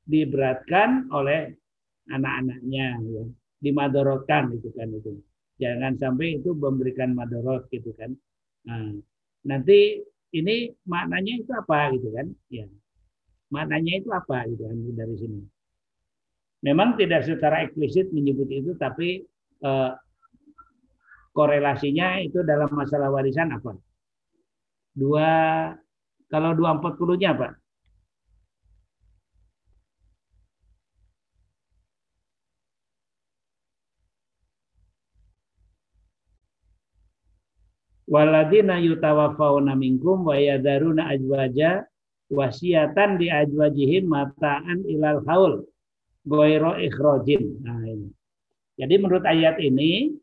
diberatkan 0.09 1.13
oleh 1.13 1.53
anak-anaknya 2.11 2.87
ya, 2.99 3.25
dimadorotkan 3.63 4.53
gitu 4.59 4.73
kan 4.75 4.89
itu. 4.91 5.13
Jangan 5.61 5.95
sampai 6.01 6.43
itu 6.43 6.57
memberikan 6.57 7.15
madorot 7.15 7.69
gitu 7.71 7.95
kan. 7.95 8.11
Nah, 8.67 8.97
nanti 9.47 10.03
ini 10.33 10.73
maknanya 10.89 11.45
itu 11.45 11.53
apa 11.55 11.93
gitu 11.95 12.09
kan? 12.11 12.27
Ya. 12.49 12.67
Maknanya 13.53 13.93
itu 14.01 14.09
apa 14.11 14.49
gitu 14.49 14.65
kan 14.67 14.77
dari 14.97 15.15
sini. 15.21 15.41
Memang 16.63 16.95
tidak 16.95 17.27
secara 17.27 17.67
eksplisit 17.67 18.15
menyebut 18.15 18.47
itu, 18.49 18.73
tapi 18.79 19.27
eh, 19.63 19.93
korelasinya 21.33 22.21
itu 22.21 22.45
dalam 22.45 22.71
masalah 22.71 23.09
warisan 23.09 23.57
apa? 23.57 23.73
Dua 24.93 25.31
kalau 26.29 26.51
dua 26.57 26.77
empat 26.77 26.97
puluhnya 27.01 27.33
apa? 27.37 27.49
Waladina 38.13 38.77
yutawafawna 38.77 39.73
minkum 39.73 40.29
wa 40.29 40.37
yadaruna 40.37 41.09
ajwaja 41.17 41.89
wasiatan 42.29 43.17
di 43.17 43.33
ajwajihim 43.33 44.05
mataan 44.05 44.85
ilal 44.85 45.25
haul 45.25 45.65
goiro 46.29 46.77
ikhrojin. 46.77 47.65
Nah 47.65 47.81
ini. 47.89 48.13
Jadi 48.81 48.95
menurut 48.97 49.25
ayat 49.29 49.61
ini 49.61 50.17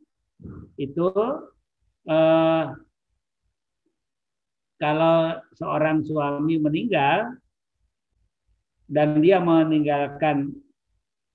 itu 0.80 1.08
eh, 2.10 2.66
kalau 4.80 5.18
seorang 5.60 6.02
suami 6.08 6.56
meninggal 6.58 7.36
dan 8.89 9.20
dia 9.22 9.38
meninggalkan 9.38 10.56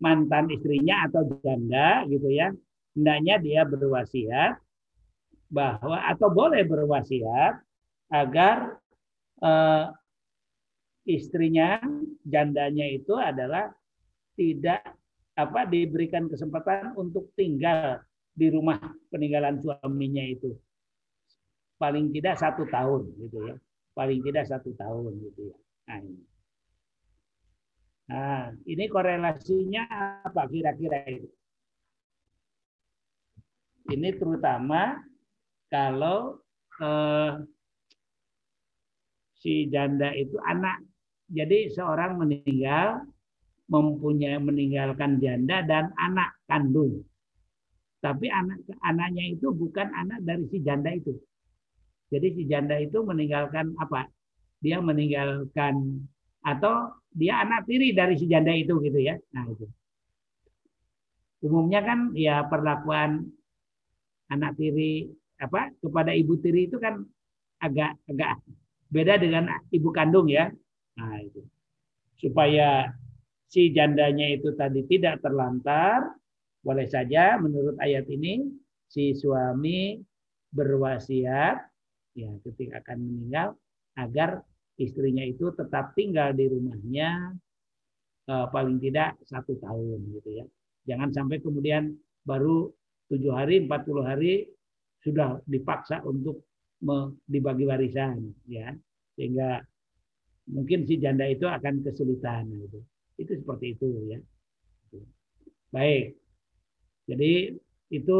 mantan 0.02 0.50
istrinya 0.50 1.06
atau 1.06 1.22
janda 1.44 2.02
gitu 2.10 2.26
ya, 2.32 2.50
hendaknya 2.98 3.38
dia 3.38 3.62
berwasiat 3.62 4.58
bahwa 5.52 6.02
atau 6.10 6.28
boleh 6.34 6.66
berwasiat 6.66 7.62
agar 8.10 8.80
eh, 9.38 9.86
istrinya 11.04 11.78
jandanya 12.24 12.90
itu 12.90 13.14
adalah 13.14 13.70
tidak 14.34 14.82
apa 15.34 15.66
diberikan 15.66 16.30
kesempatan 16.30 16.94
untuk 16.94 17.34
tinggal 17.34 17.98
di 18.34 18.50
rumah 18.50 18.78
peninggalan 19.10 19.58
suaminya 19.58 20.22
itu. 20.22 20.54
Paling 21.78 22.14
tidak 22.14 22.38
satu 22.38 22.66
tahun 22.70 23.10
gitu 23.18 23.38
ya. 23.50 23.54
Paling 23.94 24.22
tidak 24.22 24.46
satu 24.46 24.70
tahun 24.74 25.12
gitu 25.30 25.50
ya. 25.50 25.56
Nah 25.90 25.98
ini. 26.02 26.24
Nah 28.04 28.44
ini 28.66 28.84
korelasinya 28.86 29.84
apa 30.22 30.46
kira-kira 30.46 31.02
itu? 31.10 31.30
Ini 33.90 34.16
terutama 34.16 35.02
kalau 35.68 36.38
eh, 36.78 37.32
si 39.38 39.66
janda 39.68 40.14
itu 40.14 40.38
anak. 40.40 40.80
Jadi 41.28 41.72
seorang 41.72 42.20
meninggal 42.20 43.02
mempunyai 43.68 44.36
meninggalkan 44.40 45.20
janda 45.20 45.64
dan 45.64 45.92
anak 45.96 46.36
kandung. 46.44 47.04
Tapi 48.04 48.28
anak 48.28 48.60
anaknya 48.84 49.32
itu 49.32 49.48
bukan 49.48 49.88
anak 49.96 50.20
dari 50.20 50.44
si 50.52 50.60
janda 50.60 50.92
itu. 50.92 51.16
Jadi 52.12 52.36
si 52.36 52.42
janda 52.44 52.76
itu 52.76 53.00
meninggalkan 53.00 53.72
apa? 53.80 54.04
Dia 54.60 54.84
meninggalkan 54.84 56.04
atau 56.44 56.92
dia 57.08 57.40
anak 57.40 57.64
tiri 57.64 57.96
dari 57.96 58.20
si 58.20 58.28
janda 58.28 58.52
itu 58.52 58.76
gitu 58.84 59.00
ya. 59.00 59.16
Nah 59.32 59.48
itu. 59.48 59.64
Umumnya 61.44 61.80
kan 61.80 62.12
ya 62.12 62.44
perlakuan 62.44 63.24
anak 64.28 64.56
tiri 64.60 65.08
apa 65.40 65.72
kepada 65.80 66.12
ibu 66.12 66.36
tiri 66.40 66.68
itu 66.68 66.76
kan 66.76 67.00
agak 67.60 67.96
agak 68.04 68.40
beda 68.92 69.16
dengan 69.16 69.48
ibu 69.72 69.88
kandung 69.96 70.28
ya. 70.28 70.52
Nah 71.00 71.24
itu. 71.24 71.40
Supaya 72.20 72.92
si 73.54 73.70
jandanya 73.70 74.34
itu 74.34 74.50
tadi 74.58 74.82
tidak 74.90 75.22
terlantar, 75.22 76.10
boleh 76.58 76.90
saja 76.90 77.38
menurut 77.38 77.78
ayat 77.78 78.02
ini 78.10 78.50
si 78.90 79.14
suami 79.14 80.02
berwasiat 80.50 81.62
ya 82.18 82.30
ketika 82.42 82.82
akan 82.82 82.98
meninggal 82.98 83.54
agar 83.94 84.42
istrinya 84.74 85.22
itu 85.22 85.54
tetap 85.54 85.94
tinggal 85.94 86.34
di 86.34 86.50
rumahnya 86.50 87.30
eh, 88.26 88.46
paling 88.50 88.82
tidak 88.82 89.14
satu 89.22 89.54
tahun 89.62 90.02
gitu 90.18 90.42
ya. 90.42 90.46
Jangan 90.90 91.14
sampai 91.14 91.38
kemudian 91.38 91.94
baru 92.26 92.74
tujuh 93.06 93.30
hari, 93.30 93.62
empat 93.62 93.86
puluh 93.86 94.02
hari 94.02 94.50
sudah 94.98 95.38
dipaksa 95.46 96.02
untuk 96.02 96.42
dibagi 97.30 97.64
warisan 97.64 98.34
ya 98.44 98.74
sehingga 99.16 99.62
mungkin 100.52 100.84
si 100.84 101.00
janda 101.00 101.24
itu 101.24 101.46
akan 101.48 101.80
kesulitan 101.80 102.50
gitu. 102.50 102.82
Itu 103.20 103.32
seperti 103.38 103.78
itu 103.78 103.86
ya. 104.10 104.18
Baik. 105.70 106.14
Jadi 107.10 107.54
itu 107.92 108.18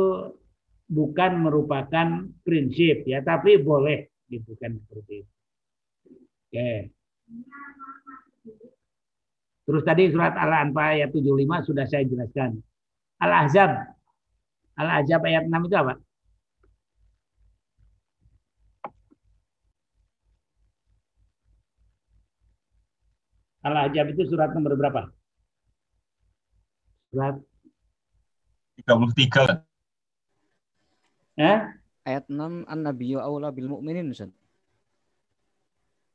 bukan 0.84 1.32
merupakan 1.40 2.28
prinsip 2.44 3.08
ya, 3.08 3.24
tapi 3.24 3.56
boleh 3.58 4.10
gitu 4.28 4.54
kan 4.60 4.76
seperti 4.76 5.24
itu. 5.24 5.32
Oke. 6.54 6.70
Terus 9.64 9.82
tadi 9.82 10.12
surat 10.12 10.36
Al-Anfal 10.36 11.00
ayat 11.00 11.10
75 11.10 11.66
sudah 11.66 11.84
saya 11.88 12.04
jelaskan. 12.04 12.60
Al-Ahzab. 13.24 13.70
Al-Ahzab 14.76 15.20
ayat 15.24 15.48
6 15.48 15.66
itu 15.70 15.76
apa? 15.80 15.94
Al-Ahzab 23.64 24.12
itu 24.12 24.28
surat 24.28 24.52
nomor 24.52 24.76
berapa? 24.76 25.08
Surat 27.08 27.40
33. 28.84 29.64
Eh? 31.40 31.58
Ayat 32.04 32.28
6 32.28 32.68
An-Nabiyyu 32.68 33.24
aula 33.24 33.48
bil 33.48 33.72
mu'minin 33.72 34.12
Ustaz. 34.12 34.28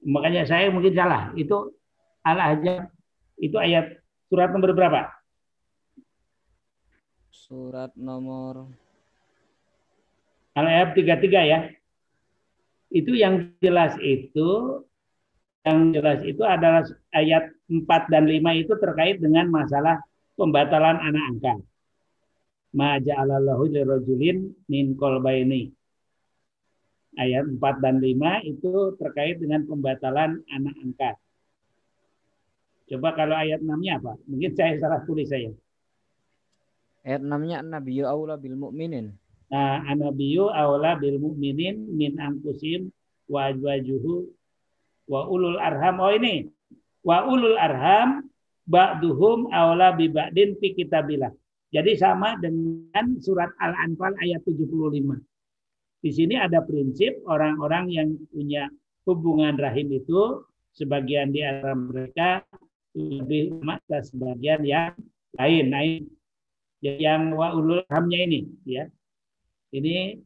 Makanya 0.05 0.45
saya 0.45 0.69
mungkin 0.69 0.93
salah. 0.93 1.33
Itu 1.33 1.73
Al-Ahzab 2.21 2.93
itu 3.41 3.57
ayat 3.57 3.97
surat 4.29 4.53
nomor 4.53 4.77
berapa? 4.77 5.09
Surat 7.33 7.89
nomor 7.97 8.69
Al-Ahzab 10.53 10.93
33 10.93 11.49
ya. 11.49 11.59
Itu 12.93 13.17
yang 13.17 13.57
jelas 13.57 13.97
itu 13.97 14.81
yang 15.65 15.91
jelas 15.91 16.21
itu 16.21 16.41
adalah 16.45 16.85
ayat 17.13 17.53
4 17.69 18.13
dan 18.13 18.23
5 18.25 18.61
itu 18.61 18.73
terkait 18.77 19.17
dengan 19.21 19.49
masalah 19.49 20.01
pembatalan 20.37 20.97
anak 21.01 21.23
angkat. 21.35 21.59
Maja'alallahu 22.69 23.65
lirajulin 23.73 24.53
min 24.69 24.93
kolbaini. 24.93 25.73
Ayat 27.17 27.49
4 27.49 27.83
dan 27.83 27.97
5 27.97 28.45
itu 28.45 28.71
terkait 29.01 29.41
dengan 29.41 29.65
pembatalan 29.65 30.39
anak 30.53 30.75
angkat. 30.85 31.15
Coba 32.89 33.13
kalau 33.13 33.37
ayat 33.37 33.61
6-nya 33.61 34.01
apa? 34.01 34.17
Mungkin 34.25 34.51
saya 34.57 34.73
salah 34.81 35.01
tulis 35.05 35.29
saya. 35.29 35.53
Ayat 37.05 37.21
6-nya 37.21 37.61
An-Nabiyyu 37.61 38.05
aula 38.05 38.37
bil 38.37 38.57
mu'minin. 38.57 39.13
Nah, 39.49 39.81
An-Nabiyyu 39.85 40.49
aula 40.49 40.97
bil 40.97 41.21
mu'minin 41.21 41.89
min 41.93 42.17
anfusim 42.17 42.89
wa 43.29 43.53
ajwajuhu 43.53 44.25
wa 45.09 45.25
ulul 45.25 45.57
arham 45.57 45.97
oh 46.01 46.13
ini 46.13 46.49
wa 47.05 47.27
ulul 47.27 47.57
arham 47.57 48.27
ba'duhum 48.69 49.49
aula 49.49 49.95
bi 49.95 50.11
ba'din 50.11 50.55
fi 50.59 50.75
kitabillah. 50.77 51.33
Jadi 51.69 51.93
sama 51.97 52.33
dengan 52.41 53.17
surat 53.21 53.53
Al-Anfal 53.61 54.17
ayat 54.25 54.41
75. 54.45 55.21
Di 55.99 56.09
sini 56.09 56.39
ada 56.39 56.65
prinsip 56.65 57.21
orang-orang 57.29 57.93
yang 57.93 58.09
punya 58.33 58.65
hubungan 59.05 59.53
rahim 59.59 59.93
itu 59.93 60.41
sebagian 60.73 61.29
di 61.29 61.45
antara 61.45 61.75
mereka 61.77 62.29
lebih 62.97 63.61
mata 63.61 64.01
sebagian 64.01 64.65
yang 64.65 64.97
lain. 65.37 65.65
Nah, 65.69 65.83
yang 66.81 67.35
wa 67.35 67.53
ulul 67.53 67.85
arhamnya 67.85 68.25
ini 68.25 68.41
ya. 68.65 68.89
Ini 69.69 70.17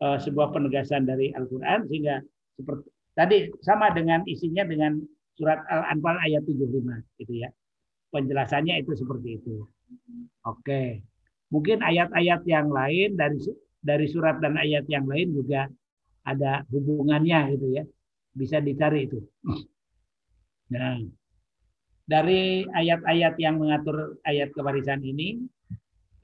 uh, 0.00 0.16
sebuah 0.16 0.56
penegasan 0.56 1.04
dari 1.04 1.28
Al-Qur'an 1.36 1.84
sehingga 1.84 2.24
seperti 2.56 2.88
Tadi 3.16 3.48
sama 3.64 3.88
dengan 3.96 4.20
isinya 4.28 4.60
dengan 4.68 5.00
surat 5.36 5.60
Al-Anfal 5.68 6.16
ayat 6.24 6.42
75 6.48 7.20
gitu 7.22 7.32
ya. 7.36 7.48
Penjelasannya 8.10 8.80
itu 8.80 8.96
seperti 8.96 9.36
itu. 9.38 9.68
Oke. 10.48 11.04
Mungkin 11.52 11.84
ayat-ayat 11.84 12.42
yang 12.48 12.72
lain 12.72 13.14
dari 13.14 13.38
dari 13.78 14.06
surat 14.10 14.42
dan 14.42 14.58
ayat 14.58 14.88
yang 14.90 15.06
lain 15.06 15.30
juga 15.36 15.70
ada 16.26 16.64
hubungannya 16.72 17.54
gitu 17.54 17.66
ya. 17.76 17.84
Bisa 18.34 18.58
dicari 18.58 19.06
itu. 19.06 19.20
Nah, 20.66 20.98
dari 22.02 22.66
ayat-ayat 22.66 23.38
yang 23.38 23.62
mengatur 23.62 24.18
ayat 24.26 24.50
kewarisan 24.50 24.98
ini 24.98 25.38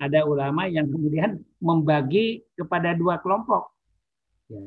ada 0.02 0.26
ulama 0.26 0.66
yang 0.66 0.90
kemudian 0.90 1.38
membagi 1.62 2.42
kepada 2.58 2.90
dua 2.98 3.22
kelompok. 3.22 3.70
Ya. 4.50 4.58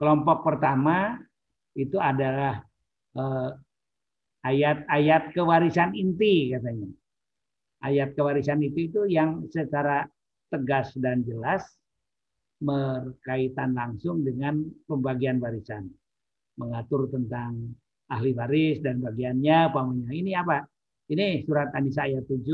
Kelompok 0.00 0.40
pertama 0.40 1.20
itu 1.80 1.96
adalah 1.96 2.60
eh, 3.16 3.50
ayat-ayat 4.44 5.32
kewarisan 5.36 5.92
inti 5.96 6.52
katanya. 6.52 6.88
Ayat 7.80 8.12
kewarisan 8.12 8.60
itu 8.60 8.92
itu 8.92 9.00
yang 9.08 9.48
secara 9.48 10.04
tegas 10.52 10.92
dan 11.00 11.24
jelas 11.24 11.64
berkaitan 12.60 13.72
langsung 13.72 14.20
dengan 14.20 14.60
pembagian 14.84 15.40
warisan. 15.40 15.88
Mengatur 16.60 17.08
tentang 17.08 17.72
ahli 18.12 18.36
waris 18.36 18.84
dan 18.84 19.00
bagiannya 19.00 19.72
pamannya. 19.72 20.12
Ini 20.12 20.32
apa? 20.36 20.60
Ini 21.08 21.42
surat 21.48 21.72
An-Nisa 21.72 22.04
ayat 22.04 22.28
7, 22.28 22.44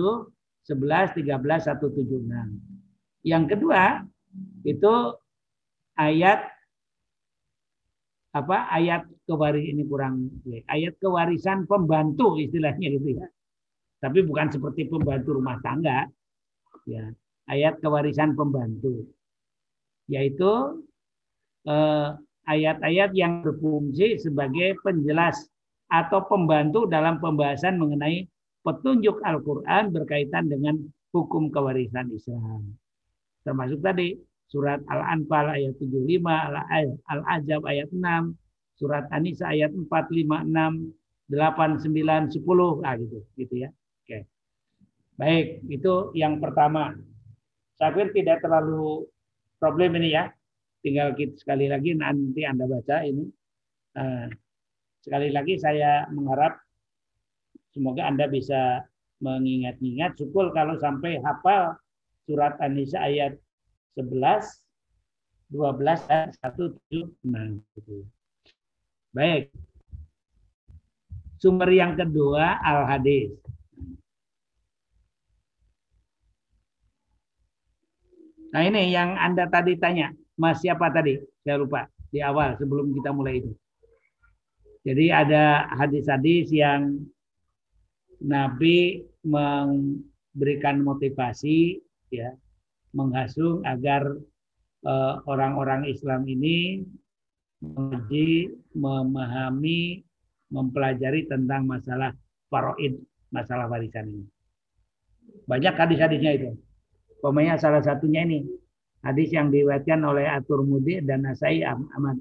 11, 0.65 1.19
13, 1.19 1.75
176. 1.75 3.27
Yang 3.27 3.45
kedua 3.51 4.07
itu 4.63 4.95
ayat 5.99 6.56
apa 8.37 8.69
ayat 8.69 9.09
kewaris 9.25 9.65
ini 9.65 9.89
kurang 9.89 10.29
ayat 10.69 11.01
kewarisan 11.01 11.65
pembantu 11.65 12.37
istilahnya 12.37 12.93
gitu 13.01 13.17
ya. 13.17 13.27
Tapi 13.97 14.21
bukan 14.29 14.53
seperti 14.53 14.93
pembantu 14.93 15.41
rumah 15.41 15.57
tangga. 15.65 16.05
Ya, 16.85 17.11
ayat 17.49 17.81
kewarisan 17.81 18.37
pembantu. 18.37 19.09
Yaitu 20.07 20.85
eh, 21.65 22.09
ayat-ayat 22.47 23.17
yang 23.17 23.41
berfungsi 23.43 24.21
sebagai 24.21 24.77
penjelas 24.85 25.49
atau 25.89 26.23
pembantu 26.29 26.85
dalam 26.87 27.19
pembahasan 27.19 27.81
mengenai 27.81 28.29
petunjuk 28.63 29.23
Al-Qur'an 29.25 29.91
berkaitan 29.91 30.53
dengan 30.53 30.77
hukum 31.11 31.49
kewarisan 31.49 32.13
Islam. 32.13 32.75
Termasuk 33.47 33.81
tadi 33.81 34.15
Surat 34.47 34.79
Al-Anfal 34.87 35.59
ayat 35.59 35.75
75, 35.83 36.23
Al-Ajab 37.11 37.63
ayat 37.67 37.91
6, 37.91 37.99
Surat 38.79 39.05
An-Nisa 39.11 39.51
ayat 39.51 39.75
4, 39.75 39.91
5, 39.91 40.47
6, 40.47 41.33
8, 41.35 41.83
9, 41.83 42.31
10, 42.31 42.87
ah 42.87 42.95
gitu, 42.95 43.19
gitu 43.35 43.55
ya. 43.59 43.71
Oke. 44.07 44.19
Baik, 45.19 45.67
itu 45.67 46.15
yang 46.15 46.39
pertama. 46.39 46.95
Saya 47.77 47.93
pikir 47.93 48.23
tidak 48.23 48.41
terlalu 48.47 49.11
problem 49.59 49.99
ini 49.99 50.15
ya. 50.15 50.31
Tinggal 50.81 51.19
kita 51.19 51.35
sekali 51.35 51.67
lagi 51.67 51.99
nanti 51.99 52.47
Anda 52.47 52.71
baca 52.71 53.03
ini. 53.03 53.27
Uh, 53.97 54.31
sekali 55.03 55.35
lagi 55.35 55.59
saya 55.59 56.07
mengharap 56.13 56.61
semoga 57.75 58.07
Anda 58.07 58.31
bisa 58.31 58.85
mengingat-ingat 59.25 60.21
syukur 60.21 60.53
kalau 60.53 60.77
sampai 60.77 61.19
hafal 61.25 61.75
surat 62.29 62.61
An-Nisa 62.61 63.01
ayat 63.01 63.41
11, 63.97 64.45
12, 65.51 66.05
dan 66.07 66.29
1, 66.31 66.77
7, 66.93 67.11
6. 67.25 67.65
Gitu. 67.75 68.05
Baik. 69.17 69.49
Sumber 71.41 71.69
yang 71.73 71.97
kedua, 71.97 72.61
Al-Hadis. 72.61 73.33
Nah 78.57 78.63
ini 78.65 78.89
yang 78.89 79.21
Anda 79.21 79.45
tadi 79.53 79.77
tanya, 79.77 80.17
Mas 80.37 80.65
siapa 80.65 80.89
tadi? 80.89 81.21
Saya 81.45 81.61
lupa 81.61 81.89
di 82.09 82.25
awal 82.25 82.57
sebelum 82.57 82.93
kita 82.97 83.13
mulai 83.13 83.45
itu. 83.45 83.53
Jadi 84.87 85.11
ada 85.13 85.67
hadis-hadis 85.77 86.49
yang 86.55 87.05
Nabi 88.23 89.03
memberikan 89.27 90.81
motivasi 90.81 91.83
ya 92.09 92.33
menghasung 92.95 93.65
agar 93.67 94.07
eh, 94.87 95.15
orang-orang 95.27 95.89
Islam 95.91 96.27
ini 96.29 96.85
mengaji, 97.63 98.53
memahami, 98.77 100.05
mempelajari 100.53 101.27
tentang 101.27 101.67
masalah 101.67 102.13
paroid, 102.53 103.01
masalah 103.33 103.67
warisan 103.67 104.07
ini. 104.13 104.27
Banyak 105.47 105.75
hadis-hadisnya 105.75 106.33
itu. 106.37 106.51
Pokoknya 107.19 107.59
salah 107.59 107.83
satunya 107.83 108.23
ini 108.23 108.45
hadis 109.03 109.33
yang 109.35 109.51
diriwayatkan 109.51 110.01
oleh 110.05 110.29
Atur 110.29 110.63
Mudi 110.63 111.03
dan 111.03 111.27
Nasai 111.27 111.65
Ahmad. 111.65 112.21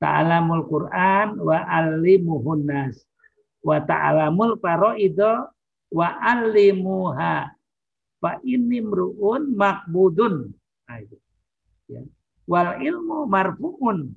Ta'alamul 0.00 0.64
Quran 0.64 1.36
wa 1.44 1.60
alimuhun 1.60 2.64
nas 2.64 3.04
wa 3.60 3.76
ta'alamul 3.84 4.56
paroido 4.56 5.52
wa 5.92 6.08
alimuha 6.24 7.52
Fa 8.20 8.36
ini 8.44 8.84
mruun 8.84 9.56
makbudun. 9.56 10.52
Nah, 10.86 10.98
itu. 11.00 11.16
Ya. 11.88 12.04
Wal 12.44 12.84
ilmu 12.84 13.24
marfuun. 13.24 14.12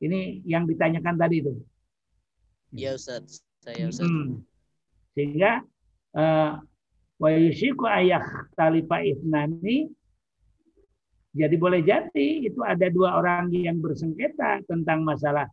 Ini 0.00 0.42
yang 0.42 0.66
ditanyakan 0.66 1.14
tadi 1.14 1.44
itu. 1.44 1.52
Ya 2.74 2.96
Ustaz, 2.98 3.46
saya 3.62 3.86
Ustaz. 3.86 4.08
Hmm. 4.08 4.42
Sehingga 5.14 5.62
uh, 6.16 6.58
wa 7.20 7.28
yusiku 7.36 7.84
ayah 7.86 8.24
talifa 8.56 9.04
ifnani 9.04 9.92
jadi 11.30 11.54
boleh 11.54 11.86
jadi 11.86 12.42
itu 12.42 12.58
ada 12.66 12.90
dua 12.90 13.14
orang 13.22 13.54
yang 13.54 13.78
bersengketa 13.78 14.66
tentang 14.66 15.06
masalah 15.06 15.46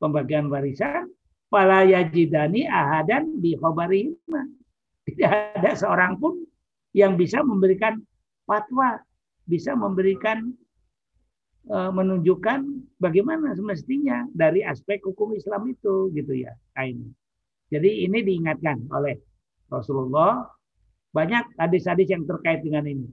pembagian 0.00 0.48
warisan 0.48 1.12
pala 1.52 1.84
yajidani 1.84 2.64
ahadan 2.64 3.36
di 3.36 3.52
khobarihima. 3.52 4.48
Tidak 5.04 5.60
ada 5.60 5.76
seorang 5.76 6.16
pun 6.16 6.40
yang 6.96 7.14
bisa 7.14 7.42
memberikan 7.42 8.02
fatwa, 8.46 8.98
bisa 9.46 9.74
memberikan 9.78 10.50
e, 11.66 11.78
menunjukkan 11.94 12.66
bagaimana 12.98 13.54
semestinya 13.54 14.26
dari 14.34 14.66
aspek 14.66 14.98
hukum 15.06 15.34
Islam 15.38 15.70
itu 15.70 16.10
gitu 16.14 16.32
ya. 16.34 16.52
Ini. 16.74 17.06
Jadi 17.70 17.90
ini 18.10 18.18
diingatkan 18.26 18.90
oleh 18.90 19.14
Rasulullah 19.70 20.42
banyak 21.14 21.58
hadis-hadis 21.58 22.10
yang 22.10 22.26
terkait 22.26 22.62
dengan 22.66 22.86
ini. 22.86 23.06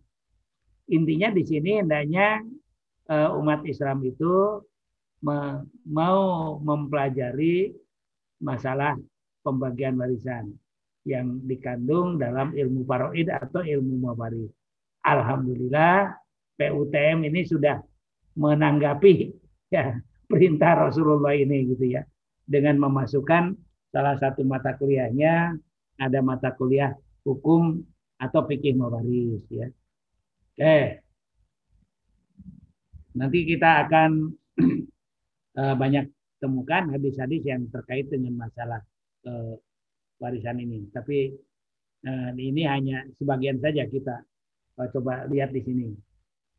Intinya 0.90 1.30
di 1.30 1.44
sini 1.46 1.82
hendaknya 1.82 2.42
e, 3.06 3.16
umat 3.38 3.62
Islam 3.70 4.02
itu 4.06 4.62
mau 5.90 6.22
mempelajari 6.62 7.74
masalah 8.38 8.94
pembagian 9.42 9.98
warisan 9.98 10.54
yang 11.08 11.40
dikandung 11.48 12.20
dalam 12.20 12.52
ilmu 12.52 12.84
paroid 12.84 13.32
atau 13.32 13.64
ilmu 13.64 14.12
mawarid. 14.12 14.52
Alhamdulillah 15.08 16.12
PUTM 16.60 17.24
ini 17.24 17.48
sudah 17.48 17.80
menanggapi 18.36 19.32
ya 19.72 19.96
perintah 20.28 20.92
Rasulullah 20.92 21.32
ini 21.32 21.72
gitu 21.72 21.96
ya 21.96 22.04
dengan 22.44 22.76
memasukkan 22.84 23.56
salah 23.96 24.20
satu 24.20 24.44
mata 24.44 24.76
kuliahnya 24.76 25.56
ada 25.98 26.20
mata 26.20 26.52
kuliah 26.54 26.92
hukum 27.24 27.82
atau 28.20 28.44
fikih 28.44 28.76
mawaris 28.76 29.48
ya. 29.48 29.72
Oke. 30.58 31.08
Nanti 33.18 33.40
kita 33.48 33.88
akan 33.88 34.12
eh, 35.62 35.76
banyak 35.78 36.06
temukan 36.38 36.94
hadis-hadis 36.94 37.42
yang 37.46 37.66
terkait 37.74 38.10
dengan 38.10 38.38
masalah 38.38 38.82
eh, 39.26 39.56
warisan 40.22 40.62
ini. 40.62 40.90
Tapi 40.90 41.34
uh, 42.06 42.30
ini 42.34 42.64
hanya 42.66 43.06
sebagian 43.18 43.62
saja 43.62 43.86
kita 43.88 44.16
uh, 44.78 44.88
coba 44.92 45.26
lihat 45.30 45.54
di 45.54 45.62
sini. 45.64 45.88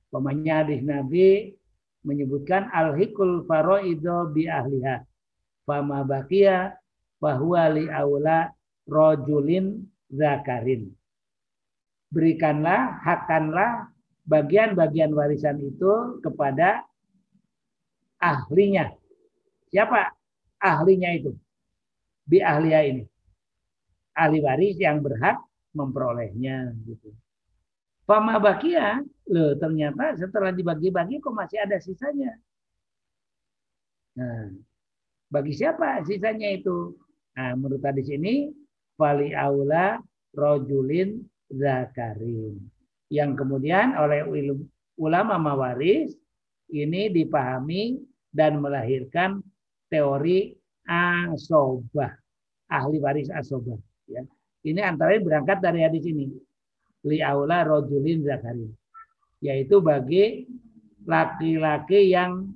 Pemanya 0.09 0.65
hadis 0.65 0.81
Nabi 0.81 1.53
menyebutkan 2.07 2.73
al-hikul 2.73 3.45
faroido 3.45 4.33
bi 4.33 4.49
ahliha. 4.49 5.05
Fama 5.69 6.01
bakia 6.07 6.73
bahwa 7.21 7.69
li 7.77 7.85
aula 7.93 8.49
rojulin 8.89 9.85
zakarin. 10.09 10.89
Berikanlah, 12.09 13.05
hakanlah 13.05 13.93
bagian-bagian 14.25 15.13
warisan 15.13 15.61
itu 15.61 16.25
kepada 16.25 16.89
ahlinya. 18.17 18.97
Siapa 19.69 20.17
ahlinya 20.57 21.13
itu? 21.13 21.37
Bi 22.25 22.41
ahliya 22.41 22.81
ini 22.89 23.05
ahli 24.19 24.43
waris 24.43 24.75
yang 24.83 24.99
berhak 24.99 25.39
memperolehnya 25.79 26.75
gitu. 26.83 27.15
Fama 28.03 28.41
bakia, 28.43 28.99
loh 29.31 29.55
ternyata 29.61 30.19
setelah 30.19 30.51
dibagi-bagi 30.51 31.23
kok 31.23 31.31
masih 31.31 31.63
ada 31.63 31.79
sisanya. 31.79 32.35
Nah, 34.19 34.51
bagi 35.31 35.53
siapa 35.55 36.03
sisanya 36.03 36.51
itu? 36.51 36.99
Nah, 37.39 37.55
menurut 37.55 37.85
di 37.95 38.03
sini 38.03 38.35
fali 38.99 39.31
aula 39.37 40.01
rojulin 40.35 41.21
zakarin. 41.53 42.59
Yang 43.13 43.45
kemudian 43.45 43.95
oleh 43.95 44.25
ulama 44.99 45.37
mawaris 45.39 46.17
ini 46.73 47.13
dipahami 47.13 48.01
dan 48.33 48.61
melahirkan 48.61 49.45
teori 49.93 50.57
asobah, 50.89 52.17
ahli 52.73 52.97
waris 53.01 53.29
asobah. 53.33 53.77
Ya. 54.09 54.25
Ini 54.65 54.81
antara 54.83 55.15
berangkat 55.21 55.63
dari 55.63 55.85
hadis 55.85 56.03
ini. 56.09 56.33
Li 57.07 57.23
aula 57.23 57.63
rojulin 57.63 58.25
zakari. 58.27 58.67
Yaitu 59.39 59.79
bagi 59.79 60.49
laki-laki 61.07 62.11
yang 62.11 62.53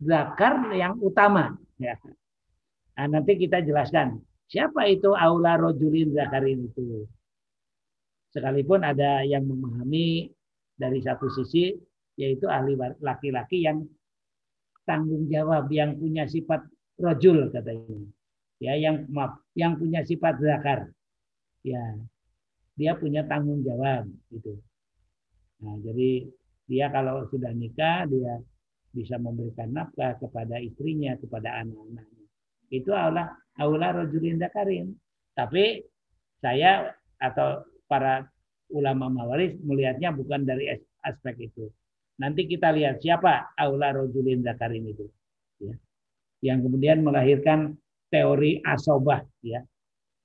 zakar 0.00 0.72
yang 0.72 0.96
utama. 1.02 1.58
Ya. 1.76 2.00
Nah, 2.96 3.20
nanti 3.20 3.36
kita 3.36 3.60
jelaskan 3.60 4.20
siapa 4.48 4.88
itu 4.88 5.12
aula 5.12 5.60
rojulin 5.60 6.16
zakarin 6.16 6.66
itu. 6.66 7.04
Sekalipun 8.30 8.86
ada 8.86 9.26
yang 9.26 9.44
memahami 9.44 10.30
dari 10.78 11.02
satu 11.02 11.28
sisi 11.28 11.74
yaitu 12.16 12.46
ahli 12.48 12.76
laki-laki 13.00 13.64
yang 13.64 13.84
tanggung 14.84 15.26
jawab 15.30 15.70
yang 15.72 15.96
punya 15.96 16.26
sifat 16.26 16.66
rojul 17.00 17.48
katanya. 17.52 18.04
Ya, 18.60 18.76
yang 18.76 19.08
maaf, 19.08 19.40
yang 19.56 19.80
punya 19.80 20.04
sifat 20.04 20.36
zakar. 20.36 20.92
Ya. 21.64 21.96
Dia 22.76 22.92
punya 22.96 23.24
tanggung 23.24 23.64
jawab 23.64 24.08
gitu. 24.32 24.60
Nah, 25.60 25.76
jadi 25.80 26.28
dia 26.68 26.86
kalau 26.92 27.24
sudah 27.28 27.52
nikah 27.52 28.08
dia 28.08 28.40
bisa 28.92 29.16
memberikan 29.16 29.72
nafkah 29.72 30.16
kepada 30.20 30.60
istrinya, 30.60 31.16
kepada 31.16 31.60
anak-anaknya. 31.60 32.24
Itu 32.70 32.92
aula 32.94 33.32
aula 33.58 33.88
rojulin 33.96 34.40
zakarin. 34.40 34.96
Tapi 35.36 35.84
saya 36.40 36.92
atau 37.20 37.64
para 37.84 38.28
ulama 38.70 39.10
mawaris 39.10 39.58
melihatnya 39.60 40.14
bukan 40.14 40.46
dari 40.46 40.70
aspek 41.04 41.50
itu. 41.50 41.68
Nanti 42.20 42.44
kita 42.44 42.70
lihat 42.76 43.00
siapa 43.00 43.56
aula 43.56 43.96
rojulin 43.96 44.44
zakarin 44.44 44.84
itu. 44.88 45.06
Ya. 45.60 45.74
Yang 46.40 46.70
kemudian 46.70 47.04
melahirkan 47.04 47.76
teori 48.10 48.60
asobah. 48.66 49.22
Ya. 49.40 49.62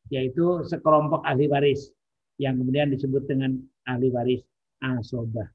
Yaitu 0.09 0.65
sekelompok 0.65 1.23
ahli 1.25 1.49
waris. 1.49 1.89
Yang 2.35 2.65
kemudian 2.65 2.87
disebut 2.91 3.23
dengan 3.29 3.57
ahli 3.87 4.11
waris 4.11 4.43
asobah. 4.83 5.47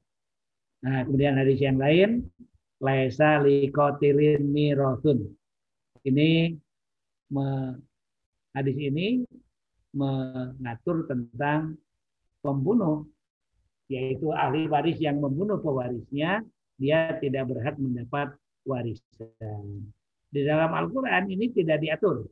Nah, 0.81 1.05
kemudian 1.05 1.37
hadis 1.37 1.61
yang 1.61 1.77
lain, 1.77 2.25
laisa 2.81 3.37
likotilin 3.45 4.49
mirosun. 4.49 5.29
Ini 6.01 6.57
me, 7.29 7.77
hadis 8.57 8.77
ini 8.81 9.21
mengatur 9.93 11.05
tentang 11.05 11.77
pembunuh, 12.41 13.05
yaitu 13.85 14.33
ahli 14.33 14.65
waris 14.65 14.97
yang 14.97 15.21
membunuh 15.21 15.61
pewarisnya, 15.61 16.41
dia 16.81 17.13
tidak 17.21 17.53
berhak 17.53 17.77
mendapat 17.77 18.33
warisan. 18.65 19.93
Di 20.31 20.47
dalam 20.47 20.71
Al-Quran 20.71 21.27
ini 21.27 21.51
tidak 21.51 21.83
diatur. 21.83 22.23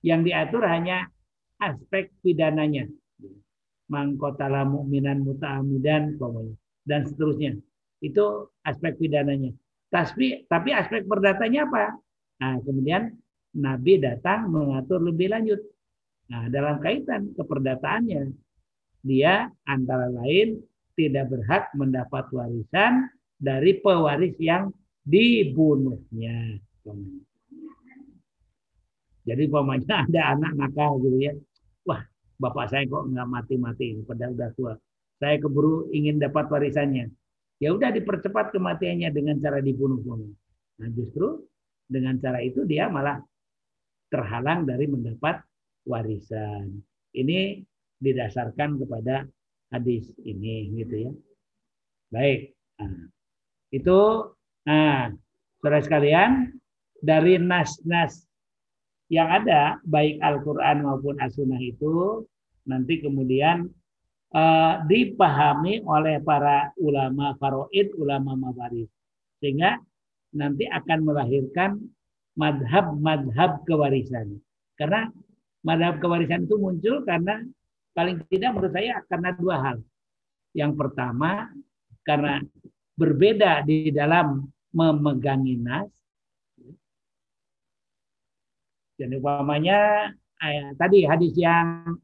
Yang 0.00 0.32
diatur 0.32 0.64
hanya 0.64 1.04
aspek 1.60 2.08
pidananya. 2.24 2.88
Mangkotala 3.92 4.64
mu'minan 4.64 5.24
muta'amidan, 5.24 6.16
dan 6.88 7.00
seterusnya. 7.04 7.60
Itu 8.00 8.48
aspek 8.64 8.96
pidananya. 8.96 9.52
Tapi, 9.92 10.48
tapi 10.48 10.72
aspek 10.72 11.04
perdatanya 11.04 11.68
apa? 11.68 11.84
Nah, 12.40 12.56
kemudian 12.64 13.12
Nabi 13.56 14.00
datang 14.00 14.48
mengatur 14.48 15.00
lebih 15.04 15.32
lanjut. 15.32 15.60
Nah, 16.28 16.48
dalam 16.52 16.80
kaitan 16.80 17.32
keperdataannya, 17.32 18.32
dia 19.04 19.48
antara 19.64 20.12
lain 20.12 20.60
tidak 20.92 21.32
berhak 21.32 21.72
mendapat 21.72 22.28
warisan 22.32 23.08
dari 23.40 23.80
pewaris 23.80 24.36
yang 24.36 24.68
dibunuhnya. 25.08 26.60
Jadi 29.28 29.44
pamannya 29.48 29.94
ada 30.08 30.22
anak 30.36 30.52
nakal 30.56 31.02
gitu 31.04 31.18
ya. 31.20 31.32
Wah, 31.84 32.00
bapak 32.40 32.72
saya 32.72 32.88
kok 32.88 33.08
nggak 33.08 33.28
mati-mati, 33.28 34.00
padahal 34.04 34.32
udah 34.36 34.50
tua. 34.56 34.74
Saya 35.18 35.36
keburu 35.42 35.90
ingin 35.90 36.22
dapat 36.22 36.46
warisannya. 36.48 37.10
Ya 37.58 37.74
udah 37.74 37.90
dipercepat 37.90 38.54
kematiannya 38.54 39.10
dengan 39.10 39.36
cara 39.42 39.58
dibunuh. 39.58 39.98
Nah 40.78 40.88
justru 40.94 41.42
dengan 41.90 42.14
cara 42.22 42.38
itu 42.38 42.62
dia 42.62 42.86
malah 42.86 43.18
terhalang 44.08 44.62
dari 44.62 44.86
mendapat 44.86 45.42
warisan. 45.82 46.78
Ini 47.10 47.66
didasarkan 47.98 48.78
kepada 48.78 49.26
hadis 49.74 50.06
ini 50.22 50.70
gitu 50.78 51.10
ya. 51.10 51.12
Baik. 52.14 52.54
Nah, 52.78 53.10
itu 53.74 53.98
nah, 54.64 55.12
saudara 55.58 55.80
sekalian 55.82 56.30
dari 56.98 57.38
nas-nas 57.38 58.26
yang 59.08 59.28
ada 59.28 59.80
baik 59.88 60.20
Al-Qur'an 60.20 60.84
maupun 60.84 61.16
As-Sunnah 61.16 61.60
itu 61.62 62.24
nanti 62.68 63.00
kemudian 63.00 63.64
uh, 64.36 64.84
dipahami 64.84 65.80
oleh 65.88 66.20
para 66.20 66.68
ulama 66.76 67.32
faroid, 67.40 67.88
ulama 67.96 68.36
mawaris. 68.36 68.88
Sehingga 69.40 69.80
nanti 70.36 70.68
akan 70.68 70.98
melahirkan 71.08 71.80
madhab-madhab 72.36 73.64
kewarisan. 73.64 74.36
Karena 74.76 75.08
madhab 75.64 75.98
kewarisan 75.98 76.44
itu 76.44 76.60
muncul 76.60 77.02
karena 77.08 77.40
paling 77.96 78.20
tidak 78.28 78.54
menurut 78.54 78.72
saya 78.76 79.00
karena 79.08 79.30
dua 79.34 79.56
hal. 79.58 79.76
Yang 80.52 80.72
pertama, 80.76 81.50
karena 82.04 82.40
berbeda 82.98 83.64
di 83.64 83.90
dalam 83.90 84.46
memegangi 84.74 85.56
nas. 85.58 85.88
Jadi 88.98 89.14
umpamanya 89.22 90.10
eh, 90.42 90.74
tadi 90.74 91.06
hadis 91.06 91.32
yang 91.38 91.94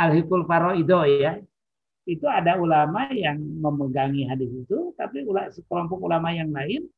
al-hikul 0.00 0.48
faroido 0.48 1.04
ya, 1.04 1.36
itu 2.08 2.24
ada 2.24 2.56
ulama 2.56 3.12
yang 3.12 3.36
memegangi 3.36 4.24
hadis 4.24 4.48
itu, 4.48 4.96
tapi 4.96 5.28
sekelompok 5.28 6.00
ulama 6.00 6.32
yang 6.32 6.48
lain, 6.48 6.88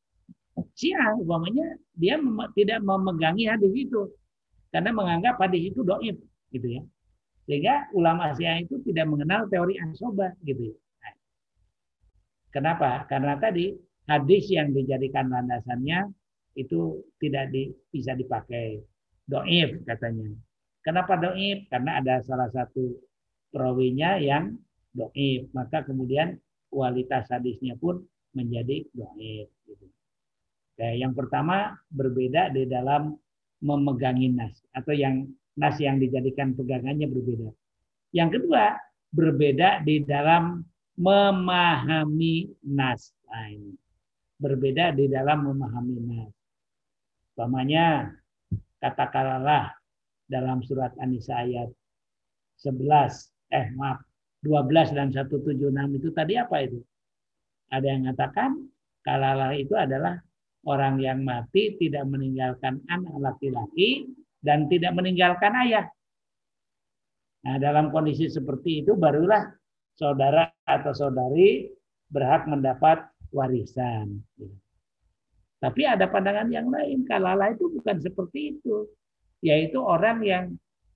Syiah 0.71 1.19
umpamanya 1.19 1.75
dia 1.99 2.15
mem 2.15 2.47
tidak 2.55 2.79
memegangi 2.79 3.47
hadis 3.51 3.71
itu 3.75 4.07
karena 4.71 4.95
menganggap 4.95 5.35
hadis 5.43 5.75
itu 5.75 5.83
doib, 5.83 6.15
gitu 6.55 6.67
ya. 6.79 6.83
Sehingga 7.43 7.91
ulama 7.91 8.31
Syiah 8.39 8.63
itu 8.63 8.79
tidak 8.87 9.11
mengenal 9.11 9.51
teori 9.51 9.75
asoba, 9.83 10.31
gitu 10.47 10.71
ya. 10.71 10.75
Nah, 11.03 11.13
kenapa? 12.55 13.03
Karena 13.11 13.35
tadi 13.35 13.75
hadis 14.07 14.47
yang 14.47 14.71
dijadikan 14.71 15.27
landasannya 15.27 16.07
itu 16.55 17.03
tidak 17.19 17.51
di, 17.51 17.71
bisa 17.91 18.15
dipakai 18.15 18.79
doib 19.27 19.83
katanya. 19.85 20.33
Kenapa 20.81 21.17
doib? 21.17 21.69
Karena 21.69 22.01
ada 22.01 22.21
salah 22.25 22.49
satu 22.49 22.97
perawinya 23.53 24.17
yang 24.17 24.57
doib. 24.93 25.53
Maka 25.53 25.85
kemudian 25.85 26.37
kualitas 26.71 27.29
hadisnya 27.29 27.77
pun 27.77 28.01
menjadi 28.33 28.87
doib. 28.95 29.47
Gitu. 29.67 29.85
Yang 30.81 31.13
pertama 31.13 31.77
berbeda 31.93 32.49
di 32.49 32.65
dalam 32.65 33.13
memegangi 33.61 34.33
nas 34.33 34.57
atau 34.73 34.89
yang 34.97 35.29
nas 35.53 35.77
yang 35.77 36.01
dijadikan 36.01 36.57
pegangannya 36.57 37.05
berbeda. 37.05 37.53
Yang 38.09 38.41
kedua 38.41 38.81
berbeda 39.13 39.85
di 39.85 40.01
dalam 40.01 40.65
memahami 40.97 42.49
nas. 42.65 43.13
Nah, 43.29 43.47
ini. 43.47 43.73
Berbeda 44.41 44.97
di 44.97 45.05
dalam 45.05 45.45
memahami 45.45 45.95
nas. 46.01 46.33
Umpamanya 47.37 48.09
katakanlah 48.81 49.71
dalam 50.25 50.65
surat 50.65 50.91
An-Nisa 50.97 51.45
ayat 51.45 51.69
11 52.59 52.81
eh 53.53 53.67
maaf 53.77 54.01
12 54.41 54.97
dan 54.97 55.13
176 55.13 55.69
itu 56.01 56.09
tadi 56.11 56.33
apa 56.35 56.65
itu? 56.65 56.81
Ada 57.69 57.85
yang 57.85 58.09
mengatakan 58.09 58.49
kalalah 59.05 59.53
itu 59.53 59.77
adalah 59.77 60.17
orang 60.65 60.97
yang 60.97 61.21
mati 61.21 61.77
tidak 61.77 62.09
meninggalkan 62.09 62.81
anak 62.89 63.15
laki-laki 63.21 64.09
dan 64.41 64.65
tidak 64.65 64.97
meninggalkan 64.97 65.53
ayah. 65.61 65.85
Nah, 67.45 67.57
dalam 67.57 67.89
kondisi 67.89 68.29
seperti 68.29 68.85
itu 68.85 68.97
barulah 68.97 69.49
saudara 69.97 70.49
atau 70.65 70.93
saudari 70.93 71.69
berhak 72.09 72.45
mendapat 72.49 73.05
warisan. 73.33 74.21
Tapi 75.61 75.85
ada 75.85 76.09
pandangan 76.09 76.49
yang 76.49 76.73
lain. 76.73 77.05
Kalalah 77.05 77.53
itu 77.53 77.69
bukan 77.69 78.01
seperti 78.01 78.57
itu. 78.57 78.89
Yaitu 79.45 79.77
orang 79.77 80.25
yang 80.25 80.43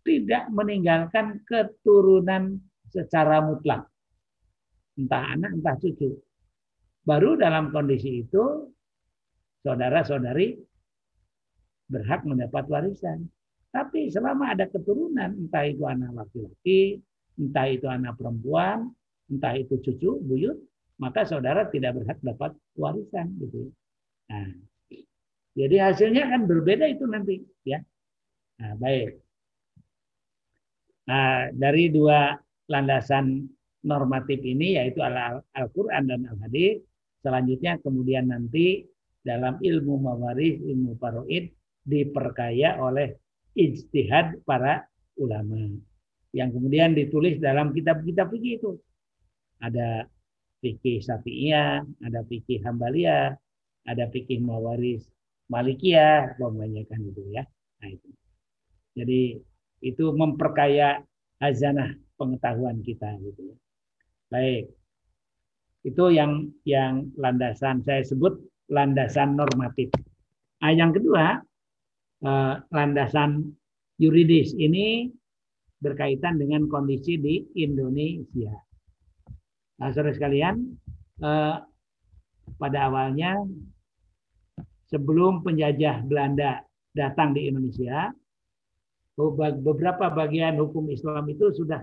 tidak 0.02 0.50
meninggalkan 0.50 1.46
keturunan 1.46 2.58
secara 2.90 3.46
mutlak. 3.46 3.86
Entah 4.98 5.38
anak, 5.38 5.62
entah 5.62 5.76
cucu. 5.78 6.18
Baru 7.06 7.38
dalam 7.38 7.70
kondisi 7.70 8.26
itu, 8.26 8.74
saudara-saudari 9.62 10.58
berhak 11.86 12.26
mendapat 12.26 12.66
warisan. 12.66 13.30
Tapi 13.70 14.10
selama 14.10 14.56
ada 14.56 14.66
keturunan, 14.66 15.36
entah 15.46 15.66
itu 15.68 15.84
anak 15.86 16.16
laki-laki, 16.16 16.98
entah 17.38 17.68
itu 17.70 17.86
anak 17.86 18.18
perempuan, 18.18 18.90
entah 19.30 19.54
itu 19.54 19.78
cucu, 19.84 20.18
buyut, 20.26 20.58
maka 20.98 21.28
saudara 21.28 21.68
tidak 21.70 22.02
berhak 22.02 22.18
dapat 22.24 22.56
warisan. 22.80 23.36
Gitu. 23.38 23.70
Nah, 24.26 24.50
jadi 25.56 25.76
hasilnya 25.92 26.28
kan 26.28 26.50
berbeda 26.50 26.86
itu 26.90 27.06
nanti, 27.06 27.40
ya. 27.64 27.80
Nah, 28.60 28.74
baik. 28.80 29.22
Nah, 31.06 31.54
dari 31.54 31.94
dua 31.94 32.34
landasan 32.66 33.46
normatif 33.86 34.42
ini 34.42 34.82
yaitu 34.82 35.00
Al-Quran 35.54 36.10
dan 36.10 36.26
Al-Hadis. 36.26 36.82
Selanjutnya 37.22 37.78
kemudian 37.82 38.30
nanti 38.30 38.86
dalam 39.22 39.58
ilmu 39.62 40.02
mawaris, 40.02 40.62
ilmu 40.62 40.98
paroid 40.98 41.54
diperkaya 41.86 42.82
oleh 42.82 43.14
ijtihad 43.54 44.42
para 44.46 44.86
ulama 45.22 45.70
yang 46.36 46.50
kemudian 46.52 46.98
ditulis 46.98 47.38
dalam 47.38 47.72
kitab-kitab 47.72 48.34
fikih 48.34 48.54
itu. 48.60 48.72
Ada 49.62 50.10
fikih 50.60 51.00
Syafi'iyah, 51.06 51.86
ada 52.04 52.20
fikih 52.28 52.60
Hambaliyah, 52.66 53.38
ada 53.86 54.10
fikih 54.10 54.42
Mawaris 54.42 55.06
Malikiyah, 55.46 56.34
kan 56.42 57.00
itu 57.06 57.22
ya. 57.30 57.46
Nah, 57.82 57.90
itu. 57.94 58.10
Jadi 58.98 59.22
itu 59.86 60.06
memperkaya 60.16 61.04
hazanah 61.38 61.94
pengetahuan 62.18 62.82
kita 62.82 63.14
gitu 63.22 63.54
ya. 63.54 63.58
Baik. 64.34 64.66
Itu 65.86 66.10
yang 66.10 66.50
yang 66.66 67.14
landasan 67.14 67.86
saya 67.86 68.02
sebut 68.02 68.42
landasan 68.74 69.38
normatif. 69.38 69.94
Nah, 70.66 70.74
yang 70.74 70.90
kedua, 70.90 71.38
eh, 72.26 72.54
landasan 72.74 73.54
yuridis 74.02 74.58
ini 74.58 75.14
berkaitan 75.78 76.42
dengan 76.42 76.66
kondisi 76.66 77.22
di 77.22 77.46
Indonesia. 77.62 78.50
Nah, 79.78 79.94
saudara 79.94 80.16
sekalian, 80.16 80.74
eh, 81.22 81.56
pada 82.58 82.80
awalnya 82.90 83.46
sebelum 84.90 85.42
penjajah 85.42 86.06
Belanda 86.06 86.62
datang 86.96 87.36
di 87.36 87.50
Indonesia, 87.50 88.12
beberapa 89.60 90.12
bagian 90.12 90.60
hukum 90.60 90.92
Islam 90.92 91.24
itu 91.32 91.52
sudah 91.56 91.82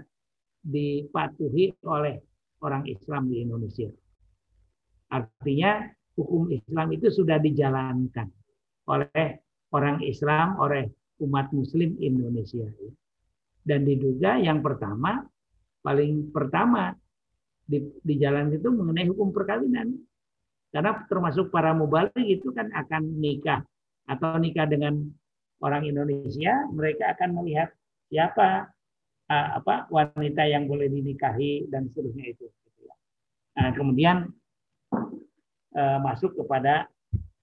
dipatuhi 0.63 1.75
oleh 1.89 2.21
orang 2.63 2.87
Islam 2.87 3.33
di 3.33 3.43
Indonesia. 3.43 3.91
Artinya 5.11 5.85
hukum 6.17 6.49
Islam 6.53 6.89
itu 6.95 7.09
sudah 7.11 7.41
dijalankan 7.41 8.29
oleh 8.89 9.29
orang 9.73 10.01
Islam, 10.05 10.61
oleh 10.61 10.89
umat 11.25 11.51
Muslim 11.53 11.97
Indonesia. 11.99 12.69
Dan 13.63 13.87
diduga 13.87 14.39
yang 14.39 14.61
pertama, 14.61 15.23
paling 15.83 16.31
pertama 16.35 16.95
di, 17.63 17.79
di 18.03 18.15
jalan 18.19 18.53
itu 18.53 18.69
mengenai 18.69 19.07
hukum 19.11 19.31
perkawinan. 19.31 19.95
Karena 20.73 21.05
termasuk 21.05 21.53
para 21.53 21.77
mubalik 21.77 22.17
itu 22.17 22.49
kan 22.57 22.73
akan 22.73 23.21
nikah 23.21 23.61
atau 24.09 24.41
nikah 24.41 24.65
dengan 24.65 25.05
orang 25.63 25.85
Indonesia, 25.87 26.67
mereka 26.73 27.13
akan 27.15 27.39
melihat 27.39 27.71
siapa 28.09 28.73
apa 29.33 29.89
wanita 29.89 30.45
yang 30.45 30.69
boleh 30.69 30.93
dinikahi 30.93 31.65
dan 31.73 31.89
seterusnya 31.89 32.37
itu. 32.37 32.53
Nah, 33.57 33.73
kemudian 33.73 34.29
uh, 35.77 35.99
masuk 36.01 36.37
kepada 36.37 36.89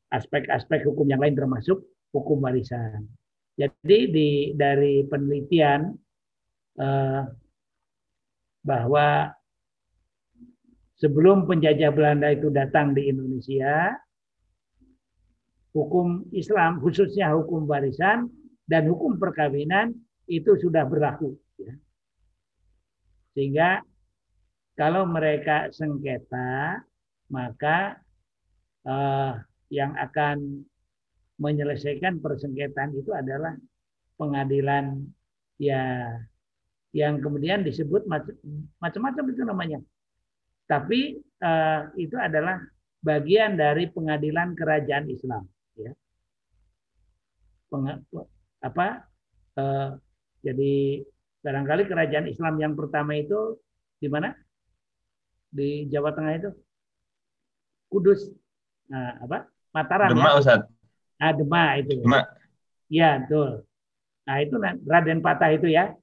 aspek-aspek 0.09 0.85
hukum 0.85 1.05
yang 1.09 1.21
lain 1.21 1.37
termasuk 1.37 1.81
hukum 2.13 2.41
warisan. 2.41 3.05
Jadi 3.57 3.97
di 4.09 4.29
dari 4.57 5.05
penelitian 5.05 5.93
uh, 6.81 7.21
bahwa 8.65 9.33
sebelum 10.99 11.47
penjajah 11.47 11.91
Belanda 11.95 12.29
itu 12.29 12.51
datang 12.51 12.91
di 12.91 13.07
Indonesia, 13.07 13.95
hukum 15.71 16.27
Islam, 16.35 16.83
khususnya 16.83 17.31
hukum 17.33 17.65
warisan 17.65 18.27
dan 18.67 18.85
hukum 18.91 19.15
perkawinan 19.15 19.95
itu 20.29 20.59
sudah 20.59 20.85
berlaku. 20.85 21.33
Ya. 21.57 21.73
Sehingga 23.33 23.69
kalau 24.75 25.07
mereka 25.07 25.71
sengketa, 25.71 26.83
maka 27.31 27.99
eh, 28.83 29.33
yang 29.71 29.95
akan 29.95 30.67
menyelesaikan 31.39 32.19
persengketaan 32.19 32.91
itu 32.99 33.15
adalah 33.15 33.55
pengadilan 34.19 35.07
ya 35.55 36.11
yang 36.91 37.21
kemudian 37.23 37.63
disebut 37.63 38.03
macam-macam 38.81 39.23
itu 39.31 39.41
namanya 39.47 39.79
tapi 40.69 41.17
uh, 41.41 41.89
itu 41.97 42.13
adalah 42.13 42.61
bagian 43.01 43.57
dari 43.57 43.89
pengadilan 43.89 44.53
kerajaan 44.53 45.09
Islam. 45.09 45.49
Ya. 45.73 45.97
Peng, 47.73 48.05
apa? 48.61 49.09
Uh, 49.57 49.97
jadi 50.45 51.01
barangkali 51.41 51.89
kerajaan 51.89 52.29
Islam 52.29 52.61
yang 52.61 52.77
pertama 52.77 53.17
itu 53.17 53.57
di 53.97 54.05
mana? 54.05 54.37
Di 55.49 55.89
Jawa 55.89 56.13
Tengah 56.13 56.37
itu 56.37 56.51
Kudus. 57.89 58.29
Nah, 58.93 59.17
apa? 59.25 59.49
Mataram. 59.73 60.13
Demak, 60.13 60.37
ya? 60.37 60.37
Ustaz. 60.37 60.61
Ah, 61.17 61.33
Demak 61.33 61.69
itu. 61.81 62.05
Demak. 62.05 62.25
Ya, 62.93 63.25
betul. 63.25 63.65
Nah, 64.29 64.37
itu 64.45 64.55
Raden 64.85 65.25
Patah 65.25 65.49
itu 65.57 65.65
ya. 65.73 65.97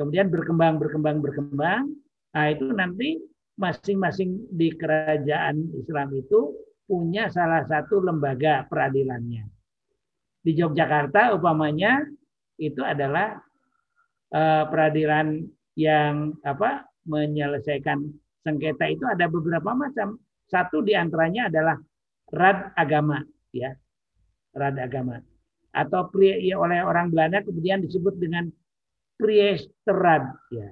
Kemudian 0.00 0.32
berkembang, 0.32 0.80
berkembang, 0.80 1.20
berkembang. 1.20 1.92
Nah, 2.32 2.46
itu 2.48 2.64
nanti 2.72 3.20
masing-masing 3.56 4.52
di 4.52 4.68
kerajaan 4.76 5.72
Islam 5.76 6.12
itu 6.12 6.52
punya 6.86 7.26
salah 7.32 7.64
satu 7.66 7.98
lembaga 8.04 8.68
peradilannya. 8.68 9.48
Di 10.44 10.52
Yogyakarta 10.54 11.34
umpamanya 11.34 12.06
itu 12.60 12.80
adalah 12.84 13.34
uh, 14.30 14.64
peradilan 14.70 15.42
yang 15.74 16.38
apa 16.46 16.86
menyelesaikan 17.04 18.06
sengketa 18.46 18.86
itu 18.86 19.04
ada 19.04 19.26
beberapa 19.26 19.74
macam. 19.74 20.20
Satu 20.46 20.78
di 20.78 20.94
antaranya 20.94 21.50
adalah 21.50 21.74
rad 22.30 22.70
agama, 22.78 23.18
ya, 23.50 23.74
rad 24.54 24.78
agama, 24.78 25.18
atau 25.74 26.06
pria 26.06 26.38
ya, 26.38 26.54
oleh 26.54 26.86
orang 26.86 27.10
Belanda 27.10 27.42
kemudian 27.42 27.82
disebut 27.82 28.14
dengan 28.14 28.46
priesterad, 29.18 30.30
ya, 30.54 30.70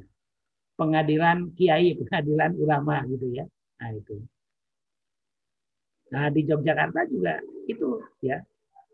pengadilan 0.74 1.54
kiai, 1.54 1.94
pengadilan 1.98 2.54
ulama 2.58 3.02
gitu 3.06 3.30
ya. 3.30 3.44
Nah 3.80 3.90
itu. 3.94 4.16
Nah 6.14 6.30
di 6.30 6.40
Yogyakarta 6.46 7.10
juga 7.10 7.40
itu 7.66 7.98
ya 8.20 8.38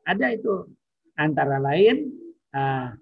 ada 0.07 0.33
itu 0.33 0.65
antara 1.19 1.61
lain 1.61 2.09
uh, 2.55 2.95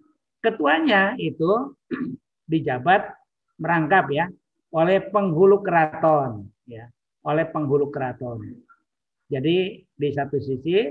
ketuanya 0.42 1.14
itu 1.20 1.76
dijabat 2.50 3.14
merangkap 3.60 4.10
ya 4.10 4.26
oleh 4.74 5.00
penghulu 5.12 5.60
keraton 5.62 6.48
ya 6.66 6.88
oleh 7.26 7.44
penghulu 7.48 7.92
keraton. 7.92 8.40
Jadi 9.28 9.84
di 9.84 10.08
satu 10.08 10.40
sisi 10.40 10.88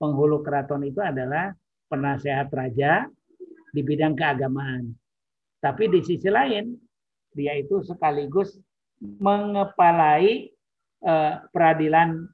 penghulu 0.00 0.40
keraton 0.40 0.88
itu 0.88 1.04
adalah 1.04 1.52
penasehat 1.92 2.48
raja 2.48 3.04
di 3.74 3.80
bidang 3.84 4.16
keagamaan. 4.16 4.88
Tapi 5.60 5.92
di 5.92 6.00
sisi 6.00 6.28
lain 6.32 6.72
dia 7.34 7.58
itu 7.58 7.82
sekaligus 7.82 8.56
mengepalai 9.02 10.48
eh, 11.04 11.34
peradilan 11.50 12.24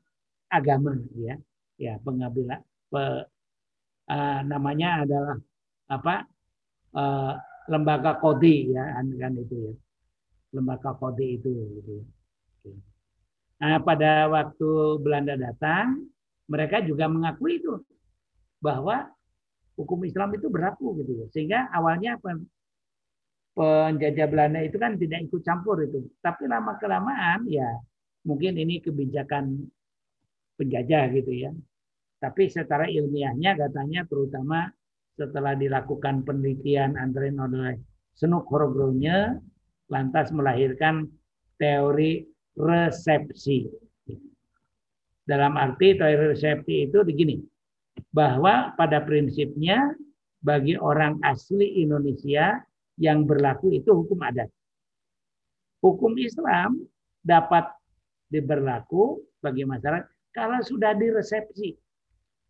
agama 0.50 0.94
ya. 1.16 1.36
Ya 1.80 1.96
pengambilan 2.04 2.60
pe, 2.92 3.24
uh, 4.12 4.40
namanya 4.44 5.00
adalah 5.00 5.40
apa 5.88 6.28
uh, 6.92 7.32
lembaga 7.72 8.20
kodi 8.20 8.68
ya 8.68 9.00
kan 9.00 9.32
itu 9.40 9.56
ya. 9.56 9.72
Lembaga 10.52 10.92
kodi 10.98 11.40
itu 11.40 11.48
gitu 11.48 12.04
ya. 12.68 12.76
Nah 13.64 13.80
pada 13.80 14.28
waktu 14.28 15.00
Belanda 15.00 15.40
datang 15.40 16.04
mereka 16.50 16.84
juga 16.84 17.08
mengakui 17.08 17.64
itu 17.64 17.80
bahwa 18.60 19.08
hukum 19.78 20.04
Islam 20.04 20.36
itu 20.36 20.52
berlaku 20.52 21.00
gitu 21.00 21.24
ya. 21.24 21.26
Sehingga 21.32 21.58
awalnya 21.72 22.20
penjajah 23.54 24.26
Belanda 24.30 24.60
itu 24.62 24.76
kan 24.78 24.96
tidak 24.96 25.26
ikut 25.26 25.42
campur 25.42 25.82
itu. 25.82 26.06
Tapi 26.22 26.46
lama 26.46 26.76
kelamaan 26.78 27.46
ya 27.46 27.68
mungkin 28.24 28.56
ini 28.56 28.80
kebijakan 28.84 29.64
penjajah 30.60 31.08
gitu 31.16 31.32
ya. 31.48 31.50
Tapi 32.20 32.52
secara 32.52 32.84
ilmiahnya 32.84 33.56
katanya 33.56 34.04
terutama 34.04 34.68
setelah 35.16 35.56
dilakukan 35.56 36.24
penelitian 36.24 36.96
Andre 37.00 37.32
oleh 37.32 37.80
Senuk 38.12 38.44
Horogrownya 38.52 39.40
lantas 39.88 40.28
melahirkan 40.28 41.08
teori 41.56 42.28
resepsi. 42.56 43.68
Dalam 45.24 45.56
arti 45.56 45.96
teori 45.96 46.36
resepsi 46.36 46.90
itu 46.90 47.00
begini, 47.00 47.40
bahwa 48.12 48.74
pada 48.74 49.00
prinsipnya 49.04 49.94
bagi 50.40 50.74
orang 50.76 51.20
asli 51.24 51.84
Indonesia 51.84 52.60
yang 53.00 53.24
berlaku 53.24 53.72
itu 53.72 53.88
hukum 53.88 54.20
adat. 54.20 54.52
Hukum 55.80 56.12
Islam 56.20 56.84
dapat 57.24 57.64
diberlaku 58.28 59.24
bagi 59.40 59.64
masyarakat 59.64 60.04
kalau 60.36 60.60
sudah 60.60 60.92
diresepsi. 60.92 61.74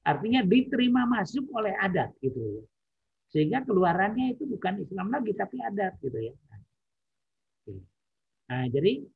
Artinya 0.02 0.42
diterima 0.42 1.06
masuk 1.06 1.46
oleh 1.54 1.70
adat 1.78 2.10
gitu 2.18 2.40
ya. 2.40 2.62
Sehingga 3.30 3.62
keluarannya 3.62 4.34
itu 4.34 4.42
bukan 4.50 4.82
Islam 4.82 5.14
lagi 5.14 5.30
tapi 5.38 5.62
adat 5.62 5.94
gitu 6.02 6.18
ya. 6.18 6.34
Nah, 8.50 8.66
jadi 8.66 9.06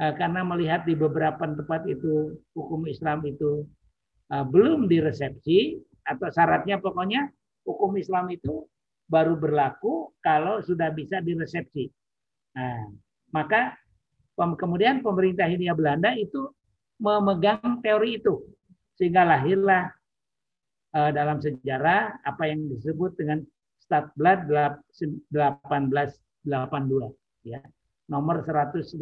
eh, 0.00 0.12
karena 0.16 0.40
melihat 0.40 0.88
di 0.88 0.96
beberapa 0.96 1.44
tempat 1.44 1.84
itu 1.84 2.40
hukum 2.56 2.88
Islam 2.88 3.20
itu 3.28 3.68
eh, 4.32 4.46
belum 4.48 4.88
diresepsi 4.88 5.76
atau 6.08 6.32
syaratnya 6.32 6.80
pokoknya 6.80 7.28
hukum 7.68 7.92
Islam 8.00 8.32
itu 8.32 8.64
baru 9.10 9.34
berlaku 9.34 10.14
kalau 10.22 10.62
sudah 10.62 10.94
bisa 10.94 11.18
diresepsi. 11.18 11.90
Nah, 12.54 12.94
maka 13.34 13.74
kemudian 14.38 15.02
pemerintah 15.02 15.50
Hindia 15.50 15.74
Belanda 15.74 16.14
itu 16.14 16.54
memegang 17.02 17.82
teori 17.82 18.22
itu 18.22 18.38
sehingga 18.94 19.26
lahirlah 19.26 19.90
uh, 20.94 21.10
dalam 21.10 21.42
sejarah 21.42 22.22
apa 22.22 22.46
yang 22.46 22.70
disebut 22.70 23.18
dengan 23.18 23.42
Stadblad 23.82 24.46
1882 24.46 25.26
ya 27.42 27.58
nomor 28.06 28.46
156. 28.46 28.94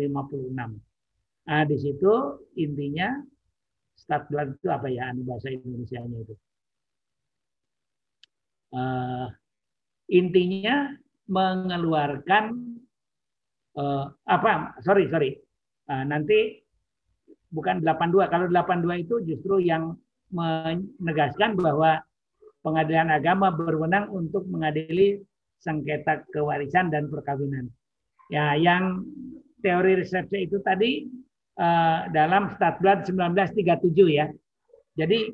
Nah, 1.49 1.65
di 1.65 1.77
situ 1.81 2.13
intinya 2.57 3.21
Stadblad 3.99 4.57
itu 4.57 4.69
apa 4.73 4.89
ya 4.89 5.11
anu 5.11 5.27
bahasa 5.27 5.51
Indonesia-nya 5.53 6.19
itu. 6.23 6.35
Uh, 8.69 9.33
intinya 10.09 10.93
mengeluarkan 11.29 12.45
uh, 13.77 14.09
apa 14.25 14.81
sorry 14.81 15.09
sorry 15.13 15.37
uh, 15.93 16.05
nanti 16.09 16.65
bukan 17.53 17.81
82 17.85 18.33
kalau 18.33 18.47
82 18.49 19.05
itu 19.05 19.15
justru 19.25 19.61
yang 19.65 19.97
menegaskan 20.29 21.57
bahwa 21.57 22.05
pengadilan 22.61 23.09
agama 23.09 23.49
berwenang 23.49 24.13
untuk 24.13 24.45
mengadili 24.45 25.21
sengketa 25.59 26.29
kewarisan 26.31 26.93
dan 26.93 27.09
perkawinan. 27.11 27.73
Ya, 28.29 28.55
yang 28.55 29.09
teori 29.65 30.05
resepsi 30.05 30.47
itu 30.47 30.61
tadi 30.61 31.09
uh, 31.57 32.07
dalam 32.13 32.53
Statblad 32.55 33.09
1937 33.09 33.89
ya. 34.13 34.29
Jadi 35.01 35.33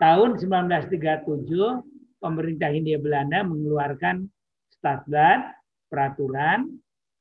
tahun 0.00 0.40
1937 0.40 0.96
pemerintah 2.20 2.70
Hindia 2.70 3.00
Belanda 3.00 3.42
mengeluarkan 3.42 4.28
Statblad 4.70 5.56
peraturan 5.90 6.78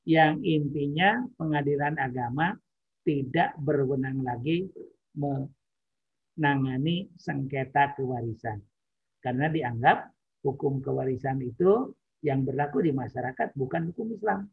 yang 0.08 0.40
intinya 0.46 1.26
pengadilan 1.36 1.98
agama 2.00 2.56
tidak 3.04 3.56
berwenang 3.60 4.22
lagi 4.22 4.70
menangani 5.18 7.10
sengketa 7.18 7.98
kewarisan. 7.98 8.62
Karena 9.20 9.52
dianggap 9.52 10.08
hukum 10.46 10.80
kewarisan 10.80 11.44
itu 11.44 11.92
yang 12.24 12.44
berlaku 12.48 12.84
di 12.84 12.92
masyarakat 12.96 13.56
bukan 13.56 13.92
hukum 13.92 14.12
Islam, 14.16 14.48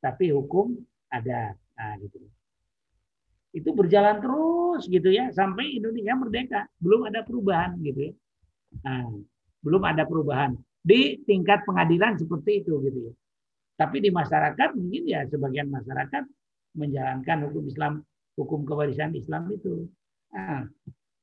tapi 0.00 0.32
hukum 0.32 0.76
adat. 1.12 1.56
Nah, 1.76 1.96
gitu. 2.00 2.20
Itu 3.52 3.76
berjalan 3.76 4.20
terus 4.20 4.88
gitu 4.88 5.12
ya 5.12 5.28
sampai 5.32 5.76
Indonesia 5.76 6.16
merdeka, 6.16 6.60
belum 6.80 7.08
ada 7.08 7.20
perubahan 7.24 7.76
gitu 7.84 8.12
ya. 8.12 8.14
Nah, 8.84 9.12
belum 9.62 9.82
ada 9.86 10.04
perubahan 10.04 10.58
di 10.82 11.22
tingkat 11.22 11.62
pengadilan 11.62 12.18
seperti 12.18 12.66
itu 12.66 12.82
gitu 12.82 12.98
ya. 13.10 13.14
Tapi 13.78 14.02
di 14.02 14.10
masyarakat 14.12 14.74
mungkin 14.76 15.02
ya 15.08 15.24
sebagian 15.26 15.70
masyarakat 15.70 16.22
menjalankan 16.76 17.38
hukum 17.48 17.64
Islam, 17.66 17.92
hukum 18.36 18.66
kewarisan 18.66 19.14
Islam 19.14 19.48
itu. 19.50 19.86
Nah, 20.34 20.66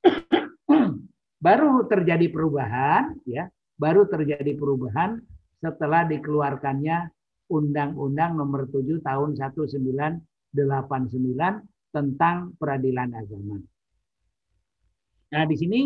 baru 1.45 1.85
terjadi 1.87 2.27
perubahan 2.31 3.15
ya 3.27 3.47
baru 3.79 4.11
terjadi 4.11 4.51
perubahan 4.59 5.23
setelah 5.63 6.03
dikeluarkannya 6.03 7.11
Undang-Undang 7.49 8.37
Nomor 8.37 8.67
7 8.69 9.01
Tahun 9.01 9.29
1989 9.39 10.53
tentang 11.89 12.53
peradilan 12.59 13.09
agama. 13.15 13.57
Nah, 15.33 15.43
di 15.49 15.55
sini 15.57 15.81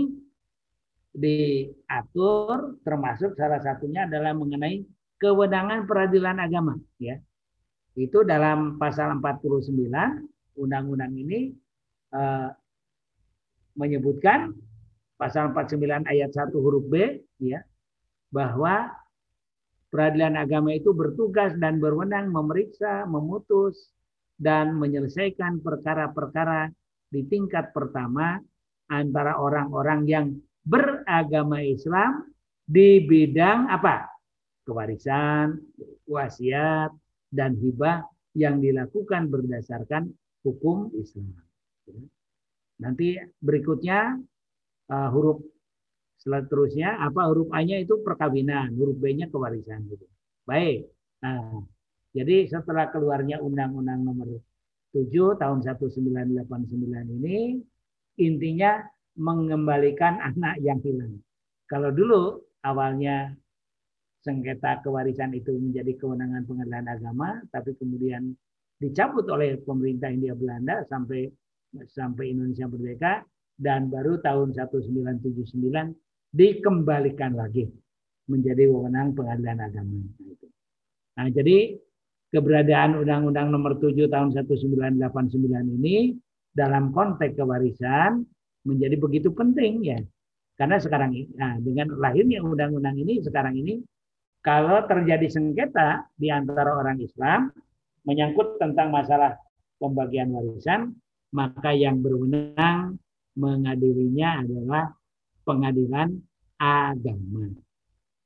diatur 1.14 2.82
termasuk 2.82 3.38
salah 3.38 3.62
satunya 3.62 4.10
adalah 4.10 4.34
mengenai 4.34 4.82
kewenangan 5.22 5.86
peradilan 5.86 6.42
agama 6.42 6.74
ya. 6.98 7.22
Itu 7.94 8.26
dalam 8.26 8.82
pasal 8.82 9.22
49 9.22 10.58
undang-undang 10.58 11.14
ini 11.14 11.54
eh, 12.14 12.50
menyebutkan 13.78 14.54
pasal 15.14 15.54
49 15.54 16.10
ayat 16.10 16.34
1 16.34 16.50
huruf 16.58 16.86
B 16.90 17.22
ya 17.38 17.62
bahwa 18.34 18.90
peradilan 19.94 20.42
agama 20.42 20.74
itu 20.74 20.90
bertugas 20.90 21.54
dan 21.62 21.78
berwenang 21.78 22.34
memeriksa, 22.34 23.06
memutus 23.06 23.94
dan 24.42 24.74
menyelesaikan 24.82 25.62
perkara-perkara 25.62 26.74
di 27.14 27.22
tingkat 27.30 27.70
pertama 27.70 28.42
antara 28.90 29.38
orang-orang 29.38 30.02
yang 30.10 30.26
beragama 30.64 31.60
Islam 31.62 32.32
di 32.64 33.04
bidang 33.04 33.68
apa? 33.70 34.10
kewarisan, 34.64 35.60
wasiat 36.08 36.92
dan 37.28 37.60
hibah 37.60 38.08
yang 38.32 38.64
dilakukan 38.64 39.28
berdasarkan 39.28 40.08
hukum 40.48 40.88
Islam. 40.96 41.36
Nanti 42.80 43.20
berikutnya 43.44 44.16
uh, 44.88 45.10
huruf 45.12 45.44
seterusnya 46.16 46.96
apa 47.04 47.28
huruf 47.28 47.52
A-nya 47.52 47.84
itu 47.84 48.00
perkawinan, 48.00 48.72
huruf 48.80 48.96
B-nya 48.96 49.28
kewarisan 49.28 49.84
gitu. 49.92 50.08
Baik. 50.48 50.88
Nah, 51.20 51.60
jadi 52.16 52.48
setelah 52.48 52.88
keluarnya 52.88 53.44
Undang-Undang 53.44 54.00
Nomor 54.08 54.40
7 54.96 55.12
tahun 55.40 55.60
1989 55.66 57.20
ini 57.20 57.60
intinya 58.22 58.80
mengembalikan 59.18 60.18
anak 60.22 60.58
yang 60.62 60.82
hilang. 60.82 61.22
Kalau 61.70 61.94
dulu 61.94 62.42
awalnya 62.66 63.34
sengketa 64.24 64.82
kewarisan 64.82 65.36
itu 65.36 65.54
menjadi 65.54 66.00
kewenangan 66.00 66.48
pengadilan 66.48 66.86
agama, 66.88 67.30
tapi 67.52 67.76
kemudian 67.76 68.32
dicabut 68.80 69.28
oleh 69.30 69.60
pemerintah 69.62 70.10
India 70.10 70.34
Belanda 70.34 70.82
sampai 70.88 71.28
sampai 71.90 72.32
Indonesia 72.32 72.70
merdeka, 72.70 73.14
dan 73.58 73.90
baru 73.90 74.22
tahun 74.22 74.54
1979 74.54 75.94
dikembalikan 76.34 77.38
lagi 77.38 77.70
menjadi 78.30 78.70
wewenang 78.70 79.14
pengadilan 79.14 79.60
agama. 79.62 80.00
Nah, 81.14 81.30
jadi 81.30 81.78
keberadaan 82.34 82.98
Undang-Undang 83.06 83.48
Nomor 83.54 83.78
7 83.78 84.10
Tahun 84.10 84.34
1989 84.34 85.78
ini 85.82 86.18
dalam 86.50 86.90
konteks 86.90 87.38
kewarisan 87.38 88.26
menjadi 88.64 88.96
begitu 89.00 89.30
penting 89.32 89.84
ya. 89.84 90.00
Karena 90.54 90.78
sekarang 90.78 91.12
nah, 91.36 91.58
dengan 91.60 91.98
lahirnya 91.98 92.40
undang-undang 92.44 92.96
ini 93.00 93.20
sekarang 93.26 93.58
ini 93.58 93.82
kalau 94.44 94.84
terjadi 94.86 95.28
sengketa 95.32 96.08
di 96.20 96.28
antara 96.30 96.76
orang 96.76 97.00
Islam 97.00 97.50
menyangkut 98.04 98.60
tentang 98.60 98.92
masalah 98.92 99.40
pembagian 99.80 100.36
warisan, 100.36 100.92
maka 101.32 101.72
yang 101.72 102.04
berwenang 102.04 103.00
mengadilinya 103.40 104.44
adalah 104.44 104.94
pengadilan 105.48 106.14
agama. 106.60 107.50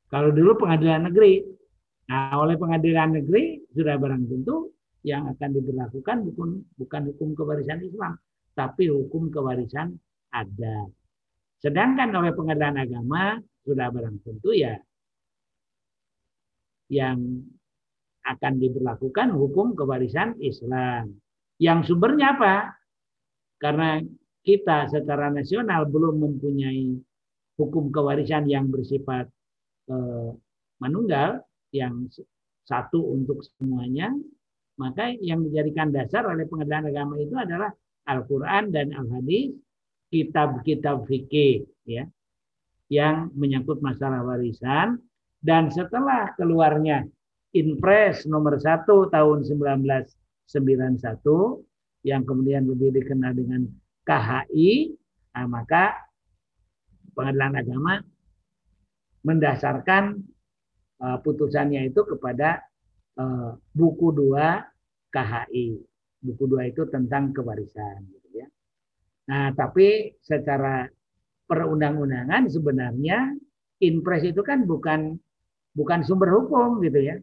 Kalau 0.09 0.34
dulu 0.34 0.68
pengadilan 0.68 1.07
negeri, 1.07 1.45
nah 2.09 2.35
oleh 2.39 2.57
pengadilan 2.57 3.22
negeri 3.22 3.61
sudah 3.72 3.95
barang 3.95 4.23
tentu 4.27 4.73
yang 5.05 5.30
akan 5.31 5.49
diberlakukan 5.53 6.18
bukan 6.34 6.49
bukan 6.76 7.01
hukum 7.14 7.30
kewarisan 7.38 7.80
Islam, 7.85 8.18
tapi 8.57 8.89
hukum 8.91 9.30
kewarisan 9.31 9.95
adat. 10.34 10.90
Sedangkan 11.62 12.14
oleh 12.14 12.32
pengadilan 12.34 12.78
agama 12.78 13.41
sudah 13.66 13.88
barang 13.90 14.18
tentu 14.24 14.54
ya 14.54 14.78
yang 16.88 17.44
akan 18.28 18.54
diberlakukan 18.60 19.32
hukum 19.32 19.76
kewarisan 19.76 20.36
Islam. 20.40 21.16
Yang 21.58 21.91
sumbernya 21.91 22.38
apa? 22.38 22.76
Karena 23.58 23.99
kita 24.44 24.91
secara 24.91 25.32
nasional 25.32 25.88
belum 25.88 26.24
mempunyai 26.24 26.95
hukum 27.58 27.90
kewarisan 27.90 28.45
yang 28.48 28.70
bersifat 28.70 29.28
eh, 29.90 30.30
manunggal 30.80 31.41
yang 31.74 32.08
satu 32.68 32.99
untuk 33.16 33.41
semuanya, 33.58 34.12
maka 34.78 35.10
yang 35.24 35.41
dijadikan 35.48 35.90
dasar 35.90 36.28
oleh 36.28 36.45
pengadilan 36.45 36.91
agama 36.91 37.16
itu 37.18 37.34
adalah 37.34 37.72
Al-Quran 38.08 38.72
dan 38.72 38.94
Al-Hadis, 38.94 39.56
kitab-kitab 40.11 41.07
fikih, 41.07 41.67
ya, 41.84 42.07
yang 42.88 43.31
menyangkut 43.35 43.84
masalah 43.84 44.23
warisan. 44.23 44.99
Dan 45.38 45.69
setelah 45.69 46.34
keluarnya 46.35 47.05
Inpres 47.55 48.27
nomor 48.27 48.59
1 48.59 48.88
tahun 48.88 49.38
1991, 49.47 51.63
yang 52.03 52.23
kemudian 52.23 52.67
lebih 52.67 52.91
dikenal 52.95 53.35
dengan 53.35 53.67
KHI, 54.07 54.95
nah 55.35 55.47
maka 55.47 56.07
pengadilan 57.11 57.53
agama 57.59 57.93
mendasarkan 59.25 60.23
uh, 61.03 61.17
putusannya 61.19 61.91
itu 61.91 62.05
kepada 62.05 62.63
uh, 63.19 63.59
buku 63.75 64.15
2 64.15 65.11
KHI. 65.11 65.67
Buku 66.23 66.43
2 66.49 66.71
itu 66.71 66.88
tentang 66.89 67.35
kewarisan 67.35 68.07
gitu. 68.07 68.27
Nah, 69.28 69.52
tapi 69.52 70.16
secara 70.24 70.88
perundang-undangan 71.48 72.48
sebenarnya 72.48 73.36
impres 73.84 74.24
itu 74.24 74.40
kan 74.44 74.64
bukan 74.64 75.20
bukan 75.76 75.99
sumber 76.08 76.32
hukum 76.32 76.80
gitu 76.84 76.99
ya. 77.04 77.16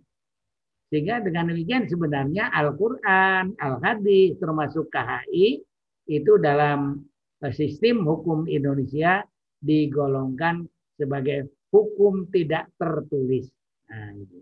Sehingga 0.92 1.24
dengan 1.24 1.50
demikian 1.50 1.88
sebenarnya 1.88 2.52
Al-Qur'an, 2.52 3.56
Al-Hadis 3.56 4.36
termasuk 4.38 4.92
KHI 4.92 5.64
itu 6.12 6.32
dalam 6.36 7.00
eh, 7.40 7.52
sistem 7.56 8.04
hukum 8.04 8.44
Indonesia 8.46 9.24
digolongkan 9.64 10.68
sebagai 11.00 11.50
hukum 11.72 12.28
tidak 12.30 12.70
tertulis. 12.76 13.48
Nah, 13.90 14.12
itu. 14.14 14.38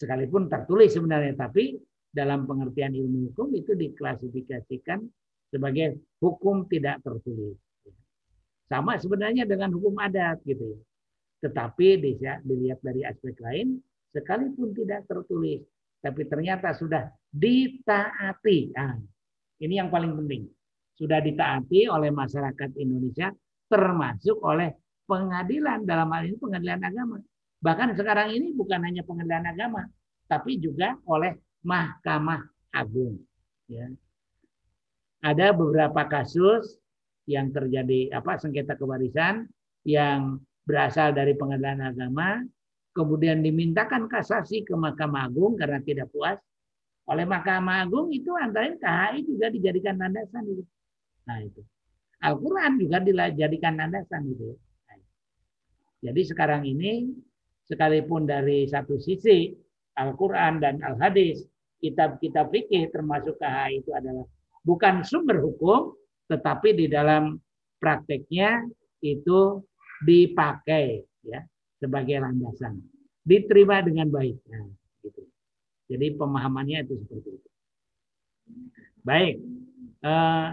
Sekalipun 0.00 0.50
tertulis 0.50 0.90
sebenarnya, 0.90 1.38
tapi 1.38 1.78
dalam 2.10 2.48
pengertian 2.48 2.90
ilmu 2.90 3.30
hukum 3.30 3.54
itu 3.54 3.78
diklasifikasikan 3.78 4.98
sebagai 5.52 6.00
hukum 6.24 6.64
tidak 6.64 7.04
tertulis. 7.04 7.60
Sama 8.72 8.96
sebenarnya 8.96 9.44
dengan 9.44 9.76
hukum 9.76 10.00
adat 10.00 10.40
gitu 10.48 10.64
ya. 10.64 10.80
Tetapi 11.44 12.00
dilihat 12.00 12.80
dari 12.80 13.04
aspek 13.04 13.36
lain, 13.42 13.76
sekalipun 14.14 14.72
tidak 14.72 15.04
tertulis, 15.04 15.60
tapi 16.00 16.24
ternyata 16.24 16.72
sudah 16.72 17.10
ditaati. 17.28 18.72
Nah, 18.72 18.96
ini 19.60 19.74
yang 19.76 19.92
paling 19.92 20.14
penting. 20.24 20.48
Sudah 20.96 21.18
ditaati 21.18 21.90
oleh 21.90 22.14
masyarakat 22.14 22.78
Indonesia, 22.78 23.34
termasuk 23.66 24.38
oleh 24.40 24.70
pengadilan 25.04 25.82
dalam 25.82 26.08
hal 26.14 26.30
ini 26.30 26.38
pengadilan 26.38 26.80
agama. 26.80 27.18
Bahkan 27.58 27.98
sekarang 27.98 28.32
ini 28.38 28.54
bukan 28.54 28.80
hanya 28.86 29.02
pengadilan 29.02 29.44
agama, 29.50 29.82
tapi 30.30 30.62
juga 30.62 30.94
oleh 31.10 31.34
Mahkamah 31.66 32.42
Agung. 32.70 33.18
Ya. 33.66 33.90
Ada 35.22 35.54
beberapa 35.54 36.02
kasus 36.10 36.82
yang 37.30 37.54
terjadi 37.54 38.10
apa 38.18 38.34
sengketa 38.42 38.74
kewarisan 38.74 39.46
yang 39.86 40.42
berasal 40.66 41.14
dari 41.14 41.38
pengadilan 41.38 41.94
agama, 41.94 42.42
kemudian 42.94 43.42
dimintakan 43.42 44.10
kasasi 44.10 44.66
ke 44.66 44.74
Mahkamah 44.74 45.30
Agung 45.30 45.54
karena 45.54 45.78
tidak 45.82 46.10
puas. 46.10 46.38
Oleh 47.06 47.26
Mahkamah 47.26 47.86
Agung 47.86 48.10
itu 48.14 48.30
antara 48.38 48.70
KHI 48.78 49.26
juga 49.26 49.46
dijadikan 49.50 49.98
landasan 49.98 50.42
itu. 50.46 50.64
Nah 51.26 51.38
itu. 51.42 51.62
Al-Quran 52.22 52.78
juga 52.78 53.02
dijadikan 53.02 53.74
landasan. 53.74 54.22
Nah, 54.30 54.98
jadi 55.98 56.22
sekarang 56.22 56.62
ini 56.62 57.10
sekalipun 57.66 58.30
dari 58.30 58.70
satu 58.70 58.98
sisi 59.02 59.50
Al-Quran 59.98 60.62
dan 60.62 60.78
Al-Hadis, 60.86 61.42
kitab-kitab 61.82 62.54
fikih 62.54 62.94
termasuk 62.94 63.34
KHI 63.42 63.82
itu 63.82 63.90
adalah 63.90 64.22
bukan 64.62 65.02
sumber 65.02 65.42
hukum, 65.42 65.94
tetapi 66.30 66.74
di 66.74 66.86
dalam 66.88 67.36
prakteknya 67.82 68.62
itu 69.02 69.62
dipakai 70.02 71.02
ya 71.26 71.42
sebagai 71.78 72.22
landasan, 72.22 72.78
diterima 73.26 73.82
dengan 73.82 74.06
baik. 74.10 74.38
Nah, 74.46 74.70
gitu. 75.02 75.22
Jadi 75.90 76.06
pemahamannya 76.14 76.86
itu 76.86 76.94
seperti 77.02 77.30
itu. 77.36 77.48
Baik, 79.02 79.36
eh, 80.06 80.48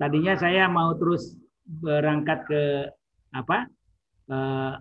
tadinya 0.00 0.34
saya 0.40 0.64
mau 0.72 0.96
terus 0.96 1.36
berangkat 1.68 2.48
ke 2.48 2.62
apa 3.36 3.68
eh, 4.32 4.74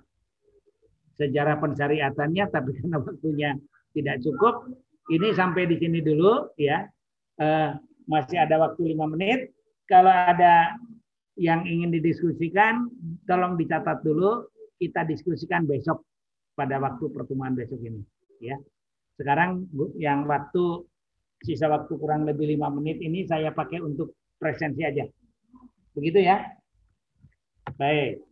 sejarah 1.20 1.60
pensyariatannya, 1.60 2.44
tapi 2.52 2.70
karena 2.80 2.98
waktunya 3.04 3.52
tidak 3.96 4.20
cukup, 4.24 4.68
ini 5.12 5.34
sampai 5.36 5.70
di 5.70 5.76
sini 5.78 6.00
dulu 6.02 6.56
ya. 6.58 6.86
Eh, 7.36 7.70
masih 8.06 8.38
ada 8.40 8.62
waktu 8.62 8.96
lima 8.96 9.10
menit. 9.10 9.52
Kalau 9.86 10.10
ada 10.10 10.78
yang 11.38 11.68
ingin 11.68 11.94
didiskusikan, 11.94 12.90
tolong 13.30 13.60
dicatat 13.60 14.02
dulu. 14.02 14.50
Kita 14.76 15.08
diskusikan 15.08 15.64
besok 15.64 16.04
pada 16.58 16.82
waktu 16.82 17.06
pertemuan 17.12 17.56
besok 17.56 17.80
ini. 17.84 18.02
Ya. 18.44 18.60
Sekarang 19.16 19.72
yang 19.96 20.28
waktu 20.28 20.84
sisa 21.44 21.72
waktu 21.72 21.96
kurang 21.96 22.28
lebih 22.28 22.52
lima 22.52 22.68
menit 22.68 23.00
ini 23.00 23.24
saya 23.24 23.56
pakai 23.56 23.80
untuk 23.80 24.16
presensi 24.36 24.84
aja. 24.84 25.08
Begitu 25.96 26.20
ya. 26.28 26.44
Baik 27.80 28.26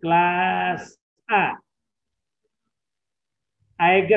kelas 0.00 0.94
A. 1.28 1.58
अगर 3.80 4.16